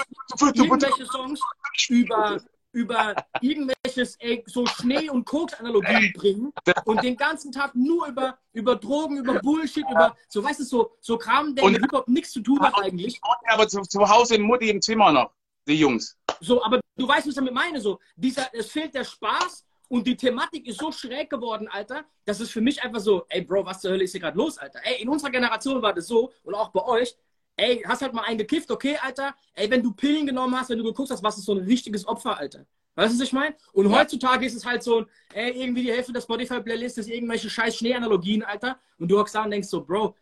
[0.55, 1.41] irgendwelche Songs
[1.89, 2.41] über,
[2.73, 6.53] über irgendwelches ey, so Schnee- und Koks-Analogien bringen
[6.85, 10.91] und den ganzen Tag nur über, über Drogen, über Bullshit, über so, weißt du, so,
[11.01, 13.21] so Kram, der mit Hip-Hop nichts zu tun hat eigentlich.
[13.47, 15.33] aber zu, zu Hause in Mutti im Zimmer noch,
[15.67, 16.17] die Jungs.
[16.41, 17.81] So, aber du weißt, was ich damit meine.
[17.81, 22.41] So, dieser, es fehlt der Spaß und die Thematik ist so schräg geworden, Alter, dass
[22.41, 24.81] es für mich einfach so, ey Bro, was zur Hölle ist hier gerade los, Alter?
[24.85, 27.17] Ey, in unserer Generation war das so und auch bei euch,
[27.57, 29.35] ey, hast halt mal einen gekifft, okay, Alter?
[29.55, 32.07] Ey, wenn du Pillen genommen hast, wenn du geguckt hast, was ist so ein richtiges
[32.07, 32.67] Opfer, Alter?
[32.95, 33.55] Weißt du, was ich meine?
[33.73, 33.99] Und Ja.
[33.99, 38.43] heutzutage ist es halt so, ey, irgendwie die Hälfte der Spotify-Playlist ist irgendwelche scheiß Schneeanalogien,
[38.43, 38.79] Alter.
[38.99, 40.17] Und du hockst da und denkst so, Bro,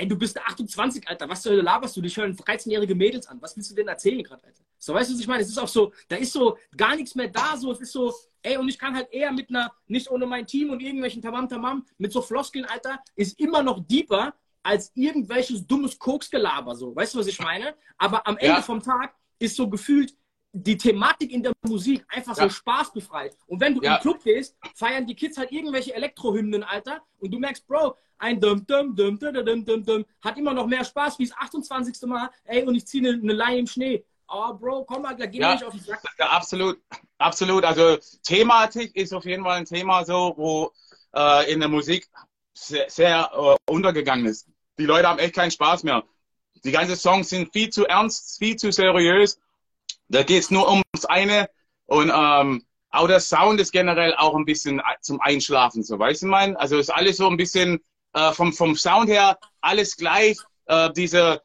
[0.00, 2.00] ey, du bist 28, Alter, was Hölle laberst du?
[2.00, 3.40] Dich hören 13-jährige Mädels an.
[3.42, 4.62] Was willst du denn erzählen gerade, Alter?
[4.78, 5.42] So, weißt du, was ich meine?
[5.42, 8.12] Es ist auch so, da ist so gar nichts mehr da, so, es ist so,
[8.42, 11.84] ey, und ich kann halt eher mit einer, nicht ohne mein Team und irgendwelchen Tamam-Tamam,
[11.98, 16.96] mit so Floskeln, Alter, ist immer noch deeper als irgendwelches dummes Koksgelaber, so.
[16.96, 17.74] Weißt du, was ich meine?
[17.98, 18.62] Aber am Ende Ja.
[18.62, 20.14] vom Tag ist so gefühlt
[20.52, 22.50] die Thematik in der Musik einfach so Ja.
[22.50, 23.36] spaßbefreit.
[23.46, 23.96] Und wenn du Ja.
[23.96, 28.40] im Club gehst, feiern die Kids halt irgendwelche Elektrohymnen, Alter, und du merkst, Bro, ein
[28.40, 32.06] Dum Dum Dum Dum Dum Dum Dum hat immer noch mehr Spaß wie das 28.
[32.08, 34.04] Mal, ey, und ich ziehe eine, eine Leine im Schnee.
[34.28, 35.52] Oh, Bro, komm mal, geh mir Ja.
[35.54, 36.02] nicht auf den Sack.
[36.18, 36.80] Ja, absolut,
[37.18, 37.64] absolut.
[37.64, 40.72] Also Thematik ist auf jeden Fall ein Thema so, wo
[41.14, 42.08] äh, in der Musik
[42.54, 44.48] sehr, sehr äh, untergegangen ist.
[44.78, 46.04] Die Leute haben echt keinen Spaß mehr.
[46.64, 49.40] Die ganzen Songs sind viel zu ernst, viel zu seriös.
[50.10, 51.48] Da geht's nur ums eine
[51.86, 56.26] und ähm, auch der Sound ist generell auch ein bisschen zum Einschlafen, so weißt du
[56.26, 56.56] mein?
[56.56, 57.78] Also ist alles so ein bisschen
[58.14, 60.36] äh, vom vom Sound her alles gleich.
[60.66, 61.40] Äh, diese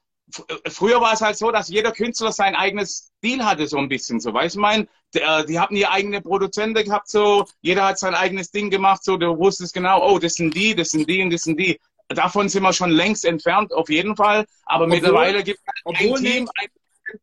[0.50, 3.88] äh, früher war es halt so, dass jeder Künstler sein eigenes Stil hatte, so ein
[3.88, 4.90] bisschen, so weißt du mein?
[5.14, 9.04] Die, äh, die hatten ihre eigene Produzente gehabt, so jeder hat sein eigenes Ding gemacht,
[9.04, 11.80] so du wusstest genau, oh, das sind die, das sind die und das sind die.
[12.08, 14.46] Davon sind wir schon längst entfernt, auf jeden Fall.
[14.66, 16.68] Aber Obwohl- mittlerweile gibt es ein obwohl, Team, ein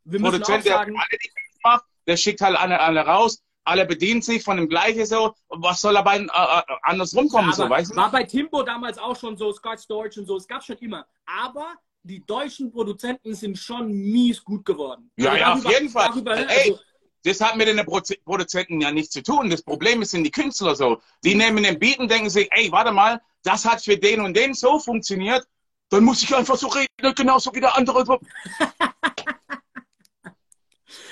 [0.04, 1.30] Wir Produzent, der alle die
[1.62, 5.34] macht, der schickt halt alle, alle raus, alle bedienen sich von dem Gleichen so.
[5.48, 7.96] Was soll dabei äh, äh, anders rumkommen, aber so, weißt du?
[7.96, 11.06] war bei Timbo damals auch schon so, Scotch Deutsch und so, es gab schon immer.
[11.26, 15.10] Aber die deutschen Produzenten sind schon mies gut geworden.
[15.16, 16.08] Ja, Also ja, auf darüber- jeden Fall.
[16.08, 16.48] Darüber, ne?
[16.50, 16.80] Ey, also,
[17.24, 19.48] Das hat mit den Proz- Produzenten ja nichts zu tun.
[19.48, 21.00] Das Problem sind die Künstler so.
[21.22, 24.36] Die nehmen den Beat und denken sich, ey, warte mal, das hat für den und
[24.36, 25.46] den so funktioniert,
[25.90, 28.18] dann muss ich einfach so reden, genauso wie der andere.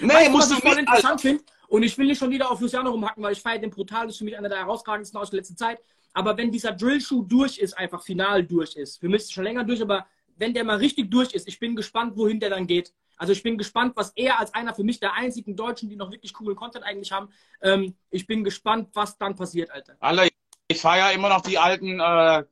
[0.01, 1.44] nee, weißt du, was musst ich voll interessant finde?
[1.69, 4.15] Und ich will nicht schon wieder auf Luciano rumhacken, weil ich feiere den brutal, das
[4.15, 5.78] ist für mich einer der herausragendsten aus der letzten Zeit.
[6.12, 9.44] Aber wenn dieser Drill-Schuh durch ist, einfach final durch ist, für mich ist es schon
[9.44, 12.66] länger durch, aber wenn der mal richtig durch ist, ich bin gespannt, wohin der dann
[12.66, 12.93] geht.
[13.16, 16.11] Also ich bin gespannt, was er als einer für mich der einzigen Deutschen, die noch
[16.11, 17.28] wirklich coolen Content eigentlich haben,
[17.62, 19.94] ähm, ich bin gespannt, was dann passiert, Alter.
[20.01, 20.27] Alter,
[20.66, 22.44] ich feiere immer noch die alten äh,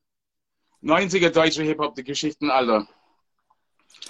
[0.83, 2.87] 90er deutsche Hip-Hop-Geschichten, Alter.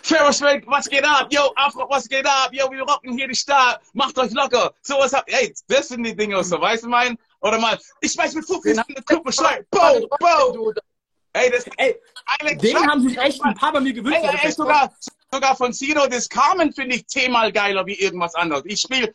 [0.09, 1.28] Ferris was geht ab?
[1.30, 2.48] Yo, Afro, was geht ab?
[2.52, 3.82] Yo, wir rocken hier die Stadt.
[3.93, 4.72] Macht euch locker.
[4.80, 7.18] Sowas habt Ey, das sind die Dinge, so, weißt du mein?
[7.40, 9.66] Oder mal, ich weiß mit Fuchs in der schreien.
[9.70, 10.52] Bow, bow.
[10.55, 10.72] Du,
[11.35, 11.94] Ey, das Ey,
[12.56, 14.20] den haben sich echt ein paar bei mir gewünscht.
[14.22, 14.90] Ey, ey, das sogar,
[15.30, 18.62] sogar von Sido des Carmen finde ich zehnmal geiler wie irgendwas anderes.
[18.64, 19.12] Ich spiele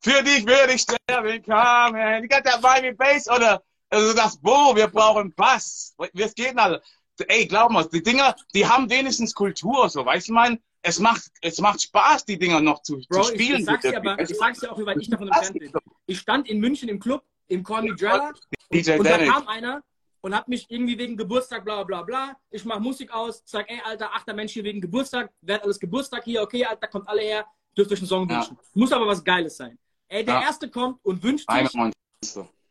[0.00, 2.24] für dich würde ich sterben, Carmen.
[2.24, 5.94] You got that Vibe Bass oder also das Bo, wir brauchen Bass.
[5.96, 6.82] Was geht denn alle?
[7.28, 10.60] Ey, glaub mal, die Dinger, die haben wenigstens Kultur, so weißt du mein?
[10.82, 13.60] Es macht, es macht Spaß, die Dinger noch zu, Bro, zu ich, spielen.
[13.60, 15.72] ich sag's dir aber, ich sag's dir auch, wie weit ich davon entfernt bin.
[16.06, 18.32] Ich stand in München im Club im Me Drella.
[18.72, 19.82] DJ Und da kam einer
[20.20, 22.36] und hat mich irgendwie wegen Geburtstag, bla bla bla.
[22.50, 25.78] Ich mach Musik aus, sag, ey, Alter, achter Mensch hier wegen Geburtstag, wer hat alles
[25.78, 28.36] Geburtstag hier, okay, Alter, kommt alle her, dürft euch einen Song Ja.
[28.36, 28.58] wünschen.
[28.74, 29.78] Muss aber was Geiles sein.
[30.08, 30.42] Ey, der Ja.
[30.42, 31.72] Erste kommt und wünscht sich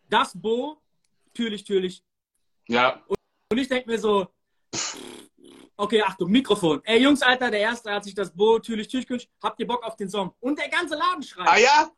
[0.09, 0.81] das Bo,
[1.27, 2.03] natürlich, natürlich.
[2.67, 3.01] Ja,
[3.49, 4.27] Und ich denke mir so,
[5.77, 6.81] okay, Achtung, Mikrofon.
[6.83, 9.29] Ey, Jungs, Alter, der Erste hat sich das Bo, natürlich, natürlich gewünscht.
[9.41, 10.33] Habt ihr Bock auf den Song?
[10.39, 11.47] Und der ganze Laden schreit.
[11.47, 11.89] ah ja,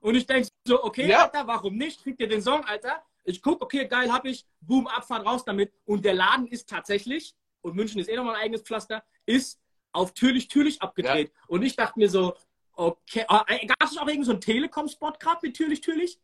[0.00, 1.24] Und ich denke so, okay, Ja.
[1.24, 2.02] Alter, warum nicht?
[2.02, 3.02] Kriegt ihr den Song, Alter?
[3.24, 4.46] Ich guck, okay, geil, hab ich.
[4.60, 5.72] Boom, Abfahrt raus damit.
[5.84, 9.60] Und der Laden ist tatsächlich, und München ist eh nochmal ein eigenes Pflaster, ist
[9.92, 11.32] auf Türlich, Türlich abgedreht.
[11.48, 12.34] Und ich dachte mir so,
[12.74, 16.18] okay, äh, gab es auch irgendeinen so einen Telekom-Spot gerade mit Türlich, Türlich?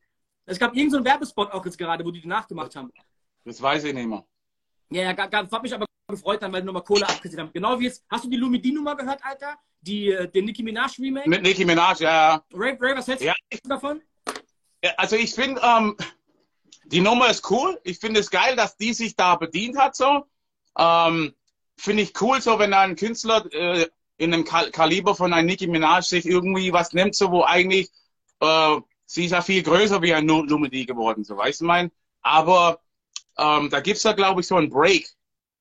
[0.47, 2.91] Es gab irgendeinen so einen Werbespot auch jetzt gerade, wo die die nachgemacht haben.
[3.45, 4.25] das weiß ich nicht mehr.
[4.91, 7.51] Ja, ja, ga- ga- hat mich aber gefreut dann, weil die nochmal Kohle abgesehen haben.
[7.53, 9.57] Genau wie jetzt, hast du die Lumidi-Nummer gehört, Alter?
[9.81, 11.29] Die, äh, den Nicki Minaj-Remake?
[11.29, 12.43] Mit Nicki Minaj, ja.
[12.53, 13.35] Ray, Ray, was hältst Ja.
[13.51, 14.01] du davon?
[14.83, 15.97] Ja, Also ich finde, ähm,
[16.87, 17.81] die Nummer ist cool.
[17.83, 20.25] Ich finde es geil, dass die sich da bedient hat so.
[20.79, 21.35] Ähm,
[21.77, 23.89] finde ich cool, so wenn ein Künstler äh,
[24.19, 27.91] in dem Kal Kaliber von einem Nicki Minaj sich irgendwie was nimmt, so wo eigentlich
[28.41, 31.91] äh, sie ist ja viel größer wie ein Numedi geworden, so weißt du mein.
[32.23, 32.81] Aber
[33.39, 35.09] ähm, da gibt's da glaube ich so einen Break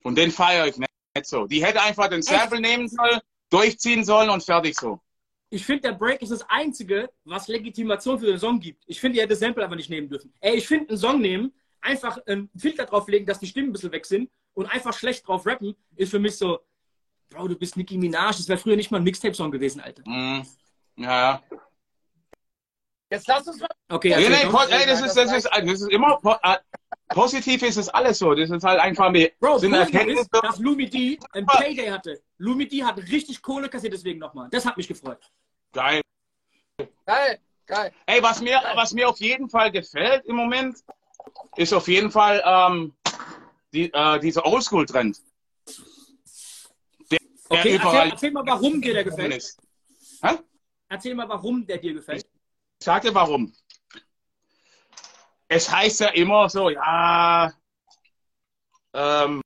[0.04, 1.48] und den feiere ich nicht, nicht so.
[1.48, 3.20] Die hätte einfach den Sample nehmen sollen,
[3.50, 5.00] durchziehen sollen und fertig so.
[5.50, 8.84] Ich finde, der Break ist das Einzige, was Legitimation für den Song gibt.
[8.88, 10.34] Ich finde, ihr hättet das Sample einfach nicht nehmen dürfen.
[10.42, 13.92] Ey, ich finde, einen Song nehmen, einfach einen Filter drauflegen, dass die Stimmen ein bisschen
[13.92, 16.60] weg sind und einfach schlecht drauf rappen, ist für mich so,
[17.30, 18.38] Bro, du bist Nicki Minaj.
[18.38, 20.04] Das wäre früher nicht mal ein Mixtape-Song gewesen, Alter.
[20.06, 20.46] Mm,
[20.98, 21.42] ja.
[23.12, 23.70] Jetzt lass uns mal.
[23.90, 26.58] Okay, Nee, nee, ey, das, ist, das, ist, das ist immer po äh,
[27.10, 28.34] positiv ist es alles so.
[28.34, 30.22] Das ist halt einfach eine, Bro, sind Erkenntnisse.
[30.22, 32.22] ist, dass Lumi D ein Payday hatte.
[32.40, 34.50] Lumi D hat richtig Kohle kassiert deswegen nochmal.
[34.50, 35.20] Das hat mich gefreut.
[35.72, 36.02] Geil.
[37.06, 37.92] Geil, geil.
[38.08, 40.78] Ey, was mir, was mir auf jeden Fall gefällt im Moment,
[41.58, 42.94] ist auf jeden Fall ähm,
[43.72, 45.22] die, äh, dieser Oldschool-Trend.
[47.12, 49.36] Der, der Okay, erzähl, erzähl mal, warum dir der gefällt.
[49.38, 49.60] ist.
[50.24, 50.40] Hä?
[50.90, 52.26] Erzähl mal, warum der dir gefällt.
[52.26, 52.35] Ich
[52.80, 53.54] sag dir warum.
[55.48, 57.54] Es heißt ja immer so, ja,
[58.94, 59.42] ähm,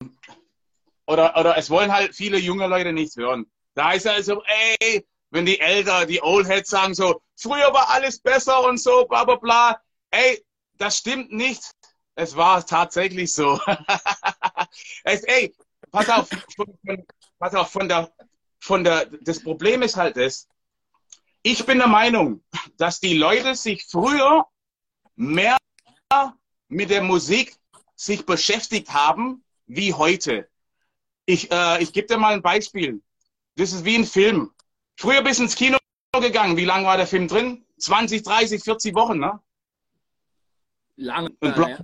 [1.05, 3.49] oder, oder es wollen halt viele junge Leute nichts hören.
[3.73, 4.43] Da heißt ja also,
[4.79, 9.23] ey, wenn die Eltern, die Oldheads sagen so, früher war alles besser und so, bla
[9.23, 9.81] bla bla.
[10.11, 10.43] Ey,
[10.77, 11.63] das stimmt nicht.
[12.15, 13.59] Es war tatsächlich so.
[15.03, 15.55] es, ey,
[15.91, 17.05] pass auf, von,
[17.39, 18.11] pass auf, von der,
[18.59, 20.47] von der, das Problem ist halt das,
[21.43, 22.43] ich bin der Meinung,
[22.77, 24.45] dass die Leute sich früher
[25.15, 25.57] mehr
[26.67, 27.55] mit der Musik
[27.95, 30.49] sich beschäftigt haben wie heute.
[31.25, 33.01] Ich, äh, ich gebe dir mal ein Beispiel.
[33.55, 34.51] Das ist wie ein Film.
[34.97, 35.77] Früher bist du ins Kino
[36.13, 36.57] gegangen.
[36.57, 37.65] Wie lange war der Film drin?
[37.77, 39.39] 20, 30, 40 Wochen, ne?
[40.95, 41.29] Lange.
[41.41, 41.77] Ja, ja.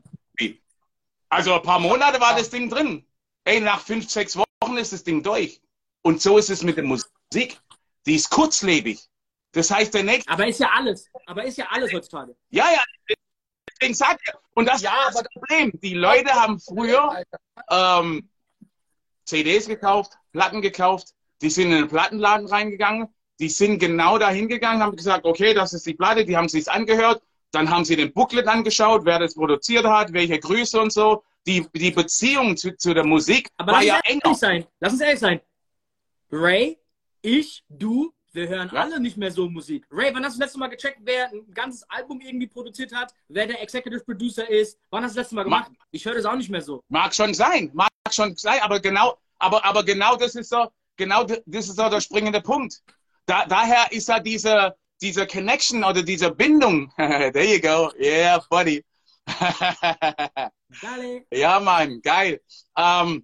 [1.30, 3.06] Also ein paar Monate war das Ding drin.
[3.44, 5.61] Ey, nach fünf, sechs Wochen ist das Ding durch.
[6.02, 7.60] Und so ist es mit der Musik.
[8.06, 8.99] Die ist kurzlebig.
[9.56, 11.10] Das heißt, der nächste Aber ist ja alles.
[11.26, 12.36] Aber ist ja alles heutzutage.
[12.49, 12.84] Ja, ja,
[13.72, 14.40] deswegen sagt er.
[14.53, 15.72] Und das Ja, ist das Problem.
[15.82, 17.23] Die Leute haben früher
[17.69, 18.30] ähm,
[19.26, 21.10] CDs gekauft, Platten gekauft,
[21.41, 23.07] die sind in den Plattenladen reingegangen,
[23.40, 26.68] die sind genau dahin gegangen, haben gesagt, okay, das ist die Platte, die haben sich's
[26.68, 27.22] angehört,
[27.52, 31.23] dann haben sie den Booklet angeschaut, wer das produziert hat, welche Grüße und so.
[31.48, 34.22] Die, die Beziehung zu, zu der Musik Aber war lass ja uns enger.
[34.26, 34.65] ehrlich sein.
[34.80, 35.41] Lass uns ehrlich sein.
[36.32, 36.80] Ray,
[37.22, 38.82] ich, du, wir hören Ja.
[38.82, 39.86] alle nicht mehr so Musik.
[39.90, 43.14] Ray, wann hast du das letzte Mal gecheckt, wer ein ganzes Album irgendwie produziert hat,
[43.30, 44.78] wer der Executive Producer ist?
[44.90, 45.72] Wann hast du das letzte Mal gemacht?
[45.91, 46.84] Ich höre das auch nicht mehr so.
[46.90, 50.68] Mag schon sein, mag schon sein, aber genau, aber, aber genau das ist so,
[50.98, 52.82] genau das ist so der springende Punkt.
[53.26, 56.91] Da, daher ist ja diese, diese Connection oder diese Bindung.
[56.98, 57.91] There you go.
[57.99, 58.84] Yeah, buddy.
[61.32, 62.41] Ja, Mann, geil.
[62.78, 63.22] Ähm,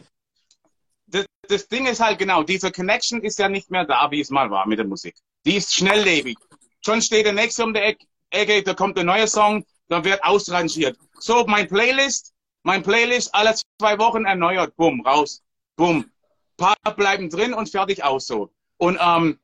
[1.52, 4.50] das, Ding ist halt genau, diese Connection ist ja nicht mehr da, wie es mal
[4.50, 5.16] war mit der Musik.
[5.46, 6.38] Die ist schnelllebig.
[6.84, 10.24] Schon steht der nächste um der Eck- Ecke, da kommt ein neuer Song, dann wird
[10.24, 10.98] ausrangiert.
[11.20, 12.34] So, mein Playlist,
[12.64, 15.44] mein Playlist alle zwei Wochen erneuert, bumm, raus,
[15.76, 16.10] bumm.
[16.58, 18.52] Paar bleiben drin und fertig aus so.
[18.78, 19.40] Und ähm,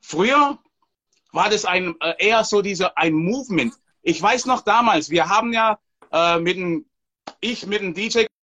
[0.00, 0.58] früher
[1.32, 3.74] war das ein äh, eher so dieser ein Movement.
[4.02, 5.78] Ich weiß noch damals, wir haben ja
[6.10, 6.86] äh, mit dem
[7.40, 7.94] ich mit einem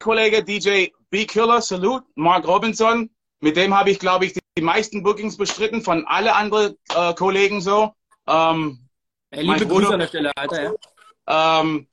[0.03, 3.11] DJ-Kollege, DJ B Killer, Salute, Mark Robinson,
[3.41, 7.15] mit dem habe ich, glaube ich, die, die meisten Bookings bestritten von alle anderen äh,
[7.15, 7.93] Kollegen so.
[8.27, 8.89] Ähm,
[9.31, 10.75] Ey, Mein liebe Bruder- Grüße an der Stelle, Alter.
[11.29, 11.61] Ja.
[11.61, 11.87] ähm,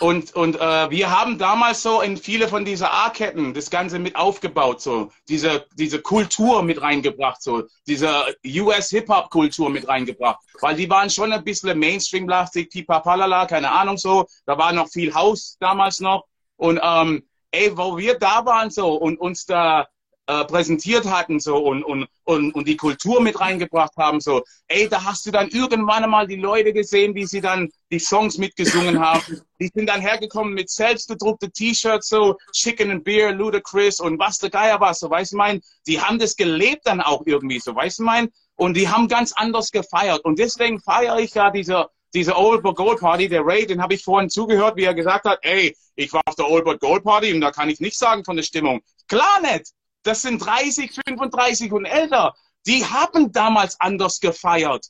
[0.00, 4.14] Und, und äh, wir haben damals so in viele von dieser A-Ketten das Ganze mit
[4.16, 10.38] aufgebaut, so diese, diese Kultur mit reingebracht, so diese US-Hip-Hop-Kultur mit reingebracht.
[10.60, 14.26] Weil die waren schon ein bisschen Mainstream-lastig, pipapalala, keine Ahnung so.
[14.46, 16.24] Da war noch viel Haus damals noch.
[16.58, 19.86] Und ähm, ey, wo wir da waren so und uns da
[20.28, 24.86] äh, präsentiert hatten so und, und, und, und die Kultur mit reingebracht haben, so, ey,
[24.86, 29.00] da hast du dann irgendwann einmal die Leute gesehen, wie sie dann die Songs mitgesungen
[29.04, 29.40] haben.
[29.58, 34.50] Die sind dann hergekommen mit selbstgedruckte T-Shirts, so Chicken and Beer, Ludacris und was der
[34.50, 38.00] Geier war, so, weißt du mein, die haben das gelebt dann auch irgendwie, so, weißt
[38.00, 42.36] du mein, und die haben ganz anders gefeiert und deswegen feiere ich ja diese diese
[42.36, 45.38] Old But Gold Party, der Ray, den habe ich vorhin zugehört, wie er gesagt hat,
[45.42, 48.24] ey, ich war auf der Old But Gold Party und da kann ich nicht sagen
[48.24, 48.80] von der Stimmung.
[49.08, 49.72] Klar nicht
[50.08, 52.34] das sind 30, 35 und älter.
[52.66, 54.86] Die haben damals anders gefeiert.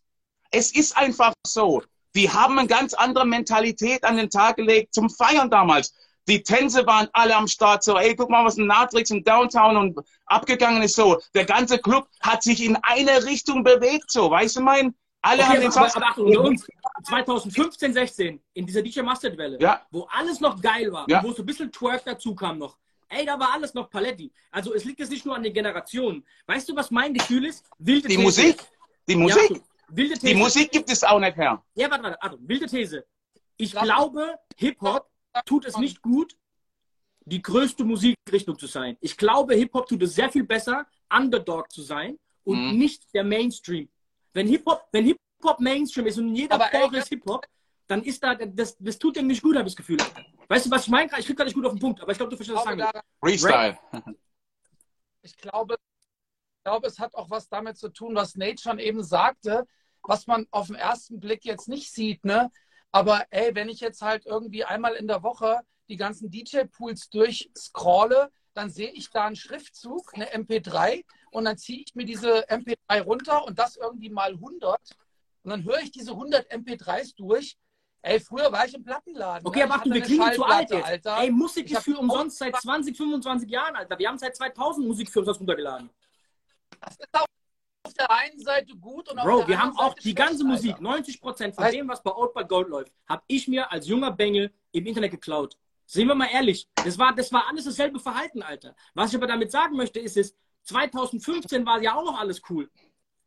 [0.51, 1.82] Es ist einfach so.
[2.15, 5.95] Die haben eine ganz andere Mentalität an den Tag gelegt zum Feiern damals.
[6.27, 9.77] Die Tänze waren alle am Start so, ey, guck mal, was in Natrix im Downtown
[9.77, 11.20] und abgegangen ist so.
[11.35, 14.95] Der ganze Club hat sich in eine Richtung bewegt so, weißt du mein?
[15.20, 16.03] Alle Okay, haben den aber, Song.
[16.03, 16.66] aber Achtung, unter uns,
[17.09, 19.82] 2015, 16, in dieser DJ Mustard Welle, Ja.
[19.90, 21.23] wo alles noch geil war, Ja.
[21.23, 22.77] wo so ein bisschen Twerk dazu kam noch.
[23.09, 24.31] Ey, da war alles noch Paletti.
[24.51, 26.24] Also es liegt jetzt nicht nur an den Generationen.
[26.47, 27.65] Weißt du, was mein Gefühl ist?
[27.78, 28.23] Wilde Die These.
[28.23, 28.59] Musik,
[29.09, 30.27] die Ja, Musik, Achtung, wilde These.
[30.27, 31.65] die Musik gibt es auch nicht her.
[31.74, 33.05] Ja, warte, warte, Achtung, wilde These.
[33.57, 35.09] Ich Lass- glaube, Hip-Hop
[35.47, 36.36] tut es nicht gut,
[37.24, 38.97] die größte Musikrichtung zu sein.
[39.01, 42.78] Ich glaube, Hip-Hop tut es sehr viel besser, Underdog zu sein und Mhm.
[42.78, 43.89] nicht der Mainstream.
[44.32, 47.46] Wenn Hip-Hop wenn Hip-Hop Mainstream ist und jeder Aber, ey, Genre ist Hip-Hop,
[47.86, 49.98] dann ist da, das, das tut dem nicht gut, habe ich das Gefühl.
[50.48, 51.10] Weißt du, was ich meine?
[51.18, 52.76] Ich krieg gar nicht gut auf den Punkt, aber ich glaube, du verstehst, was ich
[52.76, 53.06] glaube, sagen.
[53.20, 53.78] Freestyle.
[55.22, 59.02] ich glaube, ich glaube, es hat auch was damit zu tun, was Nate schon eben
[59.02, 59.66] sagte,
[60.02, 62.50] was man auf den ersten Blick jetzt nicht sieht, ne?
[62.92, 68.30] Aber ey, wenn ich jetzt halt irgendwie einmal in der Woche die ganzen DJ-Pools durchscrolle,
[68.59, 73.02] dann sehe ich da einen Schriftzug, eine MP3, und dann ziehe ich mir diese MP3
[73.02, 74.78] runter und das irgendwie mal 100.
[75.44, 77.56] Und dann höre ich diese 100 MP3s durch.
[78.02, 79.47] Ey, früher war ich im Plattenladen.
[79.47, 79.64] Okay, ne?
[79.64, 80.85] aber Achtung, wir klingen zu alt jetzt.
[80.85, 81.18] Alter.
[81.18, 83.98] Ey, Musik ist für umsonst seit 20, 25 Jahren, Alter.
[83.98, 85.90] Wir haben seit 2000 Musik für umsonst runtergeladen.
[86.80, 90.02] Das ist auf der einen Seite gut und auf Bro, wir haben anderen auch Seite
[90.02, 90.82] die ganze Musik, Alter.
[90.82, 94.12] 90 Prozent von Weißt- dem, was bei But Gold läuft, habe ich mir als junger
[94.12, 95.56] Bengel im Internet geklaut.
[95.90, 98.77] Sehen wir mal ehrlich, das war, das war alles dasselbe Verhalten, Alter.
[98.93, 102.70] Was ich aber damit sagen möchte, ist es, 2015 war ja auch noch alles cool.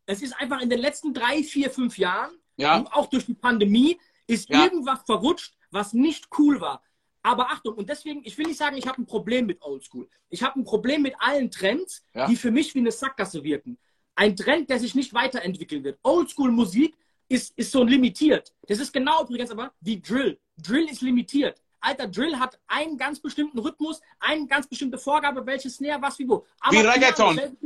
[0.06, 2.86] Es ist einfach in den letzten drei, vier, fünf Jahren, Ja.
[2.92, 4.64] auch durch die Pandemie, ist Ja.
[4.64, 6.84] irgendwas verrutscht, was nicht cool war.
[7.24, 10.08] Aber Achtung, und deswegen, ich will nicht sagen, ich habe ein Problem mit Oldschool.
[10.30, 12.28] Ich habe ein Problem mit allen Trends, Ja.
[12.28, 13.80] die für mich wie eine Sackgasse wirken.
[14.16, 15.98] Ein Trend, der sich nicht weiterentwickeln wird.
[16.04, 16.96] Oldschool-Musik
[17.28, 18.54] ist, ist so limitiert.
[18.68, 20.40] Das ist genau übrigens aber wie Drill.
[20.58, 21.61] Drill ist limitiert.
[21.82, 26.30] Alter, Drill hat einen ganz bestimmten Rhythmus, eine ganz bestimmte Vorgabe, welches Snare, was, wie,
[26.30, 26.46] wo.
[26.70, 27.36] Wie Amapiano, Reggaeton.
[27.36, 27.58] selbst-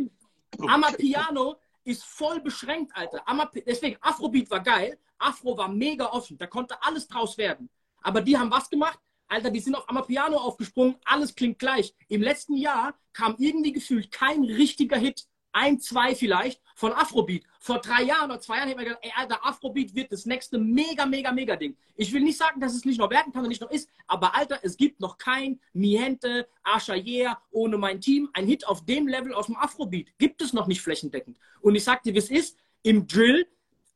[0.60, 3.28] Amapiano ist voll beschränkt, Alter.
[3.28, 7.70] Amap Deswegen, Afrobeat war geil, Afro war mega offen, da konnte alles draus werden.
[8.02, 9.00] Aber die haben was gemacht?
[9.28, 11.94] Alter, die sind auf Amapiano aufgesprungen, alles klingt gleich.
[12.08, 15.26] Im letzten Jahr kam irgendwie gefühlt kein richtiger Hit,
[15.56, 17.44] ein, zwei vielleicht, von Afrobeat.
[17.60, 20.57] Vor drei Jahren oder zwei Jahren hätte man gedacht, ey, Alter, Afrobeat wird das nächste
[20.57, 21.77] mega, mega, mega Ding.
[21.95, 24.36] Ich will nicht sagen, dass es nicht noch werden kann und nicht noch ist, aber
[24.36, 29.07] Alter, es gibt noch kein Miente, Asha Yeah, ohne mein Team, ein Hit auf dem
[29.07, 30.10] Level aus dem Afrobeat.
[30.18, 31.40] Gibt es noch nicht flächendeckend.
[31.61, 33.48] Und ich sag dir, wie es ist, im Drill,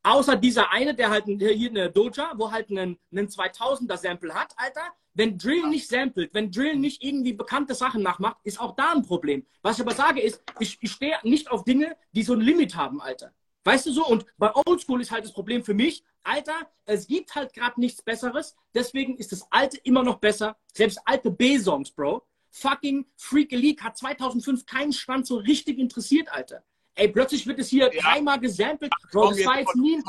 [0.03, 4.53] außer dieser eine, der halt hier eine Doja, wo halt einen, einen 2000er Sample hat,
[4.57, 8.93] Alter, wenn Drill nicht samplet, wenn Drill nicht irgendwie bekannte Sachen nachmacht, ist auch da
[8.93, 9.45] ein Problem.
[9.61, 12.75] Was ich aber sage ist, ich, ich stehe nicht auf Dinge, die so ein Limit
[12.75, 13.33] haben, Alter.
[13.65, 14.07] Weißt du so?
[14.07, 18.01] Und bei Oldschool ist halt das Problem für mich, Alter, es gibt halt gerade nichts
[18.01, 20.57] Besseres, deswegen ist das Alte immer noch besser.
[20.73, 22.25] Selbst alte B-Songs, Bro.
[22.51, 26.63] Fucking Freak League hat 2005 keinen Schwanz so richtig interessiert, Alter.
[26.99, 28.01] Ey, plötzlich wird es hier Ja.
[28.01, 28.91] dreimal gesampelt.
[29.11, 30.03] Bro, Komm, das war jetzt nie ein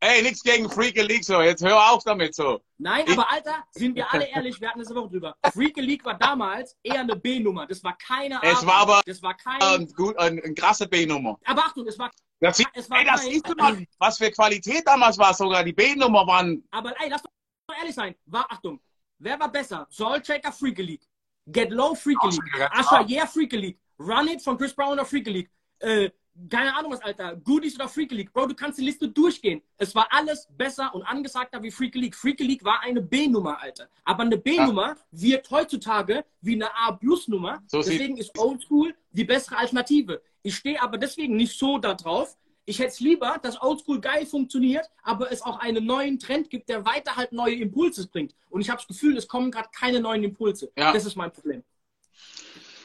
[0.00, 1.40] Ey, nichts gegen Freaky League so.
[1.40, 2.60] Jetzt hör auf damit so.
[2.76, 5.34] Nein, Ich- aber Alter, sind wir alle ehrlich, wir hatten das Woche drüber.
[5.54, 7.66] Freak League war damals eher eine B-Nummer.
[7.66, 9.58] Das war keine Es A- war aber, Das war kein.
[9.62, 11.38] Ähm, gut, ein, ein krasse B-Nummer.
[11.46, 12.10] aber Achtung, es war.
[12.40, 15.32] Das, sieht- Es war ey, das kein- siehst du mal, was für Qualität damals war.
[15.32, 16.62] Sogar die B-Nummer waren.
[16.72, 17.30] Aber ey, lass doch
[17.68, 18.14] mal ehrlich sein.
[18.26, 18.78] War, Achtung,
[19.18, 19.86] wer war besser?
[19.90, 21.02] Soul Checker Freak League.
[21.46, 22.42] Get Low Freak League.
[22.52, 23.08] Klar.
[23.08, 23.78] Yeah Freak League.
[23.98, 25.50] Run It von Chris Brown oder Freak League.
[25.78, 26.10] Äh,
[26.50, 27.36] keine Ahnung was, Alter.
[27.36, 28.32] Goodies oder Freak League.
[28.32, 29.62] Bro, du kannst die Liste durchgehen.
[29.78, 32.14] Es war alles besser und angesagter wie Freak League.
[32.14, 33.88] Freak League war eine B-Nummer, Alter.
[34.04, 37.62] Aber eine B-Nummer wird heutzutage wie eine A-Plus-Nummer.
[37.68, 40.20] So deswegen ist Oldschool die bessere Alternative.
[40.42, 42.36] Ich stehe aber deswegen nicht so da drauf.
[42.66, 46.68] Ich hätte es lieber, dass Oldschool geil funktioniert, aber es auch einen neuen Trend gibt,
[46.68, 48.34] der weiter halt neue Impulse bringt.
[48.50, 50.70] Und ich habe das Gefühl, es kommen gerade keine neuen Impulse.
[50.76, 50.92] Ja.
[50.92, 51.62] Das ist mein Problem.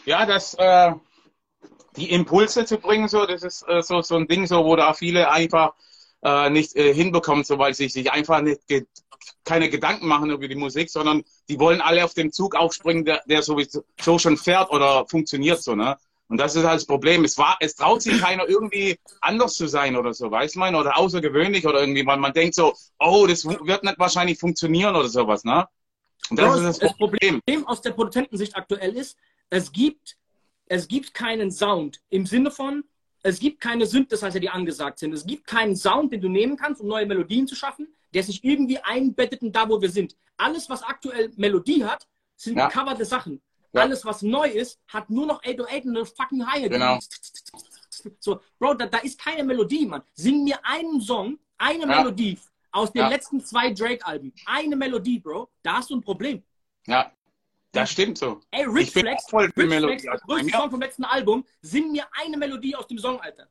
[0.06, 0.94] Ja, das, äh,
[1.98, 4.94] die Impulse zu bringen, so, das ist äh, so, so ein Ding, so, wo da
[4.94, 5.74] viele einfach
[6.24, 8.86] äh, nicht äh, hinbekommen, so, weil sie sich einfach nicht ge
[9.44, 13.22] keine Gedanken machen über die Musik, sondern die wollen alle auf den Zug aufspringen, der,
[13.28, 15.98] der sowieso so schon fährt oder funktioniert so, ne?
[16.28, 17.26] Und das ist halt das Problem.
[17.26, 20.98] Es war, es traut sich keiner irgendwie anders zu sein oder so, weiß man, oder
[20.98, 25.44] außergewöhnlich oder irgendwie, weil man denkt so, oh, das wird nicht wahrscheinlich funktionieren oder sowas,
[25.44, 25.68] ne?
[26.30, 27.42] Und das Bro, ist das das Problem.
[27.42, 29.18] Problem aus der Produzentensicht aktuell ist,
[29.50, 30.18] es gibt,
[30.72, 32.86] es gibt keinen Sound im Sinne von,
[33.24, 35.14] es gibt keine Synthesizer, die angesagt sind.
[35.14, 38.42] Es gibt keinen Sound, den du nehmen kannst, um neue Melodien zu schaffen, der sich
[38.42, 40.16] irgendwie einbettet in da, wo wir sind.
[40.38, 42.08] Alles, was aktuell Melodie hat,
[42.38, 42.68] sind Ja.
[42.70, 43.42] gecoverte Sachen.
[43.74, 43.82] Ja.
[43.82, 46.70] Alles, was neu ist, hat nur noch 808 und eine fucking High.
[46.70, 46.98] Genau.
[48.20, 50.04] So, Bro, da, da ist keine Melodie, Mann.
[50.14, 51.98] Sing mir einen Song, eine Ja.
[51.98, 52.40] Melodie
[52.72, 54.34] aus den letzten zwei Drake-Alben.
[54.46, 55.50] Eine Melodie, Bro.
[55.62, 56.42] Da hast du ein Problem.
[56.88, 57.12] Ja,
[57.72, 58.42] das stimmt so.
[58.52, 60.00] Ey, Rich Ich bin Flex, voll Rich Melodie.
[60.00, 63.48] Flex, der größte Song vom letzten Album, sing mir eine Melodie aus dem Song, Alter.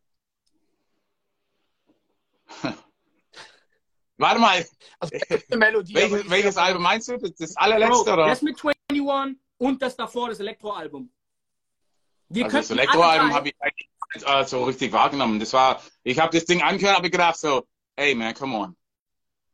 [4.18, 4.66] Warte mal,
[4.98, 5.16] Also,
[5.56, 5.94] Melodie.
[5.94, 7.16] welches, welches Album meinst du?
[7.16, 8.26] Das, das allerletzte, Bro, oder?
[8.26, 11.10] das mit 21 und das davor, das Elektro-Album.
[12.28, 13.88] Wir Also das Elektroalbum habe ich eigentlich
[14.26, 15.40] äh, so richtig wahrgenommen.
[15.40, 17.66] Das war, ich habe das Ding angehört, habe gedacht so,
[17.97, 18.76] hey man, come on.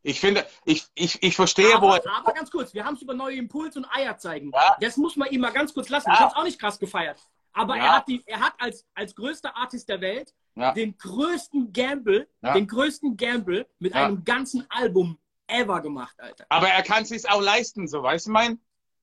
[0.07, 3.13] Ich finde, ich, ich, ich verstehe, wo aber, aber ganz kurz, wir haben es über
[3.15, 4.53] neue Impulse und Eier zeigen.
[4.55, 4.77] Ja.
[4.81, 6.09] Das muss man ihm mal ganz kurz lassen.
[6.09, 6.15] Ja.
[6.15, 7.19] Ich habe es auch nicht krass gefeiert.
[7.53, 7.85] Aber Ja.
[7.85, 10.33] er hat, die, er hat als, als größter Artist der Welt
[10.75, 15.19] den größten Gamble, den größten Gamble mit einem ganzen Album
[15.49, 16.47] ever gemacht, Alter.
[16.49, 18.59] aber er kann es auch leisten, so, weißt du mein?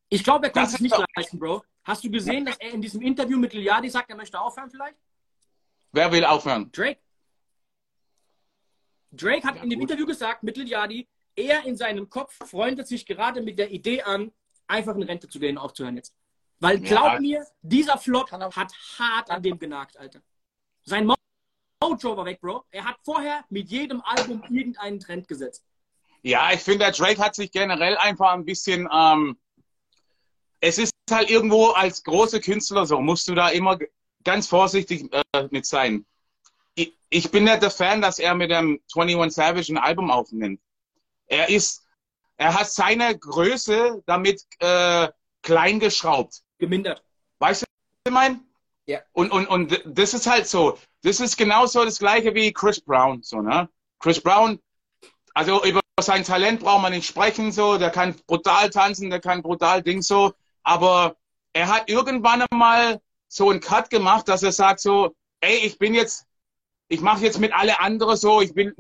[0.09, 1.63] Ich glaube, er kann es ist nicht doch- leisten, Bro.
[1.83, 4.95] Hast du gesehen, dass er in diesem Interview mit Liliadi sagt, er möchte aufhören vielleicht?
[5.91, 6.71] Wer will aufhören?
[6.71, 6.99] Drake.
[9.15, 9.89] Drake hat Ja, in dem gut.
[9.89, 14.31] Interview gesagt, mit Liliadi, er in seinem Kopf freundet sich gerade mit der Idee an,
[14.67, 16.13] einfach in Rente zu gehen, aufzuhören jetzt.
[16.59, 16.89] Weil Ja.
[16.89, 20.21] glaub mir, dieser Flop hat hart an dem genagt, Alter.
[20.83, 21.15] Sein Mo-
[21.83, 22.65] Mojo war weg, Bro.
[22.71, 25.65] Er hat vorher mit jedem Album irgendeinen Trend gesetzt.
[26.21, 29.37] Ja, ich finde, der Drake hat sich generell einfach ein bisschen, ähm,
[30.61, 33.77] es ist halt irgendwo als große Künstler so, musst du da immer
[34.23, 36.05] ganz vorsichtig äh, mit sein.
[36.75, 40.59] Ich, ich bin nicht der Fan, dass er mit dem 21 Savage ein Album aufnimmt.
[41.27, 41.85] Er ist,
[42.37, 45.09] er hat seine Größe damit äh,
[45.41, 46.41] klein geschraubt.
[46.57, 47.03] Gemindert.
[47.39, 48.39] Weißt du, was ich meine?
[48.85, 48.99] Ja.
[49.13, 50.77] Und, und, und das ist halt so.
[51.03, 53.69] Das ist genauso das gleiche wie Chris Brown, so, ne?
[53.99, 54.59] Chris Brown,
[55.33, 57.77] also über sein Talent braucht man nicht sprechen, so.
[57.77, 60.33] Der kann brutal tanzen, der kann brutal Ding, so.
[60.63, 61.15] Aber
[61.53, 65.93] er hat irgendwann einmal so einen Cut gemacht, dass er sagt so, ey, ich bin
[65.93, 66.25] jetzt,
[66.93, 68.73] ich mache jetzt mit alle anderen so, ich bin,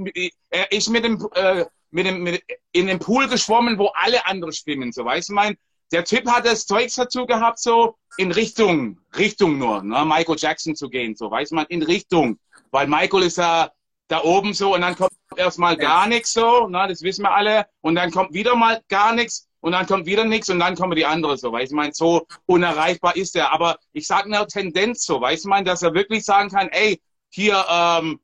[0.51, 4.53] er ist mit dem, äh, mit dem, mit, in dem Pool geschwommen, wo alle anderen
[4.53, 5.57] schwimmen, so, weißt du, mein,
[5.91, 10.75] der Typ hat das Zeugs dazu gehabt, so in Richtung, Richtung nur, ne, Michael Jackson
[10.75, 12.37] zu gehen, so, weiß man, in Richtung,
[12.69, 13.71] weil Michael ist ja
[14.09, 17.65] da oben so und dann kommt erstmal gar nichts so, ne, das wissen wir alle,
[17.81, 20.95] und dann kommt wieder mal gar nichts und dann kommt wieder nichts und dann kommen
[20.95, 25.19] die anderen so, weiß man, so unerreichbar ist er, aber ich sage eine Tendenz so,
[25.19, 27.01] weiß man, dass er wirklich sagen kann, ey,
[27.33, 28.19] hier, ähm,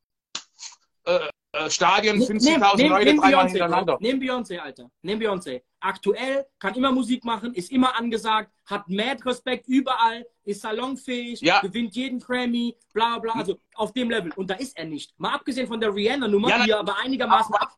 [1.06, 1.20] äh,
[1.52, 3.98] äh, Stadion, 50.000 Leute dreimal Beyoncé, hintereinander.
[3.98, 4.04] Bro.
[4.04, 4.92] Nehm Beyoncé, Alter.
[5.02, 5.64] Nehm Beyoncé.
[5.80, 11.60] Aktuell, kann immer Musik machen, ist immer angesagt, hat mad Respekt überall, ist salonfähig, Ja.
[11.62, 14.32] gewinnt jeden Grammy, bla bla, also auf dem Level.
[14.36, 15.20] Und da ist er nicht.
[15.20, 17.72] Mal abgesehen von der Rihanna-Nummer, Ja, die er aber einigermaßen ab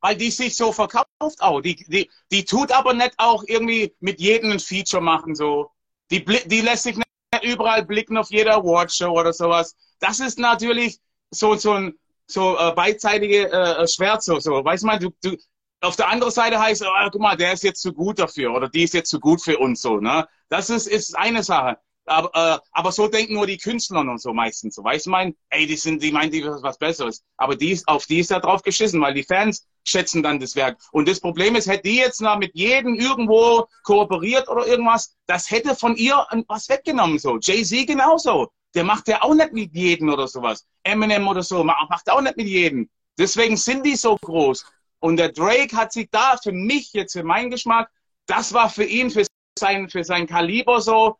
[0.00, 1.08] weil die sich so verkauft
[1.40, 1.60] auch.
[1.60, 5.72] Die, die, die tut aber nicht auch irgendwie mit jedem ein Feature machen so.
[6.12, 7.07] Die, die lässt sich nicht
[7.42, 9.76] überall blicken auf jeder Awardshow oder sowas.
[10.00, 10.98] Das ist natürlich
[11.30, 11.94] so, so ein
[12.26, 14.64] so äh, beidseitige äh, Schwert so, so.
[14.64, 15.36] Weißt mal, du, du,
[15.80, 18.68] auf der anderen Seite heißt, oh, guck mal, der ist jetzt zu gut dafür oder
[18.68, 20.26] die ist jetzt zu gut für uns so, ne?
[20.48, 21.78] Das ist, ist eine Sache.
[22.06, 24.82] Aber, äh, aber so denken nur die Künstler und so meistens so.
[24.82, 27.22] Weißt du, mein, ey, die sind, die meinen, die was, Besseres.
[27.36, 30.78] Aber die auf die ist da drauf geschissen, weil die Fans schätzen dann das Werk.
[30.92, 35.50] Und das Problem ist, hätte die jetzt noch mit jedem irgendwo kooperiert oder irgendwas, das
[35.50, 37.38] hätte von ihr was weggenommen so.
[37.38, 38.48] Jay-Z genauso.
[38.74, 40.66] Der macht ja auch nicht mit jedem oder sowas.
[40.82, 42.88] Eminem oder so, ma- macht auch nicht mit jedem.
[43.18, 44.64] Deswegen sind die so groß.
[45.00, 47.90] Und der Drake hat sich da für mich jetzt, für meinen Geschmack,
[48.26, 49.24] das war für ihn, für
[49.58, 51.16] sein, für sein Kaliber so,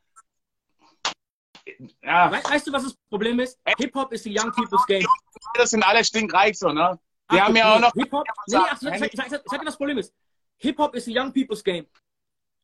[2.02, 3.58] ja, We weißt du, was das Problem ist?
[3.78, 5.06] Hip-Hop ist the young people's game.
[5.54, 6.98] das sind alle stinkreich so, ne?
[7.28, 7.92] Ach, haben ja auch noch.
[7.92, 10.14] Hip-Hop, nee, ach, sag, sag, sag, sag dir, das Problem ist.
[10.58, 11.86] Hip-Hop ist the young people's game.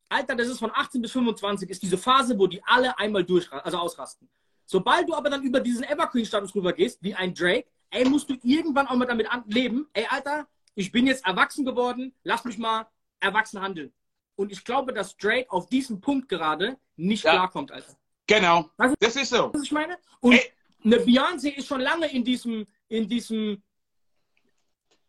[0.09, 3.51] Alter, das ist von 18 bis 25, ist diese Phase, wo die alle einmal durch,
[3.53, 4.29] also ausrasten.
[4.67, 8.87] Sobald du aber dann über diesen Evergreen-Status rübergehst, wie ein Drake, ey, musst du irgendwann
[8.87, 12.87] auch mal damit leben, ey, Alter, ich bin jetzt erwachsen geworden, lass mich mal
[13.21, 13.93] erwachsen handeln.
[14.37, 17.33] Und ich glaube, dass Drake auf diesen Punkt gerade nicht ja.
[17.33, 17.95] klarkommt, Alter.
[18.27, 18.71] Genau.
[18.77, 19.53] Weißt das ist so.
[19.53, 19.99] Was ich meine?
[20.21, 20.53] Und ey.
[20.85, 23.63] eine Beyoncé ist schon lange in diesem, in diesem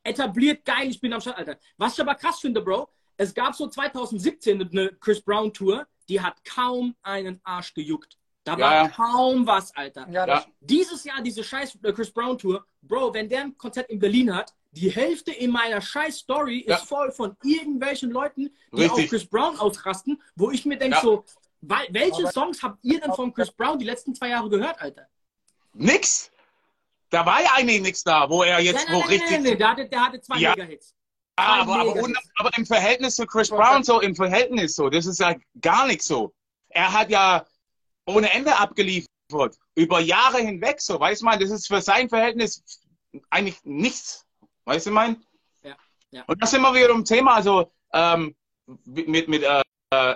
[0.05, 1.57] etabliert, geil, ich bin am Start, Alter.
[1.77, 6.21] Was ich aber krass finde, Bro, es gab so 2017 eine Chris Brown Tour, die
[6.21, 8.17] hat kaum einen Arsch gejuckt.
[8.43, 8.87] Da war ja.
[8.89, 10.07] kaum was, Alter.
[10.11, 13.99] Ja, Dieses Jahr, diese scheiß äh, Chris Brown Tour, Bro, wenn der ein Konzert in
[13.99, 19.05] Berlin hat, die Hälfte in meiner scheiß Story ist voll von irgendwelchen Leuten, die Richtig.
[19.05, 21.25] auf Chris Brown ausrasten, wo ich mir denke so,
[21.61, 25.07] welche Songs habt ihr denn von Chris Brown die letzten zwei Jahre gehört, Alter?
[25.73, 26.31] Nix.
[27.09, 29.31] Da war ja eigentlich nichts da, wo er jetzt nein, nein, wo nein, richtig.
[29.31, 30.49] Nein, nein, der hatte, der hatte zwei ja.
[30.51, 30.95] Mega-Hits.
[31.37, 35.35] Aber, aber, aber, im Verhältnis zu Chris Brown, so im Verhältnis so, das ist ja
[35.59, 36.33] gar nicht so.
[36.69, 37.45] Er hat ja
[38.05, 42.63] ohne Ende abgeliefert, über Jahre hinweg so, weißt du, das ist für sein Verhältnis
[43.29, 44.25] eigentlich nichts,
[44.63, 45.25] weißt du, mein?
[45.63, 45.75] Ja,
[46.11, 46.23] ja.
[46.27, 48.35] Und das sind wir wieder im Thema, also ähm,
[48.85, 49.61] mit, mit äh,
[49.91, 50.15] äh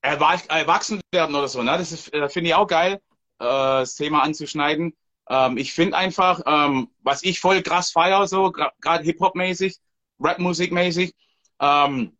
[0.00, 1.76] erwachsen werden oder so, ne?
[1.76, 2.94] das äh, finde ich auch geil,
[3.38, 4.96] äh, das Thema anzuschneiden.
[5.28, 9.76] Ähm, ich finde einfach, ähm, was ich voll krass feier, so gerade Hip-Hop-mäßig,
[10.20, 11.14] Rap-Musik-mäßig,
[11.60, 12.16] ähm,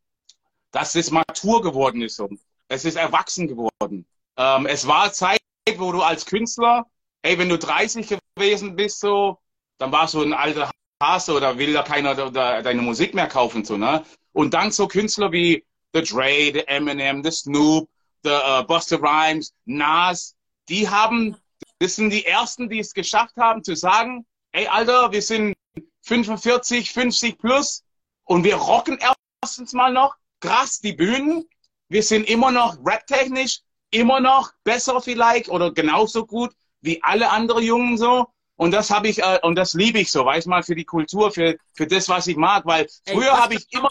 [0.70, 2.16] dass das matur geworden ist.
[2.16, 2.28] So.
[2.68, 4.06] Es ist erwachsen geworden.
[4.36, 5.40] Ähm, es war Zeit,
[5.76, 6.86] wo du als Künstler,
[7.22, 9.38] ey, wenn du 30 gewesen bist, so,
[9.78, 10.70] dann warst du ein alter
[11.02, 14.04] Hase oder will da keiner da, da, deine Musik mehr kaufen, so, ne?
[14.32, 15.64] Und dann so Künstler wie
[15.94, 17.88] The Dre, The Eminem, The Snoop,
[18.24, 20.36] The uh, Buster Rhymes, Nas,
[20.68, 21.36] die haben
[21.78, 25.54] das sind die Ersten, die es geschafft haben zu sagen, ey Alter, wir sind
[26.02, 27.84] 45, 50 plus
[28.24, 28.98] und wir rocken
[29.42, 31.44] erstens mal noch krass die Bühnen.
[31.88, 33.60] Wir sind immer noch raptechnisch,
[33.90, 38.26] immer noch besser vielleicht oder genauso gut wie alle anderen Jungen so.
[38.56, 41.30] Und das habe ich äh, und das liebe ich so, weiß mal für die Kultur,
[41.30, 43.90] für für das, was ich mag, weil früher habe ich immer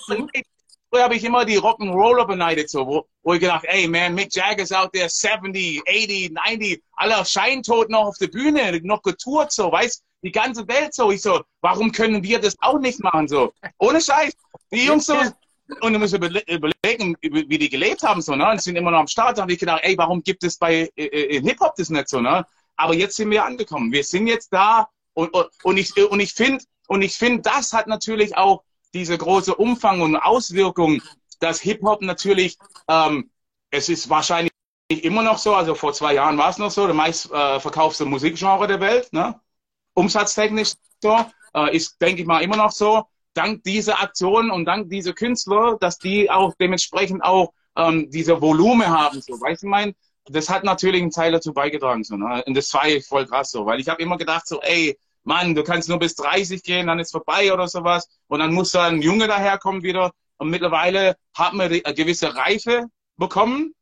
[0.90, 4.34] früher habe ich immer die Rock'n'Roller beneidet, so, wo, wo ich gedacht, ey man, Mick
[4.34, 9.72] Jagger's out there, 70, 80, 90, alle scheintot noch auf der Bühne, noch getourt, so,
[9.72, 11.12] weißt, die ganze Welt so.
[11.12, 13.54] Ich so, warum können wir das auch nicht machen, so?
[13.78, 14.34] Ohne Scheiß.
[14.72, 15.16] Die Jungs so,
[15.82, 19.08] und du musst überlegen, wie die gelebt haben, so, ne, und sind immer noch am
[19.08, 22.10] Start, da habe ich gedacht, ey, warum gibt es bei äh, äh Hip-Hop das nicht
[22.10, 22.46] so, ne?
[22.78, 23.92] Aber jetzt sind wir angekommen.
[23.92, 27.74] Wir sind jetzt da und, und, und ich, und ich finde, und ich finde, das
[27.74, 31.02] hat natürlich auch diese große Umfang und Auswirkung,
[31.40, 32.58] dass Hip-Hop natürlich,
[32.88, 33.30] ähm,
[33.70, 34.52] es ist wahrscheinlich
[34.90, 38.68] immer noch so, also vor zwei Jahren war es noch so, der meistverkaufte äh, Musikgenre
[38.68, 39.40] der Welt, ne?
[39.94, 43.04] umsatztechnisch so, äh, ist, denke ich mal, immer noch so.
[43.34, 48.88] Dank dieser Aktionen und dank dieser Künstler, dass die auch dementsprechend auch ähm, diese Volumen
[48.88, 49.96] haben, so, weißt du, mein,
[50.26, 52.44] das hat natürlich einen Teil dazu beigetragen, so, ne?
[52.46, 54.98] und das war ich voll krass so, weil ich habe immer gedacht so, ey,
[55.28, 58.08] Mann, du kannst nur bis 30 gehen, dann ist vorbei oder sowas.
[58.28, 60.12] Und dann muss da ein Junge daherkommen wieder.
[60.38, 62.86] Und mittlerweile haben wir eine gewisse Reife
[63.18, 63.74] bekommen,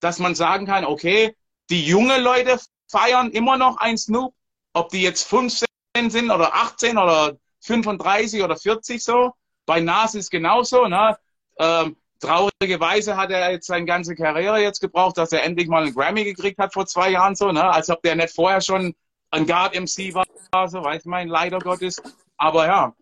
[0.00, 1.34] dass man sagen kann, okay,
[1.70, 2.58] die junge Leute
[2.90, 4.34] feiern immer noch ein Snoop,
[4.74, 5.66] ob die jetzt 15
[6.08, 9.32] sind oder 18 oder 35 oder 40 so.
[9.64, 10.88] Bei Nas ist genauso.
[10.88, 11.16] Ne?
[11.58, 15.94] Ähm, traurigerweise hat er jetzt seine ganze Karriere jetzt gebraucht, dass er endlich mal einen
[15.94, 17.64] Grammy gekriegt hat vor zwei Jahren so, ne?
[17.64, 18.94] als ob der nicht vorher schon
[19.30, 22.02] ein Guard MC war, so weiß man leider Gottes.
[22.36, 22.94] Aber ja.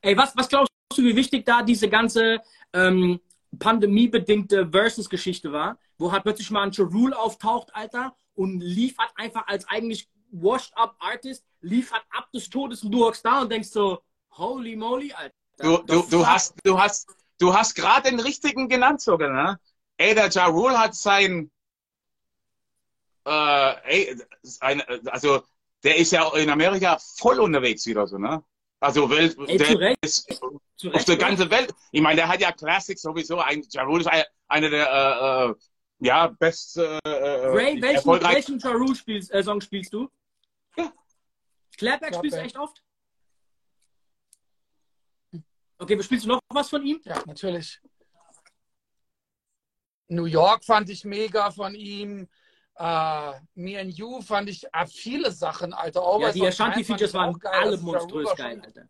[0.00, 2.40] Ey, was, was glaubst du, wie wichtig da diese ganze
[2.72, 3.20] ähm,
[3.58, 9.66] pandemiebedingte Versus-Geschichte war, wo halt plötzlich mal ein Rule auftaucht, Alter, und liefert einfach als
[9.68, 14.76] eigentlich washed-up Artist, liefert ab des Todes und du hockst da und denkst so, holy
[14.76, 15.34] moly, Alter.
[15.58, 19.60] Du, du, du hast, du hast, du hast gerade den richtigen genannt sogar, ne?
[19.96, 21.50] Ey, der Ja Rule hat sein,
[23.24, 24.20] äh, ey,
[24.60, 25.42] eine, also
[25.86, 28.42] der ist ja in Amerika voll unterwegs wieder so, ne?
[28.80, 30.26] Also Welt, ey, der ist
[30.76, 31.72] zu auf der ganzen Welt.
[31.92, 33.38] Ich meine, der hat ja Classics sowieso.
[33.38, 34.10] Ein, ja Rule ist
[34.48, 35.54] einer der äh, äh,
[36.00, 40.10] ja best äh, äh Ray, welchen, welchen Ja Rule spielst, äh, Song spielst du?
[40.76, 40.92] Ja.
[41.78, 42.82] Clapback spielst du echt oft?
[45.78, 47.00] Okay, spielst du noch was von ihm?
[47.04, 47.80] Ja, natürlich.
[50.08, 52.28] New York fand ich mega von ihm.
[52.78, 56.02] Uh, Me and You fand ich uh, viele Sachen, Alter.
[56.02, 58.88] Always ja, die Ashanti-Features waren geil, alle monströs geil, Alter.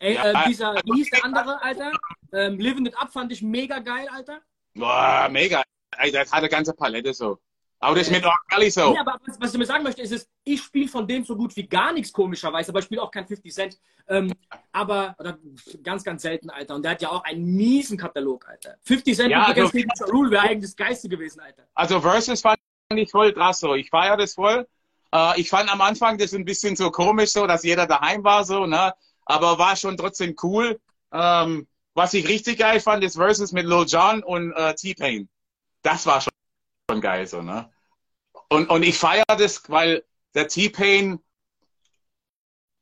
[0.00, 0.42] Ey, ja.
[0.42, 1.92] äh, dieser, wie hieß der andere, Alter?
[2.32, 4.40] Ähm, Living It Up fand ich mega geil, Alter.
[4.74, 5.62] Boah, mega.
[5.96, 7.38] Ey, das hat eine ganze Palette so.
[7.78, 8.94] Aber das ist mir doch gar nicht so.
[8.94, 11.36] Ja, aber was, was ich mir sagen möchte, ist, ist ich spiele von dem so
[11.36, 13.78] gut wie gar nichts komischerweise, aber ich spiele auch kein 50 Cent.
[14.08, 14.32] Ähm,
[14.72, 15.38] aber, oder
[15.82, 16.74] ganz, ganz selten, Alter.
[16.74, 18.76] Und der hat ja auch einen miesen Katalog, Alter.
[18.82, 19.70] 50 Cent ja, also,
[20.10, 21.66] Rule wäre eigentlich das Geiste gewesen, Alter.
[21.74, 22.58] Also Versus fand
[22.98, 23.74] ich voll krass so.
[23.74, 24.66] Ich feiere das voll.
[25.12, 28.44] Äh, ich fand am Anfang das ein bisschen so komisch, so, dass jeder daheim war,
[28.44, 28.94] so, ne?
[29.24, 30.80] Aber war schon trotzdem cool.
[31.12, 35.28] Ähm, was ich richtig geil fand, ist Versus mit Lil Jon und äh, T-Pain.
[35.82, 36.32] Das war schon,
[36.90, 37.70] schon geil, so, ne?
[38.48, 40.04] Und, und ich feiere das, weil
[40.34, 41.20] der T-Pain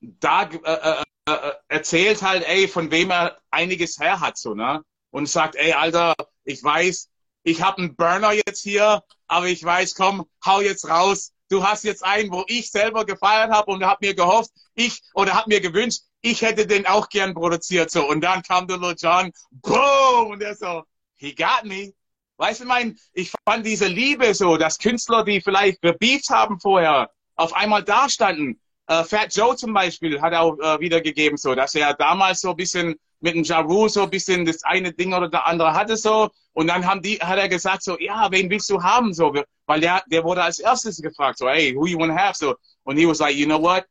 [0.01, 4.83] da äh, äh, äh, erzählt halt, ey, von wem er einiges her hat, so, ne?
[5.11, 6.15] Und sagt, ey, Alter,
[6.45, 7.11] ich weiß,
[7.45, 9.03] ich habe einen Burner jetzt hier,
[9.33, 11.33] aber ich weiß, komm, hau jetzt raus.
[11.49, 15.33] Du hast jetzt einen, wo ich selber gefeiert habe und hab mir gehofft, ich oder
[15.35, 18.07] hab mir gewünscht, ich hätte den auch gern produziert so.
[18.07, 20.85] Und dann kam der Lil Jon, boom, und er so,
[21.17, 21.95] he got me.
[22.37, 27.11] Weißt du, mein, ich fand diese Liebe so, dass Künstler, die vielleicht gebieft haben vorher,
[27.37, 28.61] auf einmal dastanden.
[28.87, 32.57] Äh, Fat Joe zum Beispiel hat auch äh, wiedergegeben, so, dass er damals so ein
[32.57, 36.31] bisschen mit dem Jaru so ein bisschen das eine Ding oder der andere hatte so.
[36.53, 39.33] Und dann haben die, hat er gesagt so, ja, wen willst du haben so?
[39.67, 42.55] Weil der, der wurde als erstes gefragt so, hey, who you want to have so?
[42.85, 43.87] Und he was like, you know what?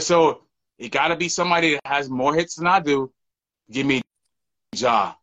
[0.00, 3.12] So, it gotta be somebody that has more hits than I do.
[3.70, 4.02] Give me
[4.74, 5.16] Ja.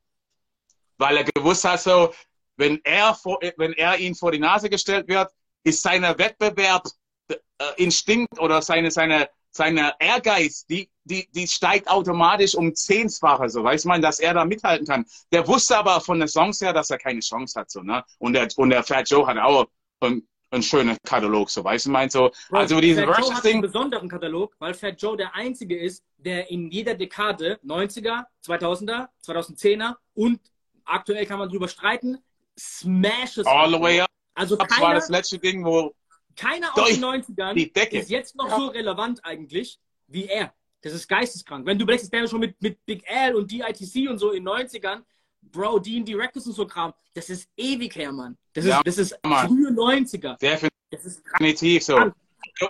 [0.98, 2.14] Weil er gewusst hat so,
[2.58, 5.32] wenn er vor, wenn er ihn vor die Nase gestellt wird,
[5.64, 6.88] ist seine Wettbewerb
[7.30, 7.36] äh,
[7.78, 13.86] Instinkt oder seine, seine, seine Ehrgeiz, die, die, die steigt automatisch um Zehnsfache, so weiß
[13.86, 15.06] man, dass er da mithalten kann.
[15.32, 18.04] Der wusste aber von den Songs her, dass er keine Chance hat, so, ne?
[18.20, 19.68] Und der, und der Fat Joe hat auch
[20.02, 22.32] einen, einen schönen Katalog, so, weißt du, meinst so.
[22.50, 26.04] Bro, also diese Fat Joe hat einen besonderen Katalog, weil Fat Joe der einzige ist,
[26.18, 30.40] der in jeder Dekade, 90er, 2000er, 2010er und
[30.86, 32.20] aktuell kann man drüber streiten,
[32.58, 33.46] Smashes.
[33.46, 35.94] all the way up, Also das war keiner, das letzte Ding, wo,
[36.40, 38.00] keiner aus den 90ern die Decke.
[38.00, 40.54] ist jetzt noch so relevant eigentlich wie er.
[40.82, 41.66] Das ist geisteskrank.
[41.66, 44.54] Wenn du überlegst, der schon mit, mit Big L und DITC und so in den
[44.54, 45.02] 90ern,
[45.42, 48.38] Bro, D&D Records und so Kram, das ist ewig her, Mann.
[48.54, 49.48] Das ist, Ja, das ist Mann.
[49.48, 50.38] frühe 90er.
[50.40, 51.40] Das ist krank.
[51.40, 51.98] definitiv so.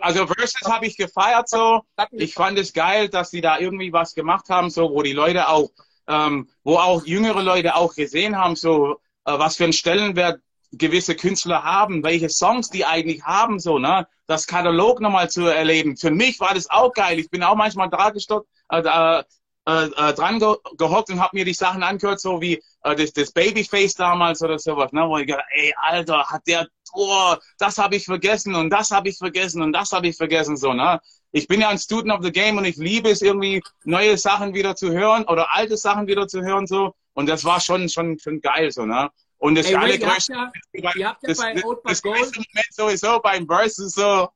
[0.02, 1.82] Also Versus habe ich gefeiert so.
[2.12, 5.48] Ich fand es geil, dass sie da irgendwie was gemacht haben, so wo die Leute
[5.48, 5.70] auch,
[6.08, 8.94] ähm, wo auch jüngere Leute auch gesehen haben, so
[9.26, 10.42] äh, was für einen Stellenwert
[10.72, 15.98] gewisse Künstler haben, welche Songs die eigentlich haben, so ne, das Katalog nochmal zu erleben.
[15.98, 17.20] Für mich war das auch geil.
[17.20, 19.24] Ich bin auch manchmal dran gestockt, äh, äh,
[19.66, 23.32] äh, dran ge gehockt und habe mir die Sachen angehört, so wie äh, das, das
[23.32, 27.96] Babyface damals oder sowas, ne, wo ich gedacht, ey Alter, hat der oh, das habe
[27.96, 31.00] ich vergessen und das habe ich vergessen und das habe ich vergessen, so, ne?
[31.32, 34.54] Ich bin ja ein Student of the Game und ich liebe es irgendwie, neue Sachen
[34.54, 36.96] wieder zu hören oder alte Sachen wieder zu hören, so.
[37.14, 39.10] Und das war schon, schon, schon geil, so, ne?
[39.40, 41.80] Und das Ey, Ray, ihr habt allergrößte, ja, ihr habt ja das, bei das, Old
[41.84, 44.30] das größte Moment sowieso beim Versus so,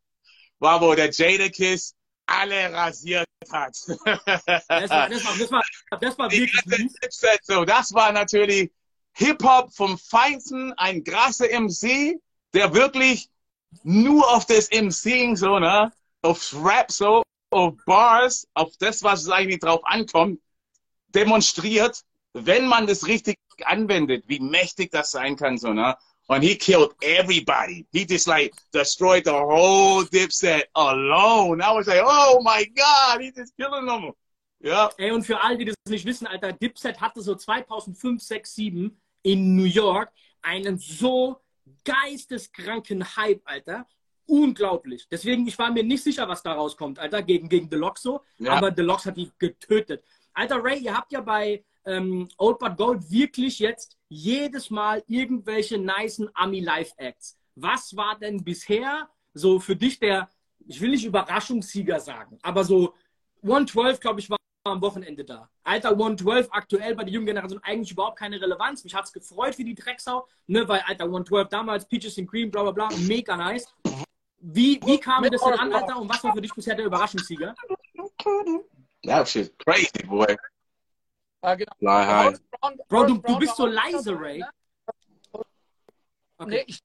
[0.60, 1.94] war, wo der Jadakiss
[2.26, 3.78] alle rasiert hat.
[3.86, 5.64] Das war, das war, das war,
[6.00, 8.72] das war wirklich so, das war natürlich
[9.16, 12.20] Hip-Hop vom Feinsten, ein krasser MC,
[12.54, 13.30] der wirklich
[13.84, 19.30] nur auf das MCing so, ne, aufs Rap so, auf Bars, auf das, was es
[19.30, 20.40] eigentlich drauf ankommt,
[21.10, 22.02] demonstriert,
[22.34, 25.96] wenn man das richtig anwendet, wie mächtig das sein kann, so, ne.
[26.30, 27.86] And he killed everybody.
[27.92, 31.62] He just like destroyed the whole dipset alone.
[31.62, 34.14] I was like, oh my God, he's just killing them.
[34.64, 34.90] Ja.
[34.98, 39.02] Ey, und für alle, die das nicht wissen, Alter, Dipset hatte so 2005, 6, 7
[39.24, 40.12] in New York
[40.42, 41.42] einen so
[41.84, 43.86] geisteskranken Hype, Alter.
[44.26, 45.06] Unglaublich.
[45.12, 48.24] Deswegen, ich war mir nicht sicher, was da rauskommt, Alter, gegen, gegen Deluxo.
[48.38, 48.54] Ja.
[48.54, 50.02] Aber Deluxe hat die getötet.
[50.34, 55.78] Alter, Ray, ihr habt ja bei ähm, Old But Gold wirklich jetzt jedes Mal irgendwelche
[55.78, 57.38] nicen Ami-Live-Acts.
[57.56, 60.30] Was war denn bisher so für dich der,
[60.68, 62.94] ich will nicht Überraschungssieger sagen, aber so
[63.42, 65.50] 112, glaube ich, war am Wochenende da.
[65.64, 68.84] Alter, 112 aktuell bei der jungen Generation eigentlich überhaupt keine Relevanz.
[68.84, 72.50] Mich hat es gefreut für die Drecksau, ne, weil Alter, 112 damals, Peaches and Cream,
[72.50, 73.68] bla bla bla, mega nice.
[74.40, 77.54] Wie, wie kam das denn an, Alter, und was war für dich bisher der Überraschungssieger?
[79.04, 80.36] That shit's crazy, boy.
[81.44, 81.72] Ja, genau.
[81.80, 84.40] Fly Brown- Bro, du, du bist so leise, Ray.
[84.40, 84.50] ne?
[86.38, 86.50] Okay.
[86.50, 86.80] Nee, ich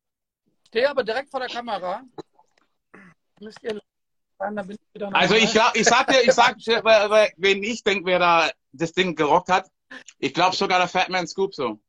[0.67, 2.03] stehe aber direkt vor der Kamera.
[3.41, 3.81] Müsst ihr
[4.39, 7.09] sagen, dann bin ich wieder Also ich, glaub- ich sag dir, ich sag dir, wer-
[7.11, 9.71] wer- wen ich denke, wer da das Ding gerockt hat.
[10.19, 11.81] Ich glaube sogar der Fat Man Scoop so.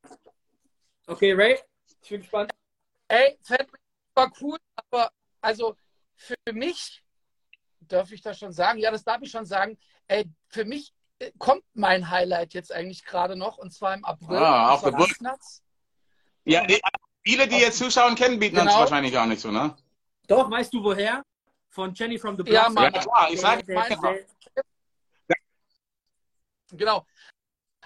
[1.08, 1.60] Okay, Ray,
[2.04, 2.52] ich bin gespannt.
[3.08, 3.68] Ey, Fat
[4.14, 4.58] war cool,
[4.92, 5.76] aber also
[6.16, 7.04] für mich,
[7.80, 8.80] darf ich das schon sagen?
[8.80, 9.78] Ja, das darf ich schon sagen.
[10.08, 10.94] Ey, für mich äh,
[11.38, 14.38] kommt mein Highlight jetzt eigentlich gerade noch und zwar im April.
[14.38, 15.10] Ah, auf der Burg.
[16.46, 16.80] Ja, die,
[17.24, 18.80] viele, die jetzt zuschauen, kennen bieten uns Genau.
[18.80, 19.76] wahrscheinlich gar nicht so, ne?
[20.28, 21.24] Doch, weißt du woher?
[21.70, 22.54] Von Jenny from the Block.
[22.54, 22.94] Ja, Mann.
[22.94, 25.38] Ja, klar, ich sag, Der- der- der-
[26.72, 27.06] Genau.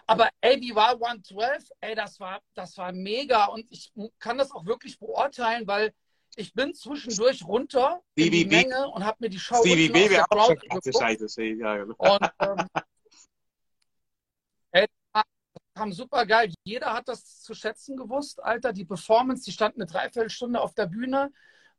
[0.05, 4.51] Aber ey, die war 112, ey, das war, das war mega und ich kann das
[4.51, 5.93] auch wirklich beurteilen, weil
[6.35, 8.45] ich bin zwischendurch runter in die.
[8.45, 10.97] Menge und habe mir die Show Stevie B wäre auch schon angeguckt.
[10.99, 11.43] Scheiße.
[11.43, 11.83] Ja, ja.
[11.83, 12.67] Und ähm,
[15.73, 16.53] kam super geil.
[16.63, 18.73] Jeder hat das zu schätzen gewusst, Alter.
[18.73, 21.31] Die Performance, die stand eine Dreiviertelstunde auf der Bühne.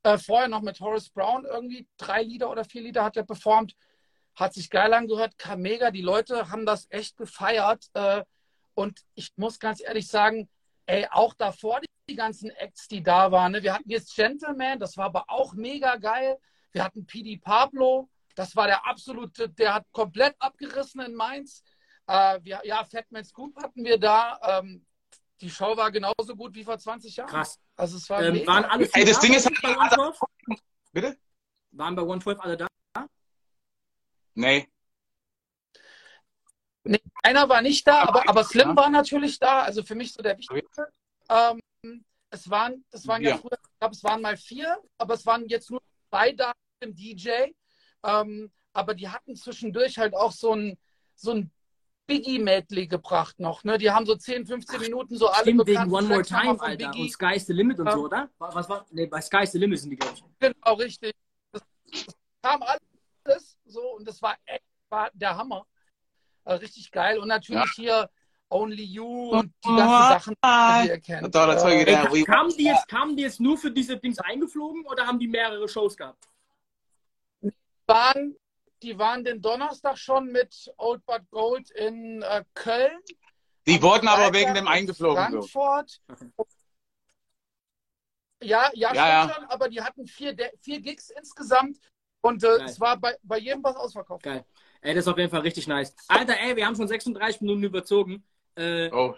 [0.02, 3.74] Äh, vorher noch mit Horace Brown irgendwie drei Lieder oder vier Lieder hat er performt.
[4.34, 5.90] Hat sich geil angehört, kam mega.
[5.90, 7.86] Die Leute haben das echt gefeiert.
[7.94, 8.24] Äh,
[8.74, 10.48] und ich muss ganz ehrlich sagen,
[10.86, 13.52] ey, auch davor die, die ganzen Acts, die da waren.
[13.52, 13.62] Ne?
[13.62, 16.38] Wir hatten jetzt Gentleman, das war aber auch mega geil.
[16.72, 21.62] Wir hatten PD Pablo, das war der absolute, der hat komplett abgerissen in Mainz.
[22.06, 24.38] Äh, wir, ja, Fatman Scoop hatten wir da.
[24.60, 24.84] Ähm,
[25.40, 27.28] die Show war genauso gut wie vor 20 Jahren.
[27.30, 27.58] Krass.
[27.76, 30.18] Also es war Ähm, waren alle Ey, das da Ding ist uns bei halt- 112?
[30.92, 31.18] Bitte?
[31.72, 32.66] Waren bei 112 alle da?
[34.34, 34.68] Nee.
[36.84, 38.76] Nee, einer war nicht da, aber, aber Slim Ja.
[38.76, 39.62] war natürlich da.
[39.62, 40.88] Also für mich so der wichtigste.
[41.30, 41.60] Ähm,
[42.30, 43.38] es waren, es waren ja Ja.
[43.38, 46.94] früher, ich glaube, es waren mal vier, aber es waren jetzt nur zwei da im
[46.94, 47.52] DJ.
[48.02, 50.76] Ähm, aber die hatten zwischendurch halt auch so ein,
[51.14, 51.50] so ein
[52.06, 53.64] Biggie-Medley gebracht noch.
[53.64, 53.78] Ne?
[53.78, 56.76] Die haben so 10, 15 Minuten so alle Stimmt, wegen One More Time, Alter.
[56.76, 57.02] Biggie.
[57.02, 57.92] Und Sky's the Limit und Ja.
[57.92, 58.30] so, oder?
[58.38, 58.86] Was war?
[58.90, 60.24] Nee, bei Sky's the Limit sind die, glaube ich.
[60.38, 61.14] Genau, richtig.
[61.52, 65.66] Das, das kam alles so und das war echt war der Hammer.
[66.44, 67.18] Äh, richtig geil.
[67.18, 68.08] Und natürlich hier
[68.50, 71.34] Only You und die ganzen Sachen, die ihr kennt.
[71.34, 72.04] Äh.
[72.04, 75.26] Ey, kamen, die jetzt, kamen die jetzt nur für diese Dings eingeflogen oder haben die
[75.26, 76.28] mehrere Shows gehabt?
[77.86, 78.34] waren,
[78.84, 82.98] die waren den Donnerstag schon mit Old But Gold in äh, Köln.
[83.66, 85.24] Die wurden aber wegen dem in eingeflogen.
[85.24, 86.00] Frankfurt.
[88.42, 89.34] Ja, ja, Ja, ja.
[89.34, 91.78] schon, aber die hatten vier, vier Gigs insgesamt
[92.20, 94.22] und äh, es war bei, bei jedem was ausverkauft.
[94.22, 94.44] Geil.
[94.82, 95.94] Ey, das ist auf jeden Fall richtig nice.
[96.08, 98.22] Alter, ey, wir haben schon 36 Minuten überzogen.
[98.54, 99.14] Äh, Oh,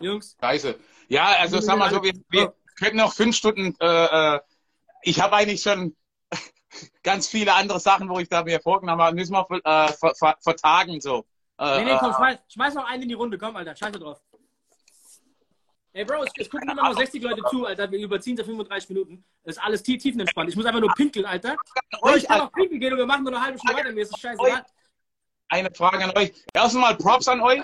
[0.00, 0.76] Jungs, scheiße.
[1.06, 3.76] Ja, also sag mal so, wir, wir könnten noch fünf Stunden.
[3.80, 4.40] Äh, äh,
[5.02, 5.96] ich habe eigentlich schon
[7.02, 10.36] ganz viele andere Sachen, wo ich da mir vorgenommen habe, müssen wir äh, ver, ver,
[10.40, 11.24] vertagen so.
[11.58, 13.38] Äh, nee, nee, komm, äh, schmeiß, schmeiß noch einen in die Runde.
[13.38, 14.20] Komm, Alter, scheiße drauf.
[15.92, 17.90] Ey, Bro, es, es gucken immer noch 60 Leute zu, Alter.
[17.90, 19.24] Wir überziehen seit 35 Minuten.
[19.42, 20.48] Das ist alles tief, tiefenentspannt.
[20.48, 21.56] Ich muss einfach nur pinkeln, Alter.
[22.02, 23.92] Oh, ich kann auch pinkeln gehen und wir machen nur eine halbe Stunde weiter.
[23.92, 24.64] Mir ist das scheißegal.
[25.48, 26.32] Eine Frage an euch.
[26.52, 27.62] Erstmal Props an euch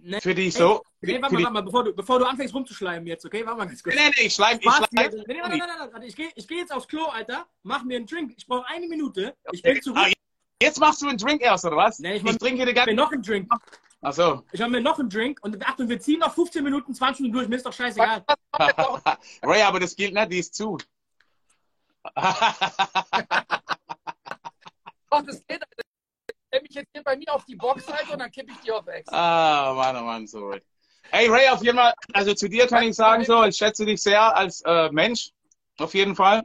[0.00, 0.82] Nee, für die so.
[1.00, 3.44] nee, für warte mal, warte mal, bevor du, bevor du anfängst rumzuschleimen jetzt, okay?
[3.44, 3.96] Warte mal ganz kurz.
[3.96, 4.86] nee, nee, ich schleim, ich schleim.
[4.92, 5.14] jetzt.
[5.16, 6.06] Nee, nee, warte, warte, warte, warte.
[6.06, 7.46] Ich gehe ich geh jetzt aufs Klo, Alter.
[7.64, 8.34] Mach mir einen Drink.
[8.36, 9.34] Ich brauche eine Minute.
[9.52, 9.98] Ich bin zurück.
[10.00, 10.08] Ah,
[10.62, 11.98] Jetzt machst du einen Drink erst, oder was?
[11.98, 12.94] Nee, ich ich, mach- trinke Ich mir ganze.
[12.94, 13.50] noch einen Drink.
[14.00, 14.44] Achso.
[14.52, 17.36] Ich habe mir noch einen Drink und Achtung, wir ziehen noch 15 Minuten, 20 Minuten
[17.38, 17.48] durch.
[17.48, 18.24] Mir ist doch scheißegal.
[19.42, 20.78] Ray, aber das gilt nicht, die ist zu.
[25.10, 25.62] Doch, das geht.
[25.76, 25.84] Ich
[26.48, 28.86] stell mich jetzt hier bei mir auf die Boxseite und dann kippe ich die auf
[28.86, 29.08] Ex.
[29.12, 30.60] Ah, Mann, oh Mann, sorry.
[31.10, 34.02] Hey Ray, auf jeden Fall, also zu dir kann ich sagen so, ich schätze dich
[34.02, 35.30] sehr als äh, Mensch,
[35.78, 36.44] auf jeden Fall.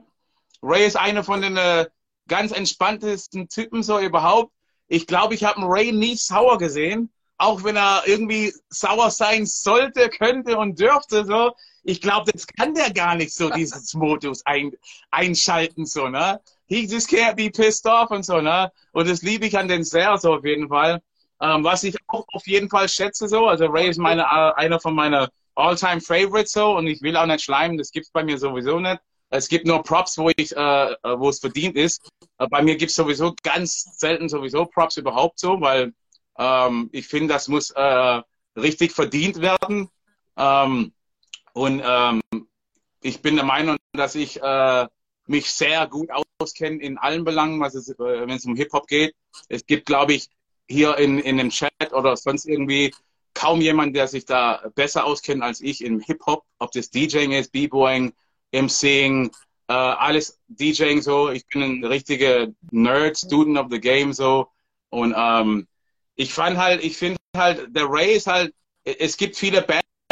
[0.62, 1.86] Ray ist einer von den äh,
[2.30, 4.54] ganz entspanntesten Typen so überhaupt.
[4.88, 10.10] Ich glaube, ich habe Ray nie sauer gesehen, auch wenn er irgendwie sauer sein sollte,
[10.10, 11.52] könnte und dürfte so.
[11.84, 14.72] Ich glaube, das kann der gar nicht so, dieses Modus ein,
[15.12, 16.40] einschalten so, ne?
[16.66, 18.72] He just can't be pissed off und so, ne?
[18.94, 20.02] Und das liebe ich an den so
[20.34, 21.02] auf jeden Fall.
[21.42, 24.80] Ähm, was ich auch auf jeden Fall schätze so, also Ray ist meine, äh, einer
[24.80, 28.38] von meiner All-Time Favorites so und ich will auch nicht schleimen, das gibt's bei mir
[28.38, 29.00] sowieso nicht.
[29.30, 32.08] Es gibt nur Props, wo ich, äh, äh, wo es verdient ist.
[32.38, 35.94] Äh, bei mir gibt's sowieso ganz selten sowieso Props überhaupt so, weil
[36.38, 38.22] ähm, ich finde, das muss äh,
[38.56, 39.90] richtig verdient werden.
[40.38, 40.94] Ähm,
[41.54, 42.22] und ähm,
[43.02, 44.88] ich bin der Meinung, dass ich äh,
[45.28, 46.10] mich sehr gut
[46.40, 49.16] auskenne in allen Belangen, was es, äh, wenn es um Hip-Hop geht.
[49.50, 50.30] Es gibt, glaube ich,
[50.68, 52.94] hier in, in dem Chat oder sonst irgendwie
[53.34, 57.52] kaum jemand, der sich da besser auskennt als ich im Hip-Hop, ob das DJing ist,
[57.52, 58.14] B-Boying,
[58.52, 59.32] MCing,
[59.68, 61.30] äh, alles DJing so.
[61.30, 64.48] Ich bin ein richtiger Nerd, Student of the Game so.
[64.90, 65.68] Und ähm,
[66.16, 68.54] ich fand halt, ich finde halt, der Ray ist halt,
[68.84, 69.62] es gibt viele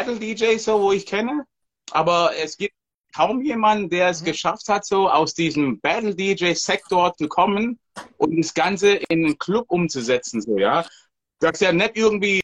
[0.02, 1.46] Battle DJs so, wo ich kenne,
[1.92, 2.74] aber es gibt
[3.16, 7.80] kaum jemanden, der es geschafft hat, so aus diesem Battle DJ Sektor zu kommen
[8.18, 10.86] und das Ganze in einen Club umzusetzen, so, ja.
[11.40, 12.42] Dass er nicht irgendwie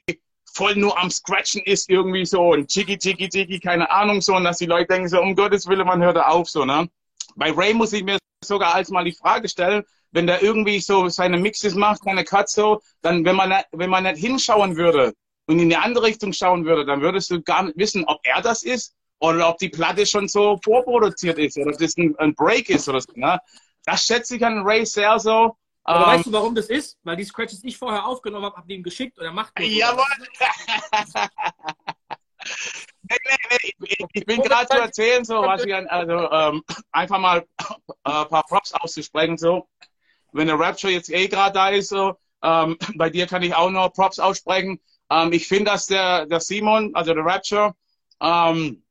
[0.53, 4.43] voll nur am Scratchen ist, irgendwie so ein Chiki, Chiki, Chiki, keine Ahnung, so, und
[4.43, 6.87] dass die Leute denken so, um Gottes Willen, man hört da auf, so, ne.
[7.35, 11.09] Bei Ray muss ich mir sogar als mal die Frage stellen, wenn der irgendwie so
[11.09, 15.13] seine Mixes macht, seine Cuts so, dann, wenn man, wenn man nicht hinschauen würde
[15.47, 18.41] und in die andere Richtung schauen würde, dann würdest du gar nicht wissen, ob er
[18.41, 22.35] das ist oder ob die Platte schon so vorproduziert ist oder ob das ein, ein
[22.35, 23.13] Break ist oder so.
[23.15, 23.39] Ne?
[23.85, 25.55] Das schätze ich an Ray sehr so.
[25.83, 26.97] Aber Ähm, weißt du, warum das ist?
[27.03, 29.57] Weil die Scratches ich vorher aufgenommen habe, hab die ihm geschickt und er macht.
[29.57, 30.03] Jawohl.
[33.09, 33.15] nee,
[33.49, 36.61] nee, ich, ich, ich bin gerade zu erzählen, so, was ich an, also ähm,
[36.91, 37.47] einfach mal
[38.03, 39.65] ein äh, paar Props auszusprechen, so.
[40.33, 43.69] Wenn der Rapture jetzt eh gerade da ist, so, ähm, bei dir kann ich auch
[43.69, 44.81] noch Props aussprechen.
[45.09, 47.75] Ähm, ich finde, dass der, der Simon, also der Rapture,
[48.21, 48.83] ähm,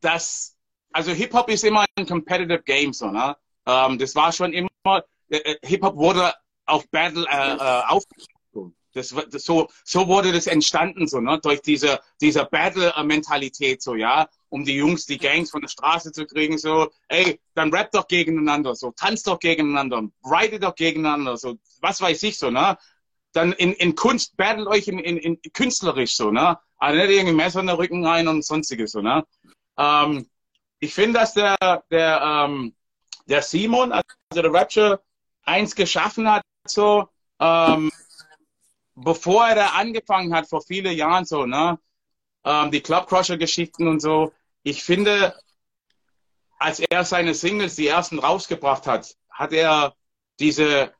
[0.00, 0.56] das,
[0.92, 3.36] also Hip-Hop ist immer ein competitive Game, so, ne?
[3.66, 4.68] Ähm, das war schon immer,
[5.28, 6.32] äh, äh Hip-Hop wurde
[6.66, 8.72] auf Battle äh, äh, aufgebaut.
[8.92, 11.38] Das, das, so, so wurde das entstanden, so, ne?
[11.42, 14.28] Durch diese, diese Battle-Mentalität, so, ja?
[14.48, 18.08] Um die Jungs, die Gangs von der Straße zu kriegen, so, ey, dann rap doch
[18.08, 22.78] gegeneinander, so, tanz doch gegeneinander, write doch gegeneinander, so, was weiß ich, so, ne?
[23.36, 26.58] Dann in, in Kunst, battle euch in, in, in künstlerisch, so, ne?
[26.78, 29.26] Also nicht irgendwie Messer in den Rücken rein und sonstiges, so, ne?
[29.76, 30.26] Ähm,
[30.80, 31.56] ich finde, dass der,
[31.90, 32.74] der, ähm,
[33.26, 34.04] der Simon, also
[34.34, 35.02] der Rapture,
[35.42, 37.08] eins geschaffen hat, so,
[37.38, 37.90] ähm,
[38.94, 41.78] bevor er da angefangen hat, vor vielen Jahren so, ne,
[42.44, 44.32] ähm, die Clubcrusher-Geschichten und so,
[44.62, 45.38] ich finde,
[46.58, 49.94] als er seine Singles, die ersten rausgebracht hat, hat er
[50.40, 50.94] diese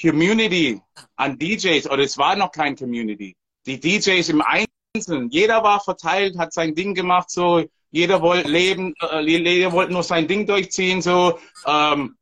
[0.00, 0.80] Community
[1.16, 6.38] an DJs, oder es war noch kein Community, die DJs im Einzelnen, jeder war verteilt,
[6.38, 11.00] hat sein Ding gemacht, so, jeder wollte leben, äh, jeder wollte nur sein Ding durchziehen,
[11.02, 12.16] so, ähm,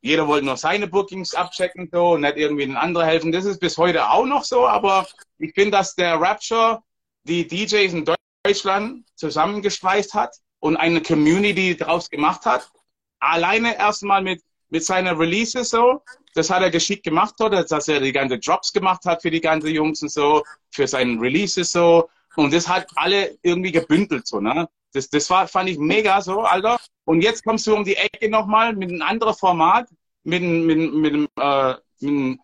[0.00, 3.32] jeder wollte nur seine Bookings abchecken so und nicht irgendwie den anderen helfen.
[3.32, 5.06] Das ist bis heute auch noch so, aber
[5.38, 6.82] ich finde, dass der Rapture
[7.24, 8.06] die DJs in
[8.44, 12.70] Deutschland zusammengeschweißt hat und eine Community daraus gemacht hat.
[13.18, 16.02] Alleine erstmal mit, mit seinen Releases so.
[16.38, 17.64] Das hat er geschickt gemacht, oder?
[17.64, 21.20] Dass er die ganzen Drops gemacht hat für die ganzen Jungs und so, für seine
[21.20, 22.08] Releases so.
[22.36, 24.68] Und das hat alle irgendwie gebündelt so, ne?
[24.92, 26.78] Das, das war, fand ich mega so, Alter.
[27.04, 29.88] Und jetzt kommst du um die Ecke nochmal mit einem anderen Format,
[30.22, 32.38] mit, mit, mit, äh, mit,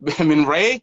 [0.18, 0.82] mit Ray,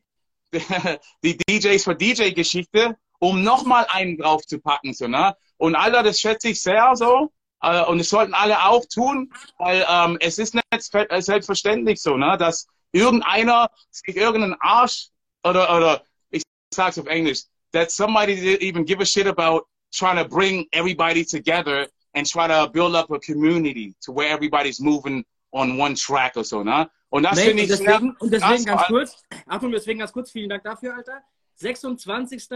[1.24, 5.36] die DJs für DJ-Geschichte, um nochmal einen draufzupacken, so, ne?
[5.58, 7.32] Und Alter, das schätze ich sehr so.
[7.64, 10.66] Äh, und es sollten alle auch tun, weil ähm, es ist nicht
[11.26, 12.38] selbstverständlich so, ne?
[12.38, 15.08] Dass irgendeiner sich irgendeinen Arsch
[15.44, 20.28] oder, oder ich sag's auf Englisch, that somebody even give a shit about trying to
[20.28, 25.78] bring everybody together and try to build up a community to where everybody's moving on
[25.80, 26.90] one track or so, ne?
[27.10, 30.64] Und das finde ich deswegen, und deswegen ganz kurz, Achtung, deswegen ganz kurz, vielen Dank
[30.64, 31.22] dafür, Alter.
[31.56, 32.50] 26.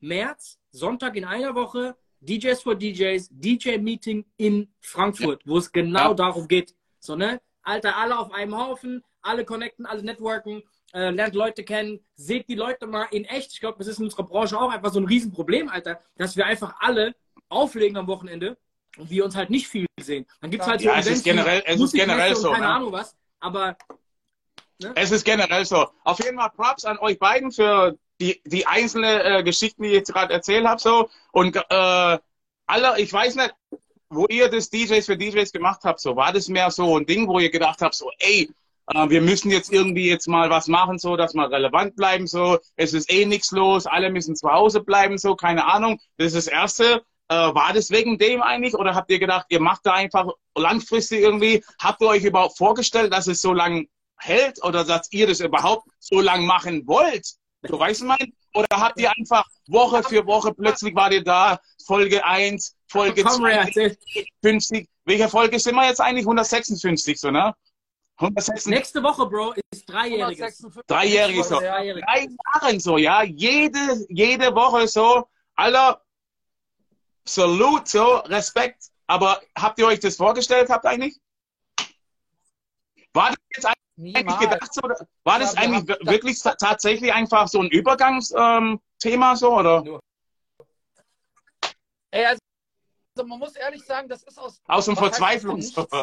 [0.00, 5.50] März, Sonntag in einer Woche, DJs for DJs, DJ-Meeting in Frankfurt, ja.
[5.50, 6.14] wo es genau ja.
[6.14, 6.74] darum geht.
[7.00, 7.40] So, ne?
[7.62, 10.62] Alter, alle auf einem Haufen, alle connecten, alle networken,
[10.94, 13.52] äh, lernt Leute kennen, seht die Leute mal in echt.
[13.52, 16.46] Ich glaube, das ist in unserer Branche auch einfach so ein Riesenproblem, Alter, dass wir
[16.46, 17.14] einfach alle
[17.48, 18.56] auflegen am Wochenende
[18.96, 20.26] und wir uns halt nicht viel sehen.
[20.40, 22.50] Dann gibt es halt so ja, es ist generell, es ist generell so.
[22.52, 22.72] Keine ne?
[22.72, 23.76] Ahnung was, aber.
[24.80, 24.92] Ne?
[24.96, 25.88] Es ist generell so.
[26.04, 29.94] Auf jeden Fall Props an euch beiden für die, die einzelnen äh, Geschichten, die ich
[29.94, 30.80] jetzt gerade erzählt habe.
[30.80, 31.08] So.
[31.32, 32.18] Und äh,
[32.66, 33.54] alle, ich weiß nicht,
[34.08, 37.26] wo ihr das DJs für DJs gemacht habt, so war das mehr so ein Ding,
[37.28, 38.50] wo ihr gedacht habt, so, ey,
[38.88, 42.58] äh, wir müssen jetzt irgendwie jetzt mal was machen, so dass wir relevant bleiben, so
[42.76, 46.00] es ist eh nichts los, alle müssen zu Hause bleiben, so keine Ahnung.
[46.16, 47.04] Das ist das Erste.
[47.28, 51.20] Äh, war das wegen dem eigentlich oder habt ihr gedacht, ihr macht da einfach langfristig
[51.20, 51.64] irgendwie?
[51.80, 55.88] Habt ihr euch überhaupt vorgestellt, dass es so lang hält oder dass ihr das überhaupt
[55.98, 57.34] so lang machen wollt?
[57.62, 58.32] Du weißt mein?
[58.54, 63.96] Oder habt ihr einfach Woche für Woche plötzlich war ihr da, Folge 1, Folge 2,
[64.42, 64.88] 50.
[65.04, 66.24] Welche Folge sind wir jetzt eigentlich?
[66.24, 67.54] 156, so, ne?
[68.16, 68.70] 156.
[68.70, 70.62] Nächste Woche, Bro, ist dreijähriges.
[70.86, 71.58] Dreijähriges so.
[71.58, 73.22] Drei Jahre so, ja.
[73.22, 75.28] Jede, jede Woche so.
[75.54, 76.02] Aller
[77.24, 78.84] Salut, so, Respekt.
[79.06, 81.18] Aber habt ihr euch das vorgestellt, habt eigentlich?
[83.12, 83.66] War das jetzt
[84.02, 84.82] eigentlich gedacht so,
[85.24, 88.80] war das eigentlich wirklich tatsächlich einfach so ein Übergangsthema
[89.30, 90.00] ähm, so, oder?
[92.10, 92.38] Ey, also
[93.14, 95.56] also man muss ehrlich sagen, das ist aus aus dem Verzweiflung.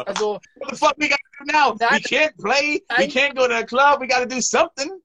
[0.06, 1.74] Also what the fuck we gotta do now?
[1.74, 5.02] we can't play, we can't go to the club, we gotta do something.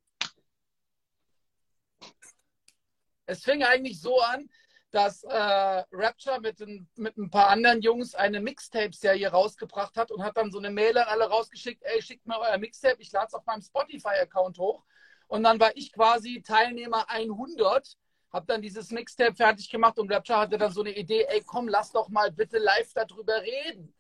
[3.26, 4.47] Es fing eigentlich so an,
[4.95, 10.23] dass äh, Rapture mit, ein, mit ein paar anderen Jungs eine Mixtape-Serie rausgebracht hat und
[10.23, 13.27] hat dann so eine Mail an alle rausgeschickt, ey, schickt mir euer Mixtape, ich lade
[13.27, 14.85] es auf meinem Spotify-Account hoch.
[15.27, 17.97] Und dann war ich quasi Teilnehmer 100
[18.31, 21.67] habe dann dieses Mixtape fertig gemacht und Rapture hatte dann so eine Idee, ey komm,
[21.67, 23.93] lass doch mal bitte live darüber reden.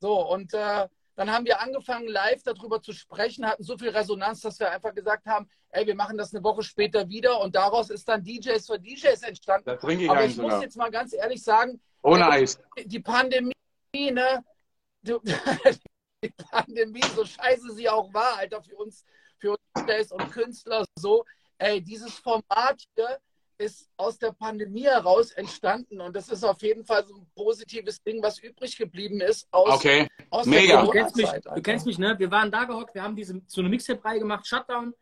[0.00, 4.40] So, und äh, dann haben wir angefangen, live darüber zu sprechen, hatten so viel Resonanz,
[4.40, 7.90] dass wir einfach gesagt haben, ey, wir machen das eine Woche später wieder und daraus
[7.90, 9.66] ist dann DJs für DJs entstanden.
[9.66, 12.58] Das ich Aber ich muss jetzt mal ganz ehrlich sagen, Ohne Eis.
[12.84, 13.52] die Pandemie,
[13.94, 14.44] ne,
[15.02, 19.04] die Pandemie, so scheiße sie auch war, Alter, für uns,
[19.38, 21.24] für uns DJs und Künstler so,
[21.58, 23.18] ey, dieses Format hier,
[23.62, 28.02] ist aus der Pandemie heraus entstanden und das ist auf jeden Fall so ein positives
[28.02, 30.08] Ding, was übrig geblieben ist aus, Okay.
[30.30, 30.82] aus Mega.
[30.84, 32.18] Du kennst, mich, Corona-Zeit, du kennst mich, ne?
[32.18, 34.92] Wir waren da gehockt, wir haben diese, so eine Mixtape-Reihe gemacht, Shutdown,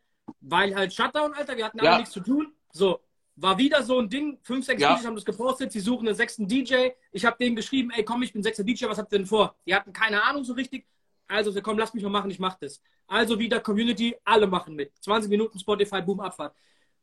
[0.41, 1.99] weil halt Shutdown, Alter, wir hatten alle Ja.
[1.99, 2.53] nichts zu tun.
[2.73, 3.01] So,
[3.37, 4.95] war wieder so ein Ding, fünf, sechs Ja.
[4.95, 6.91] DJs haben das gepostet, sie suchen einen sechsten DJ.
[7.13, 9.57] Ich habe denen geschrieben, ey, komm, ich bin sechster DJ, was habt ihr denn vor?
[9.67, 10.87] Die hatten keine Ahnung so richtig.
[11.27, 12.83] Also, komm, lass mich mal machen, ich mach das.
[13.07, 14.93] Also wieder Community, alle machen mit.
[15.01, 16.55] 20 Minuten Spotify, Boom, Abfahrt.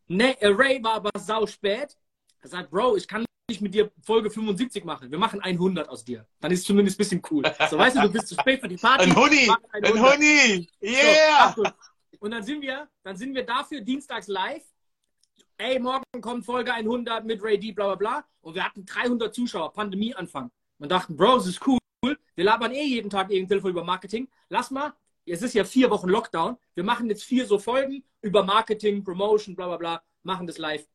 [0.08, 1.98] Ne, äh, Ray war aber sau spät.
[2.42, 5.10] Er sagt, Bro, ich kann nicht mit dir Folge 75 machen.
[5.10, 6.26] Wir machen 100 aus dir.
[6.40, 7.44] Dann ist es zumindest ein bisschen cool.
[7.70, 9.04] So, weißt du, du bist zu spät für die Party.
[9.06, 10.14] Ein machen Ein 100.
[10.14, 10.70] Hoodie.
[10.82, 11.46] So, Yeah.
[11.46, 11.68] Achtung.
[12.20, 14.64] und dann sind wir, dann sind wir dafür dienstags live.
[15.58, 18.26] Ey, morgen kommt Folge 100 mit Ray D, bla bla bla.
[18.42, 20.52] Und wir hatten 300 Zuschauer, Pandemieanfang.
[20.80, 21.80] Und dachten, Bro, das ist cool.
[22.04, 24.28] Wir labern eh jeden Tag irgendein Telefon über Marketing.
[24.50, 24.94] Lass mal,
[25.28, 26.58] es ist ja vier Wochen Lockdown.
[26.74, 30.88] Wir machen jetzt vier so Folgen über Marketing, Promotion, bla bla bla, machen das live.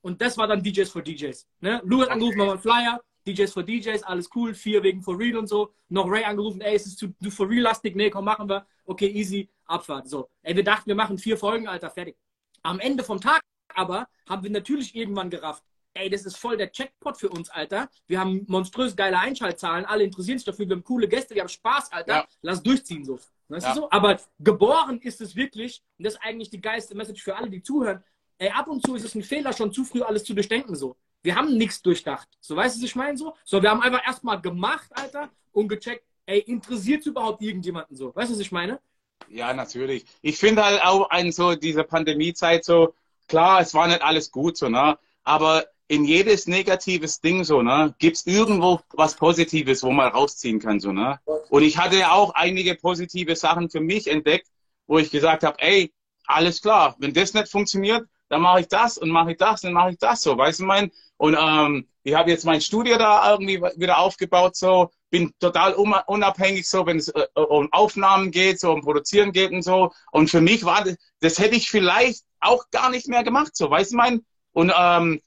[0.00, 1.46] Und das war dann DJs for DJs.
[1.60, 1.80] Ne?
[1.84, 5.36] Lou hat angerufen, wir einen Flyer, DJs for DJs, alles cool, vier wegen for real
[5.36, 5.74] und so.
[5.88, 8.66] Noch Ray angerufen, ey, es ist zu du for real lastig, nee, komm, machen wir.
[8.84, 10.08] Okay, easy, Abfahrt.
[10.08, 10.30] So.
[10.42, 12.16] Ey, wir dachten, wir machen vier Folgen, Alter, fertig.
[12.62, 13.40] Am Ende vom Tag
[13.74, 15.64] aber haben wir natürlich irgendwann gerafft,
[15.94, 17.88] ey, das ist voll der Checkpot für uns, Alter.
[18.06, 21.48] Wir haben monströs geile Einschaltzahlen, alle interessieren sich dafür, wir haben coole Gäste, wir haben
[21.48, 22.12] Spaß, Alter.
[22.14, 22.26] Ja.
[22.42, 23.18] Lass durchziehen so.
[23.48, 23.74] Weißt Ja.
[23.74, 23.90] du so?
[23.90, 27.62] Aber geboren ist es wirklich, und das ist eigentlich die geilste Message für alle, die
[27.62, 28.02] zuhören,
[28.38, 30.96] ey, ab und zu ist es ein Fehler, schon zu früh alles zu durchdenken so.
[31.22, 32.28] Wir haben nichts durchdacht.
[32.40, 33.34] So, weißt du, was ich meine so?
[33.44, 38.14] So, wir haben einfach erstmal gemacht, Alter, und gecheckt, ey, interessiert überhaupt irgendjemanden so?
[38.14, 38.80] Weißt du, was ich meine?
[39.28, 40.06] Ja, natürlich.
[40.22, 42.94] Ich finde halt auch an so dieser Pandemiezeit so,
[43.28, 44.98] klar, es war nicht alles gut so, ne?
[45.24, 50.78] Aber in jedes negatives Ding so, ne, gibt's irgendwo was Positives, wo man rausziehen kann,
[50.78, 51.18] so, ne?
[51.48, 54.46] Und ich hatte ja auch einige positive Sachen für mich entdeckt,
[54.86, 55.92] wo ich gesagt habe, ey,
[56.26, 59.72] alles klar, wenn das nicht funktioniert, dann mache ich das und mache ich das und
[59.72, 60.92] mache ich das so, weißt du mein?
[61.16, 65.94] Und ähm, ich habe jetzt mein Studio da irgendwie wieder aufgebaut, so bin total un-
[66.06, 69.90] unabhängig, so wenn es äh, um Aufnahmen geht, so um Produzieren geht und so.
[70.12, 73.68] Und für mich war das, das hätte ich vielleicht auch gar nicht mehr gemacht, so,
[73.68, 74.24] weißt du mein?
[74.52, 75.20] Und ähm,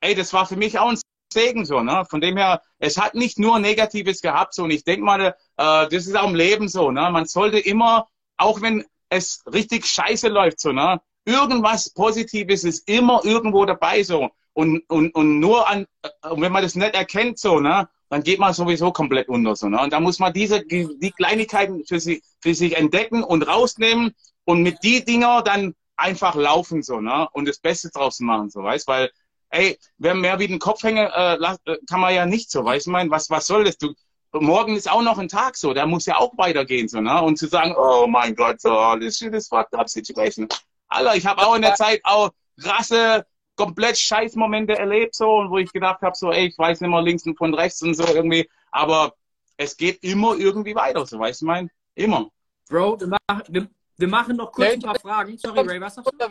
[0.00, 0.98] ey, das war für mich auch ein
[1.32, 2.04] Segen so, ne?
[2.08, 5.32] Von dem her, es hat nicht nur Negatives gehabt, so und ich denke mal, äh,
[5.56, 7.10] das ist auch im Leben so, ne?
[7.10, 11.00] Man sollte immer, auch wenn es richtig scheiße läuft, so, ne?
[11.24, 14.30] Irgendwas Positives ist immer irgendwo dabei, so.
[14.54, 17.88] Und, und, und nur an, äh, wenn man das nicht erkennt, so, ne?
[18.10, 19.80] Dann geht man sowieso komplett unter, so, ne?
[19.80, 24.14] Und da muss man diese, die Kleinigkeiten für sich, für sich entdecken und rausnehmen
[24.44, 27.28] und mit die Dinger dann einfach laufen, so, ne?
[27.32, 29.10] Und das Beste draus machen, so, weißt, weil,
[29.50, 32.86] ey, wer mehr wie den Kopf hängen, äh, äh, kann man ja nicht so, weißt
[32.86, 33.78] du, mein, was, was soll das?
[33.78, 33.94] Du,
[34.32, 37.22] morgen ist auch noch ein Tag so, der muss ja auch weitergehen, so, ne?
[37.22, 40.48] Und zu sagen, oh mein Gott, so, this shit is fucked up situation.
[40.88, 42.30] Alter, ich habe auch in der Zeit auch
[42.60, 43.26] krasse,
[43.56, 46.90] komplett scheiß Momente erlebt, so, und wo ich gedacht habe, so, ey, ich weiß nicht
[46.90, 49.14] mehr links und von rechts und so irgendwie, aber
[49.56, 51.70] es geht immer irgendwie weiter, so, weißt du, mein?
[51.94, 52.30] Immer.
[52.68, 55.36] Bro, wir machen, wir, wir machen noch kurz ein paar Fragen.
[55.38, 56.26] Sorry, Ray, was sagst du?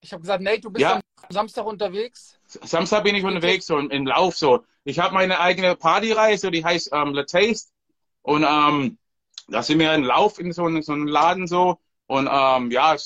[0.00, 0.94] Ich habe gesagt, Nate, du bist Ja.
[0.96, 1.00] am
[1.30, 2.38] Samstag unterwegs.
[2.46, 4.64] Samstag bin ich unterwegs, so im, Lauf, so.
[4.84, 7.70] Ich habe meine eigene Partyreihe, so, die heißt ähm, Le Taste.
[8.22, 8.98] Und ähm,
[9.48, 11.78] da sind wir im Lauf in so, einem- so einem Laden so.
[12.06, 12.96] Und ähm, ja,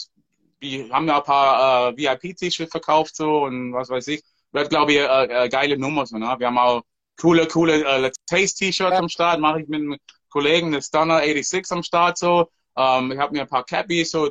[0.58, 4.22] wir haben ja ein paar äh, VIP-T-Shirts verkauft so und was weiß ich.
[4.52, 6.34] Wird, glaube ich, äh, äh, geile Nummer so, ne?
[6.38, 6.82] Wir haben auch
[7.18, 8.98] coole, coole äh, Le Taste T-Shirts Ja.
[8.98, 9.96] am Start, mache ich mit einem
[10.28, 12.50] Kollegen, der Stunner 86 am Start so.
[12.76, 14.30] Ähm, ich habe mir ein paar Cappies, so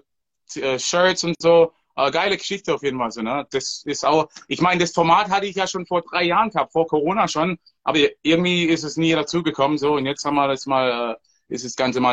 [0.56, 1.73] äh, Shirts und so.
[2.08, 3.46] Äh, geile Geschichte auf jeden Fall so, ne?
[3.52, 6.72] Das ist auch, ich meine, das Format hatte ich ja schon vor drei Jahren gehabt,
[6.72, 10.66] vor Corona schon, aber irgendwie ist es nie dazugekommen so und jetzt haben wir das
[10.66, 11.18] mal,
[11.50, 12.08] äh, ist das Ganze mal